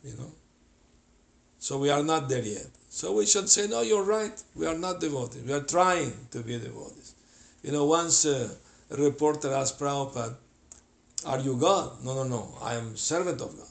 You 0.04 0.14
know. 0.16 0.30
So 1.58 1.78
we 1.78 1.90
are 1.90 2.02
not 2.02 2.28
there 2.28 2.42
yet. 2.42 2.66
So 2.88 3.12
we 3.12 3.26
should 3.26 3.48
say, 3.48 3.66
no, 3.66 3.82
you're 3.82 4.04
right. 4.04 4.40
We 4.54 4.66
are 4.66 4.78
not 4.78 5.00
devotees. 5.00 5.42
We 5.42 5.52
are 5.52 5.62
trying 5.62 6.12
to 6.30 6.40
be 6.40 6.58
devotees. 6.58 7.14
You 7.62 7.72
know, 7.72 7.84
once 7.86 8.24
uh, 8.26 8.48
a 8.90 8.96
reporter 8.96 9.52
asked 9.52 9.78
Prabhupada, 9.78 10.36
Are 11.26 11.40
you 11.40 11.56
God? 11.56 12.04
No, 12.04 12.14
no, 12.14 12.24
no. 12.24 12.56
I 12.62 12.74
am 12.74 12.96
servant 12.96 13.40
of 13.40 13.56
God. 13.56 13.66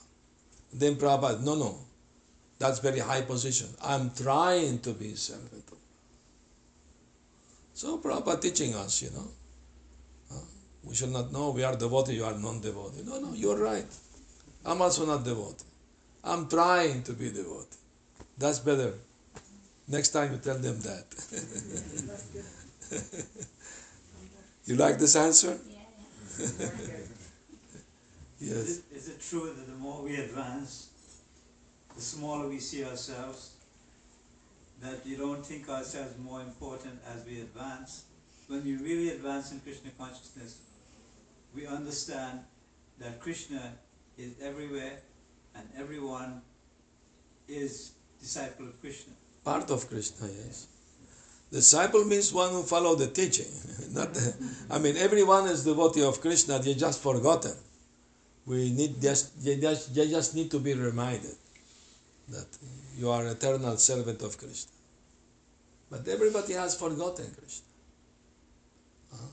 Then 0.73 0.95
Prabhupada, 0.95 1.41
No, 1.41 1.55
no. 1.55 1.79
That's 2.59 2.79
very 2.79 2.99
high 2.99 3.21
position. 3.21 3.67
I'm 3.83 4.09
trying 4.11 4.79
to 4.79 4.93
be 4.93 5.15
servant. 5.15 5.63
So 7.73 7.99
Prabhupada 7.99 8.41
teaching 8.41 8.73
us, 8.75 9.03
you 9.03 9.11
know. 9.11 9.27
Uh, 10.31 10.41
we 10.83 10.95
should 10.95 11.11
not 11.11 11.31
know 11.31 11.51
we 11.51 11.63
are 11.63 11.75
devotee, 11.75 12.15
you 12.15 12.25
are 12.25 12.33
non-devotee. 12.33 13.03
No, 13.05 13.19
no, 13.19 13.33
you're 13.33 13.57
right. 13.57 13.85
I'm 14.65 14.81
also 14.81 15.05
not 15.05 15.23
devotee. 15.23 15.63
I'm 16.23 16.47
trying 16.49 17.03
to 17.03 17.13
be 17.13 17.29
devotee. 17.29 17.77
That's 18.37 18.59
better. 18.59 18.93
Next 19.87 20.09
time 20.09 20.31
you 20.31 20.37
tell 20.39 20.57
them 20.57 20.79
that. 20.81 21.05
you 24.65 24.75
like 24.75 24.97
this 24.99 25.15
answer? 25.15 25.57
Yeah, 26.39 26.47
yeah. 28.39 28.53
Is 28.53 28.77
it, 28.79 28.83
is 28.95 29.09
it 29.09 29.21
true 29.21 29.53
that 29.55 29.67
the 29.67 29.77
more 29.77 30.01
we 30.01 30.15
advance, 30.17 30.89
the 31.95 32.01
smaller 32.01 32.47
we 32.47 32.59
see 32.59 32.83
ourselves? 32.85 33.53
That 34.81 35.05
you 35.05 35.17
don't 35.17 35.43
think 35.43 35.69
ourselves 35.69 36.13
more 36.19 36.41
important 36.41 36.99
as 37.15 37.25
we 37.25 37.41
advance? 37.41 38.05
When 38.47 38.63
we 38.63 38.75
really 38.75 39.09
advance 39.09 39.51
in 39.51 39.59
Krishna 39.59 39.89
consciousness, 39.97 40.59
we 41.55 41.65
understand 41.65 42.39
that 42.99 43.19
Krishna 43.19 43.73
is 44.17 44.33
everywhere 44.41 44.99
and 45.55 45.67
everyone 45.77 46.41
is 47.47 47.91
disciple 48.19 48.67
of 48.67 48.79
Krishna. 48.79 49.13
Part 49.43 49.71
of 49.71 49.89
Krishna, 49.89 50.27
yes. 50.27 50.67
Disciple 51.51 52.03
means 52.03 52.33
one 52.33 52.51
who 52.51 52.63
follow 52.63 52.95
the 52.95 53.07
teaching. 53.07 53.47
Not, 53.91 54.09
I 54.69 54.79
mean, 54.79 54.97
everyone 54.97 55.47
is 55.47 55.63
devotee 55.63 56.03
of 56.03 56.19
Krishna. 56.19 56.59
They 56.59 56.73
just 56.73 57.01
forgotten. 57.01 57.53
We 58.47 58.71
need 58.71 59.01
just 59.01 59.43
they 59.43 59.57
just, 59.59 60.33
need 60.33 60.49
to 60.51 60.59
be 60.59 60.73
reminded 60.73 61.35
that 62.29 62.47
you 62.97 63.09
are 63.09 63.27
eternal 63.27 63.75
servant 63.77 64.21
of 64.21 64.37
Krishna. 64.37 64.71
But 65.91 66.07
everybody 66.07 66.53
has 66.53 66.75
forgotten 66.75 67.25
Krishna. 67.37 67.65
Uh-huh. 69.13 69.27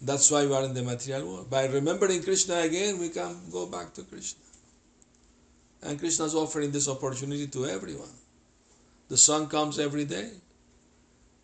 That's 0.00 0.30
why 0.30 0.46
we 0.46 0.54
are 0.54 0.64
in 0.64 0.74
the 0.74 0.82
material 0.82 1.30
world. 1.30 1.50
By 1.50 1.66
remembering 1.66 2.22
Krishna 2.22 2.60
again, 2.60 2.98
we 2.98 3.10
can 3.10 3.36
go 3.52 3.66
back 3.66 3.92
to 3.94 4.02
Krishna. 4.02 4.40
And 5.82 5.98
Krishna 5.98 6.24
is 6.24 6.34
offering 6.34 6.70
this 6.70 6.88
opportunity 6.88 7.46
to 7.48 7.66
everyone. 7.66 8.16
The 9.08 9.16
sun 9.16 9.48
comes 9.48 9.78
every 9.78 10.06
day. 10.06 10.30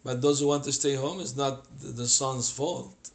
But 0.03 0.21
those 0.21 0.41
who 0.41 0.47
want 0.47 0.65
to 0.65 0.73
stay 0.73 0.95
home, 0.95 1.21
it's 1.21 1.37
not 1.37 1.67
the 1.81 2.07
sun's 2.07 2.51
fault. 2.51 3.11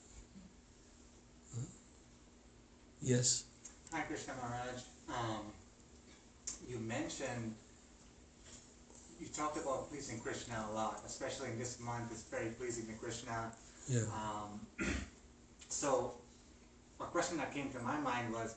Yes. 3.01 3.45
Hi, 3.93 4.01
Krishna 4.01 4.33
Maharaj. 4.35 4.81
Um, 5.07 5.45
you 6.67 6.79
mentioned, 6.79 7.55
you 9.19 9.27
talked 9.27 9.57
about 9.57 9.89
pleasing 9.89 10.19
Krishna 10.19 10.65
a 10.69 10.73
lot, 10.73 11.01
especially 11.05 11.49
in 11.49 11.57
this 11.57 11.79
month, 11.79 12.11
it's 12.11 12.23
very 12.23 12.49
pleasing 12.49 12.87
to 12.87 12.93
Krishna. 12.93 13.51
Yeah. 13.87 14.01
Um, 14.13 14.59
so, 15.69 16.13
a 16.99 17.05
question 17.05 17.37
that 17.37 17.53
came 17.53 17.69
to 17.71 17.79
my 17.79 17.97
mind 17.97 18.33
was, 18.33 18.55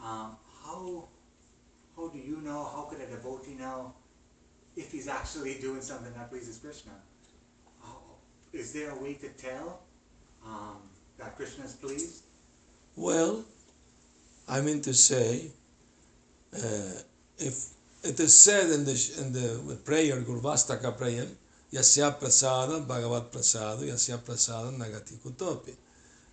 um, 0.00 0.36
how, 0.64 1.08
how 1.96 2.08
do 2.08 2.18
you 2.18 2.40
know, 2.42 2.70
how 2.72 2.82
could 2.82 3.00
a 3.00 3.06
devotee 3.06 3.54
know 3.54 3.92
if 4.76 4.92
he's 4.92 5.08
actually 5.08 5.54
doing 5.54 5.80
something 5.80 6.12
that 6.14 6.30
pleases 6.30 6.58
Krishna? 6.58 6.92
How, 7.82 7.98
is 8.52 8.72
there 8.72 8.92
a 8.92 8.96
way 8.96 9.14
to 9.14 9.28
tell 9.30 9.80
um, 10.44 10.78
that 11.18 11.36
Krishna 11.36 11.64
is 11.64 11.72
pleased? 11.72 12.22
Well, 12.94 13.44
I 14.48 14.60
mean 14.60 14.80
to 14.82 14.94
say, 14.94 15.50
uh, 16.54 17.00
if 17.38 17.68
it 18.02 18.20
is 18.20 18.36
said 18.36 18.70
in 18.70 18.84
the 18.84 18.96
in 19.18 19.32
the 19.32 19.76
prayer 19.84 20.20
Gurvastaka 20.22 20.96
prayer, 20.96 21.26
Yasya 21.72 22.18
prasada 22.18 22.86
Bhagavat 22.86 23.32
prasada 23.32 23.82
Yasya 23.82 24.18
prasada 24.18 24.76
Nagati 24.76 25.14
Kutopi. 25.14 25.74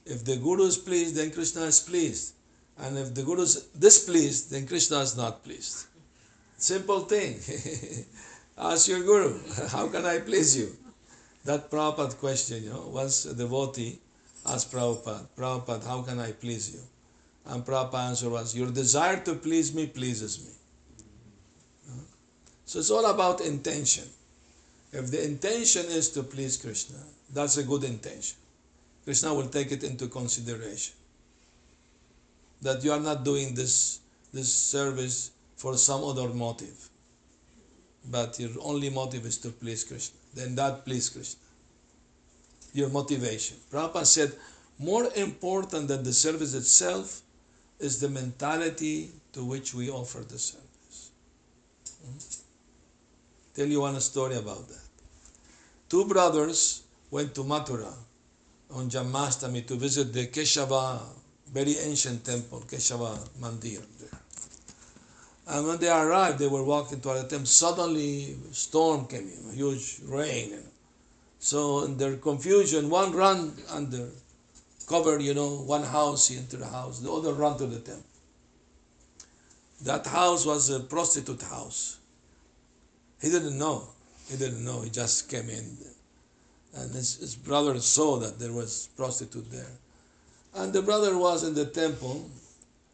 If 0.05 0.23
the 0.23 0.37
Guru 0.37 0.65
is 0.65 0.77
pleased, 0.77 1.15
then 1.15 1.31
Krishna 1.31 1.61
is 1.61 1.79
pleased. 1.79 2.33
And 2.77 2.97
if 2.97 3.13
the 3.13 3.23
Guru 3.23 3.41
is 3.43 3.63
displeased, 3.77 4.51
then 4.51 4.67
Krishna 4.67 4.99
is 4.99 5.15
not 5.15 5.43
pleased. 5.43 5.85
Simple 6.57 7.01
thing. 7.01 7.39
Ask 8.57 8.87
your 8.87 9.01
Guru, 9.01 9.39
how 9.69 9.87
can 9.87 10.05
I 10.05 10.19
please 10.19 10.55
you? 10.55 10.75
That 11.45 11.71
Prabhupada 11.71 12.17
question, 12.17 12.63
you 12.63 12.69
know, 12.69 12.87
once 12.87 13.25
a 13.25 13.33
devotee 13.33 13.99
asked 14.45 14.71
Prabhupada, 14.71 15.25
Prabhupada, 15.37 15.85
how 15.85 16.01
can 16.03 16.19
I 16.19 16.31
please 16.31 16.73
you? 16.73 16.79
And 17.45 17.65
Prabhupada 17.65 18.09
answer 18.09 18.29
was, 18.29 18.55
Your 18.55 18.71
desire 18.71 19.19
to 19.21 19.35
please 19.35 19.73
me 19.73 19.87
pleases 19.87 20.39
me. 20.39 20.51
So 22.65 22.79
it's 22.79 22.89
all 22.89 23.05
about 23.05 23.41
intention. 23.41 24.05
If 24.91 25.11
the 25.11 25.23
intention 25.23 25.85
is 25.87 26.09
to 26.11 26.23
please 26.23 26.55
Krishna, 26.57 26.97
that's 27.33 27.57
a 27.57 27.63
good 27.63 27.83
intention. 27.83 28.37
Krishna 29.03 29.33
will 29.33 29.47
take 29.47 29.71
it 29.71 29.83
into 29.83 30.07
consideration. 30.07 30.95
That 32.61 32.83
you 32.83 32.93
are 32.93 32.99
not 32.99 33.25
doing 33.25 33.53
this, 33.53 33.99
this 34.31 34.53
service 34.53 35.31
for 35.57 35.77
some 35.77 36.03
other 36.03 36.29
motive, 36.29 36.89
but 38.09 38.39
your 38.39 38.51
only 38.61 38.89
motive 38.89 39.25
is 39.25 39.37
to 39.39 39.49
please 39.49 39.83
Krishna. 39.83 40.17
Then 40.33 40.55
that 40.55 40.85
please 40.85 41.09
Krishna. 41.09 41.39
Your 42.73 42.89
motivation. 42.89 43.57
Prabhupada 43.71 44.05
said, 44.05 44.31
more 44.79 45.07
important 45.15 45.87
than 45.87 46.03
the 46.03 46.13
service 46.13 46.53
itself 46.53 47.21
is 47.83 47.99
the 47.99 48.09
mentality 48.09 49.11
to 49.33 49.43
which 49.43 49.73
we 49.73 49.89
offer 49.89 50.19
the 50.19 50.39
service. 50.39 51.11
Hmm? 52.03 52.17
Tell 53.53 53.67
you 53.67 53.81
one 53.81 53.99
story 53.99 54.35
about 54.35 54.67
that. 54.69 54.87
Two 55.89 56.05
brothers 56.05 56.83
went 57.11 57.35
to 57.35 57.43
Mathura 57.43 57.93
on 58.71 58.89
Janmashtami 58.89 59.67
to 59.67 59.75
visit 59.75 60.11
the 60.11 60.27
Keshava, 60.27 60.99
very 61.51 61.77
ancient 61.77 62.25
temple, 62.25 62.63
Keshava 62.67 63.19
Mandir 63.39 63.83
there. 63.99 64.19
And 65.45 65.67
when 65.67 65.77
they 65.77 65.89
arrived, 65.89 66.39
they 66.39 66.47
were 66.47 66.63
walking 66.63 67.01
toward 67.01 67.17
the 67.25 67.27
temple. 67.27 67.45
Suddenly, 67.45 68.35
storm 68.51 69.05
came 69.05 69.29
in, 69.29 69.53
huge 69.53 69.99
rain. 70.05 70.57
So 71.37 71.83
in 71.83 71.97
their 71.97 72.15
confusion, 72.15 72.89
one 72.89 73.11
ran 73.11 73.51
under 73.69 74.09
cover, 74.87 75.19
you 75.19 75.33
know, 75.33 75.49
one 75.49 75.83
house 75.83 76.29
into 76.31 76.57
the 76.57 76.67
house, 76.67 76.99
the 76.99 77.11
other 77.11 77.33
run 77.33 77.57
to 77.57 77.65
the 77.65 77.79
temple. 77.79 78.03
That 79.83 80.05
house 80.07 80.45
was 80.45 80.69
a 80.69 80.79
prostitute 80.79 81.41
house. 81.41 81.97
He 83.21 83.29
didn't 83.29 83.57
know. 83.57 83.87
He 84.29 84.37
didn't 84.37 84.63
know. 84.63 84.81
He 84.81 84.89
just 84.89 85.29
came 85.29 85.49
in. 85.49 85.77
And 86.75 86.93
his, 86.93 87.17
his 87.17 87.35
brother 87.35 87.79
saw 87.79 88.17
that 88.17 88.39
there 88.39 88.51
was 88.51 88.89
prostitute 88.95 89.49
there. 89.51 89.71
And 90.55 90.71
the 90.73 90.81
brother 90.81 91.17
was 91.17 91.43
in 91.43 91.53
the 91.53 91.65
temple. 91.65 92.29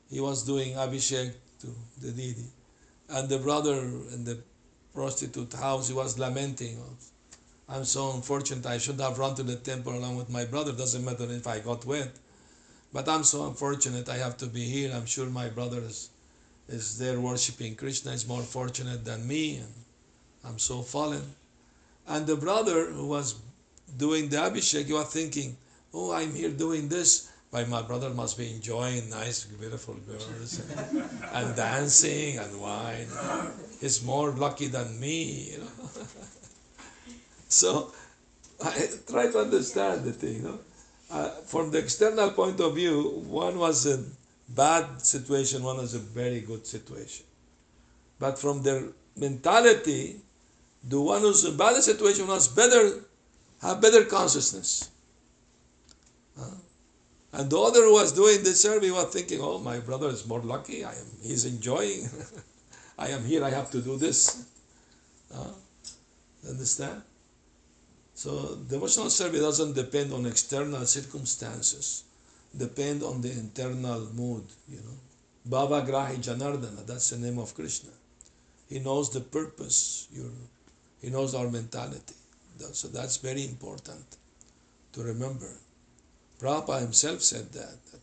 He 0.09 0.19
was 0.19 0.43
doing 0.43 0.73
abhishek 0.73 1.31
to 1.61 1.67
the 2.01 2.11
deity. 2.11 2.45
And 3.09 3.29
the 3.29 3.37
brother 3.37 3.73
in 3.73 4.23
the 4.23 4.39
prostitute 4.93 5.53
house, 5.53 5.87
he 5.87 5.93
was 5.93 6.17
lamenting. 6.17 6.77
I'm 7.71 7.85
so 7.85 8.11
unfortunate. 8.13 8.65
I 8.65 8.79
should 8.79 8.99
have 8.99 9.19
run 9.19 9.35
to 9.35 9.43
the 9.43 9.55
temple 9.55 9.93
along 9.93 10.15
with 10.15 10.29
my 10.29 10.45
brother. 10.45 10.71
Doesn't 10.71 11.05
matter 11.05 11.27
if 11.29 11.45
I 11.45 11.59
got 11.59 11.85
wet. 11.85 12.11
But 12.91 13.07
I'm 13.07 13.23
so 13.23 13.47
unfortunate. 13.47 14.09
I 14.09 14.17
have 14.17 14.37
to 14.37 14.47
be 14.47 14.63
here. 14.63 14.91
I'm 14.93 15.05
sure 15.05 15.27
my 15.27 15.49
brother 15.49 15.77
is, 15.77 16.09
is 16.67 16.97
there 16.97 17.19
worshiping 17.19 17.75
Krishna. 17.75 18.11
is 18.11 18.27
more 18.27 18.41
fortunate 18.41 19.05
than 19.05 19.27
me. 19.27 19.57
And 19.57 19.73
I'm 20.43 20.57
so 20.57 20.81
fallen. 20.81 21.21
And 22.07 22.25
the 22.25 22.35
brother 22.35 22.85
who 22.85 23.05
was 23.05 23.35
doing 23.97 24.29
the 24.29 24.37
Abhishek, 24.37 24.87
you 24.87 24.97
are 24.97 25.03
thinking, 25.03 25.55
oh, 25.93 26.11
I'm 26.11 26.33
here 26.33 26.49
doing 26.49 26.89
this. 26.89 27.29
But 27.51 27.69
my 27.69 27.83
brother 27.83 28.09
must 28.09 28.37
be 28.37 28.49
enjoying 28.51 29.09
nice, 29.11 29.43
beautiful 29.43 29.95
girls 30.07 30.59
and, 30.59 31.03
and 31.33 31.55
dancing 31.55 32.37
and 32.39 32.59
wine. 32.59 33.07
He's 33.79 34.03
more 34.03 34.31
lucky 34.31 34.67
than 34.67 34.99
me, 34.99 35.51
you 35.51 35.57
know. 35.59 35.67
So 37.49 37.91
I 38.63 38.87
try 39.09 39.31
to 39.31 39.39
understand 39.39 40.05
the 40.05 40.13
thing. 40.13 40.59
Uh, 41.11 41.29
from 41.45 41.71
the 41.71 41.79
external 41.79 42.31
point 42.31 42.59
of 42.59 42.75
view, 42.75 43.23
one 43.27 43.57
was 43.57 43.85
a 43.87 44.03
bad 44.47 45.01
situation, 45.01 45.63
one 45.63 45.77
was 45.77 45.95
a 45.95 45.99
very 45.99 46.39
good 46.41 46.65
situation. 46.65 47.25
But 48.19 48.37
from 48.37 48.61
their 48.61 48.83
mentality, 49.17 50.21
the 50.87 51.01
one 51.01 51.21
who's 51.21 51.43
in 51.43 51.57
bad 51.57 51.81
situation 51.81 52.27
was 52.27 52.47
better, 52.47 53.01
have 53.61 53.81
better 53.81 54.05
consciousness. 54.05 54.89
And 57.31 57.49
the 57.49 57.59
other 57.59 57.83
who 57.83 57.93
was 57.93 58.11
doing 58.11 58.43
the 58.43 58.53
survey 58.53 58.89
was 58.89 59.13
thinking, 59.13 59.39
oh, 59.41 59.59
my 59.59 59.79
brother 59.79 60.09
is 60.09 60.25
more 60.25 60.39
lucky. 60.39 60.83
I 60.83 60.91
am, 60.91 61.05
he's 61.21 61.45
enjoying. 61.45 62.09
I 62.97 63.09
am 63.09 63.23
here. 63.23 63.43
I 63.43 63.51
have 63.51 63.69
to 63.71 63.81
do 63.81 63.97
this. 63.97 64.45
Understand? 66.47 67.01
So 68.19 68.57
devotional 68.67 69.09
service 69.09 69.39
doesn't 69.39 69.75
depend 69.75 70.11
on 70.11 70.25
external 70.25 70.85
circumstances, 70.85 72.03
depend 72.65 73.01
on 73.01 73.21
the 73.21 73.31
internal 73.31 74.01
mood, 74.13 74.43
you 74.67 74.81
know. 74.85 74.97
Bhava 75.49 75.87
Grahi 75.87 76.17
Janardana, 76.17 76.85
that's 76.85 77.11
the 77.11 77.17
name 77.17 77.39
of 77.39 77.55
Krishna. 77.55 77.91
He 78.67 78.79
knows 78.79 79.09
the 79.09 79.21
purpose, 79.21 80.09
he 81.01 81.09
knows 81.09 81.33
our 81.33 81.49
mentality. 81.49 82.13
So 82.73 82.89
that's 82.89 83.15
very 83.15 83.45
important 83.45 84.17
to 84.91 85.01
remember. 85.01 85.53
Prabhupada 86.41 86.81
himself 86.81 87.21
said 87.21 87.49
that, 87.53 87.77
that 87.91 88.01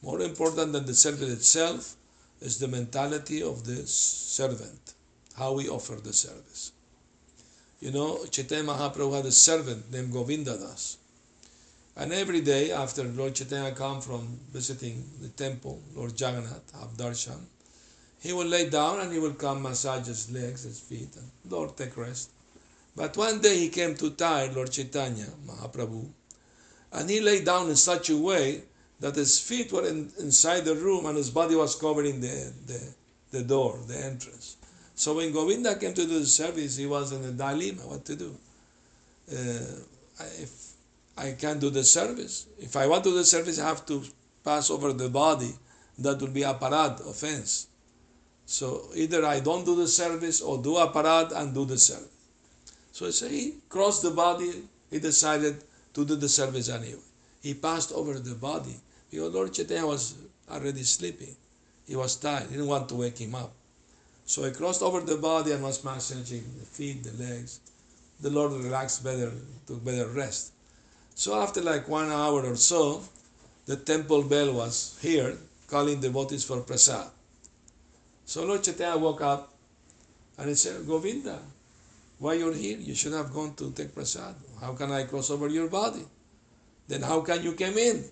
more 0.00 0.22
important 0.22 0.72
than 0.72 0.86
the 0.86 0.94
service 0.94 1.28
itself 1.28 1.96
is 2.40 2.58
the 2.58 2.68
mentality 2.68 3.42
of 3.42 3.66
the 3.66 3.86
servant, 3.86 4.94
how 5.36 5.52
we 5.52 5.68
offer 5.68 5.96
the 5.96 6.14
service. 6.14 6.72
You 7.80 7.90
know, 7.90 8.24
Chaitanya 8.26 8.64
Mahaprabhu 8.64 9.16
had 9.16 9.26
a 9.26 9.32
servant 9.32 9.90
named 9.90 10.12
Govinda 10.12 10.58
Das. 10.58 10.98
And 11.96 12.12
every 12.12 12.40
day 12.40 12.72
after 12.72 13.04
Lord 13.04 13.34
Chaitanya 13.34 13.74
come 13.74 14.00
from 14.00 14.38
visiting 14.52 15.04
the 15.20 15.28
temple, 15.28 15.80
Lord 15.94 16.18
Jagannath, 16.18 16.72
have 16.72 16.96
he 18.20 18.34
will 18.34 18.46
lay 18.46 18.68
down 18.68 19.00
and 19.00 19.12
he 19.12 19.18
will 19.18 19.32
come 19.32 19.62
massage 19.62 20.06
his 20.06 20.30
legs, 20.30 20.62
his 20.64 20.78
feet, 20.78 21.16
and 21.16 21.30
Lord 21.48 21.76
take 21.76 21.96
rest. 21.96 22.30
But 22.94 23.16
one 23.16 23.40
day 23.40 23.56
he 23.56 23.70
came 23.70 23.94
too 23.94 24.10
tired, 24.10 24.54
Lord 24.54 24.70
Chaitanya 24.70 25.28
Mahaprabhu, 25.46 26.06
and 26.92 27.08
he 27.08 27.20
lay 27.20 27.42
down 27.42 27.70
in 27.70 27.76
such 27.76 28.10
a 28.10 28.16
way 28.16 28.62
that 29.00 29.14
his 29.14 29.40
feet 29.40 29.72
were 29.72 29.86
in, 29.86 30.12
inside 30.18 30.66
the 30.66 30.74
room 30.74 31.06
and 31.06 31.16
his 31.16 31.30
body 31.30 31.54
was 31.54 31.74
covering 31.76 32.20
the, 32.20 32.52
the, 32.66 32.94
the 33.30 33.42
door, 33.42 33.78
the 33.86 33.96
entrance. 33.96 34.56
So 35.00 35.14
when 35.14 35.32
Govinda 35.32 35.76
came 35.76 35.94
to 35.94 36.06
do 36.06 36.18
the 36.18 36.26
service, 36.26 36.76
he 36.76 36.84
was 36.84 37.12
in 37.12 37.24
a 37.24 37.32
dilemma 37.32 37.86
what 37.86 38.04
to 38.04 38.16
do. 38.16 38.36
Uh, 39.32 39.80
if 40.42 40.72
I 41.16 41.32
can't 41.32 41.58
do 41.58 41.70
the 41.70 41.84
service, 41.84 42.46
if 42.58 42.76
I 42.76 42.86
want 42.86 43.04
to 43.04 43.10
do 43.10 43.16
the 43.16 43.24
service, 43.24 43.58
I 43.58 43.66
have 43.66 43.86
to 43.86 44.02
pass 44.44 44.68
over 44.68 44.92
the 44.92 45.08
body, 45.08 45.54
that 46.00 46.20
will 46.20 46.28
be 46.28 46.42
aparad, 46.42 47.00
offense. 47.08 47.68
So 48.44 48.90
either 48.94 49.24
I 49.24 49.40
don't 49.40 49.64
do 49.64 49.74
the 49.74 49.88
service 49.88 50.42
or 50.42 50.58
do 50.58 50.74
aparad 50.74 51.32
and 51.32 51.54
do 51.54 51.64
the 51.64 51.78
service. 51.78 52.08
So 52.92 53.10
he 53.26 53.54
crossed 53.70 54.02
the 54.02 54.10
body, 54.10 54.52
he 54.90 54.98
decided 54.98 55.64
to 55.94 56.04
do 56.04 56.14
the 56.14 56.28
service 56.28 56.68
anyway. 56.68 57.00
He 57.40 57.54
passed 57.54 57.90
over 57.92 58.18
the 58.18 58.34
body 58.34 58.76
because 59.10 59.32
Lord 59.32 59.54
Chaitanya 59.54 59.86
was 59.86 60.14
already 60.50 60.82
sleeping. 60.82 61.34
He 61.86 61.96
was 61.96 62.16
tired, 62.16 62.48
he 62.50 62.56
didn't 62.56 62.66
want 62.66 62.90
to 62.90 62.96
wake 62.96 63.16
him 63.16 63.34
up. 63.34 63.54
So 64.30 64.44
I 64.44 64.50
crossed 64.50 64.80
over 64.80 65.00
the 65.00 65.16
body 65.16 65.50
and 65.50 65.60
was 65.60 65.82
massaging 65.82 66.44
the 66.60 66.64
feet, 66.64 67.02
the 67.02 67.10
legs. 67.20 67.58
The 68.20 68.30
Lord 68.30 68.52
relaxed 68.52 69.02
better, 69.02 69.32
took 69.66 69.84
better 69.84 70.06
rest. 70.06 70.52
So 71.16 71.34
after 71.34 71.60
like 71.60 71.88
one 71.88 72.10
hour 72.10 72.46
or 72.46 72.54
so, 72.54 73.02
the 73.66 73.74
temple 73.74 74.22
bell 74.22 74.52
was 74.52 74.96
here 75.02 75.36
calling 75.66 76.00
devotees 76.00 76.44
for 76.44 76.60
prasad. 76.60 77.10
So 78.24 78.44
Lord 78.44 78.62
Chaitanya 78.62 78.98
woke 78.98 79.20
up 79.20 79.52
and 80.38 80.48
he 80.48 80.54
said, 80.54 80.86
Govinda, 80.86 81.40
why 82.20 82.34
you're 82.34 82.54
here? 82.54 82.78
You 82.78 82.94
should 82.94 83.14
have 83.14 83.32
gone 83.32 83.54
to 83.54 83.72
take 83.72 83.92
prasad. 83.92 84.36
How 84.60 84.74
can 84.74 84.92
I 84.92 85.06
cross 85.10 85.32
over 85.32 85.48
your 85.48 85.66
body? 85.66 86.06
Then 86.86 87.02
how 87.02 87.20
can 87.22 87.42
you 87.42 87.54
come 87.54 87.76
in? 87.76 88.04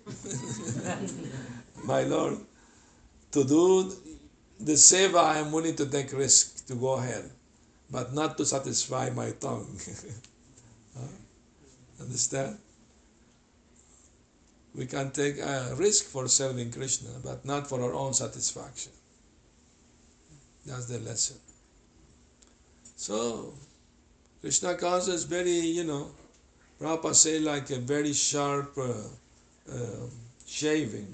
My 1.85 2.03
Lord, 2.03 2.39
to 3.31 3.45
do 3.45 3.89
the 4.59 4.73
seva, 4.73 5.23
I 5.23 5.39
am 5.39 5.51
willing 5.51 5.75
to 5.75 5.85
take 5.85 6.11
risk 6.11 6.67
to 6.67 6.75
go 6.75 6.93
ahead, 6.93 7.29
but 7.89 8.13
not 8.13 8.37
to 8.37 8.45
satisfy 8.45 9.09
my 9.09 9.31
tongue. 9.31 9.79
Huh? 10.97 11.05
Understand? 12.01 12.57
We 14.73 14.87
can 14.87 15.11
take 15.11 15.37
a 15.37 15.75
risk 15.77 16.05
for 16.05 16.27
serving 16.27 16.71
Krishna, 16.71 17.11
but 17.23 17.45
not 17.45 17.69
for 17.69 17.79
our 17.79 17.93
own 17.93 18.13
satisfaction. 18.13 18.91
That's 20.65 20.87
the 20.87 20.97
lesson. 20.99 21.37
So, 22.95 23.53
Krishna 24.41 24.75
consciousness 24.75 25.25
very, 25.25 25.59
you 25.59 25.83
know, 25.83 26.09
Prabhupada 26.81 27.13
say 27.13 27.39
like 27.39 27.69
a 27.69 27.77
very 27.77 28.13
sharp 28.13 28.75
uh, 28.75 28.93
uh, 29.71 30.07
shaving 30.47 31.07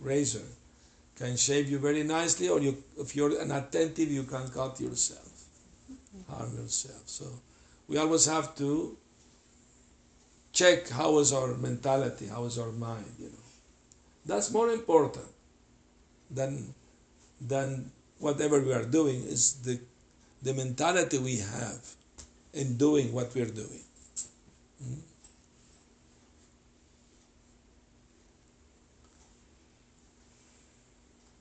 razor 0.00 0.46
can 1.18 1.36
shave 1.36 1.68
you 1.68 1.78
very 1.78 2.02
nicely, 2.04 2.48
or 2.48 2.60
you, 2.60 2.82
if 2.98 3.16
you're 3.16 3.40
inattentive, 3.40 4.10
you 4.10 4.22
can 4.22 4.48
cut 4.48 4.80
yourself, 4.80 5.44
harm 6.30 6.54
yourself. 6.56 7.02
So 7.06 7.26
we 7.88 7.98
always 7.98 8.26
have 8.26 8.54
to 8.56 8.96
check 10.52 10.88
how 10.88 11.18
is 11.18 11.32
our 11.32 11.54
mentality, 11.54 12.26
how 12.26 12.44
is 12.44 12.58
our 12.58 12.72
mind. 12.72 13.12
You 13.18 13.26
know, 13.26 13.46
that's 14.26 14.50
more 14.52 14.70
important 14.70 15.26
than 16.30 16.74
than 17.40 17.90
whatever 18.18 18.60
we 18.60 18.72
are 18.72 18.84
doing. 18.84 19.22
Is 19.24 19.54
the 19.62 19.80
the 20.42 20.54
mentality 20.54 21.18
we 21.18 21.38
have 21.38 21.94
in 22.52 22.76
doing 22.76 23.12
what 23.12 23.34
we 23.34 23.42
are 23.42 23.54
doing. 23.62 23.84
Hmm? 24.82 25.00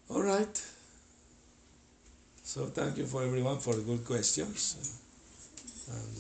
All 0.10 0.24
right. 0.24 0.62
So 2.43 2.66
thank 2.68 2.97
you 2.97 3.05
for 3.05 3.24
everyone 3.24 3.60
for 3.60 3.76
the 3.76 3.82
good 3.82 4.05
questions. 4.05 5.01
And 5.91 6.18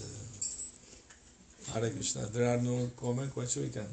uh, 1.73 1.79
Hare 1.79 1.89
Krishna. 1.91 2.25
There 2.27 2.53
are 2.53 2.61
no 2.61 2.91
comment 2.99 3.33
questions. 3.33 3.65
We 3.65 3.71
can 3.71 3.87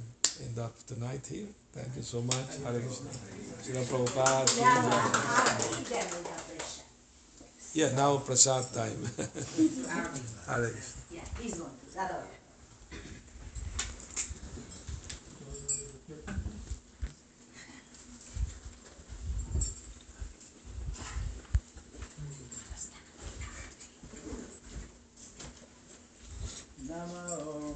end 0.46 0.58
up 0.58 0.74
tonight 0.86 1.24
here. 1.30 1.46
Thank 1.72 1.96
you 1.96 2.02
so 2.02 2.22
much. 2.22 2.58
Hare 2.64 2.80
Krishna. 2.80 3.10
Srila 3.62 3.84
Prabhupada. 3.84 4.58
Yeah, 4.58 4.82
jai. 4.82 5.00
I'll 5.14 5.80
eat 5.80 5.86
them 5.86 6.06
with 6.10 6.24
the 6.24 6.54
pressure. 6.54 6.82
Yeah, 7.72 7.94
now 7.94 8.16
prasad 8.18 8.64
time. 8.74 8.98
Hare 10.48 10.70
Krishna. 10.70 11.00
Yeah, 11.12 11.22
he's 11.40 11.54
going 11.54 11.70
to, 11.70 12.43
now. 27.26 27.73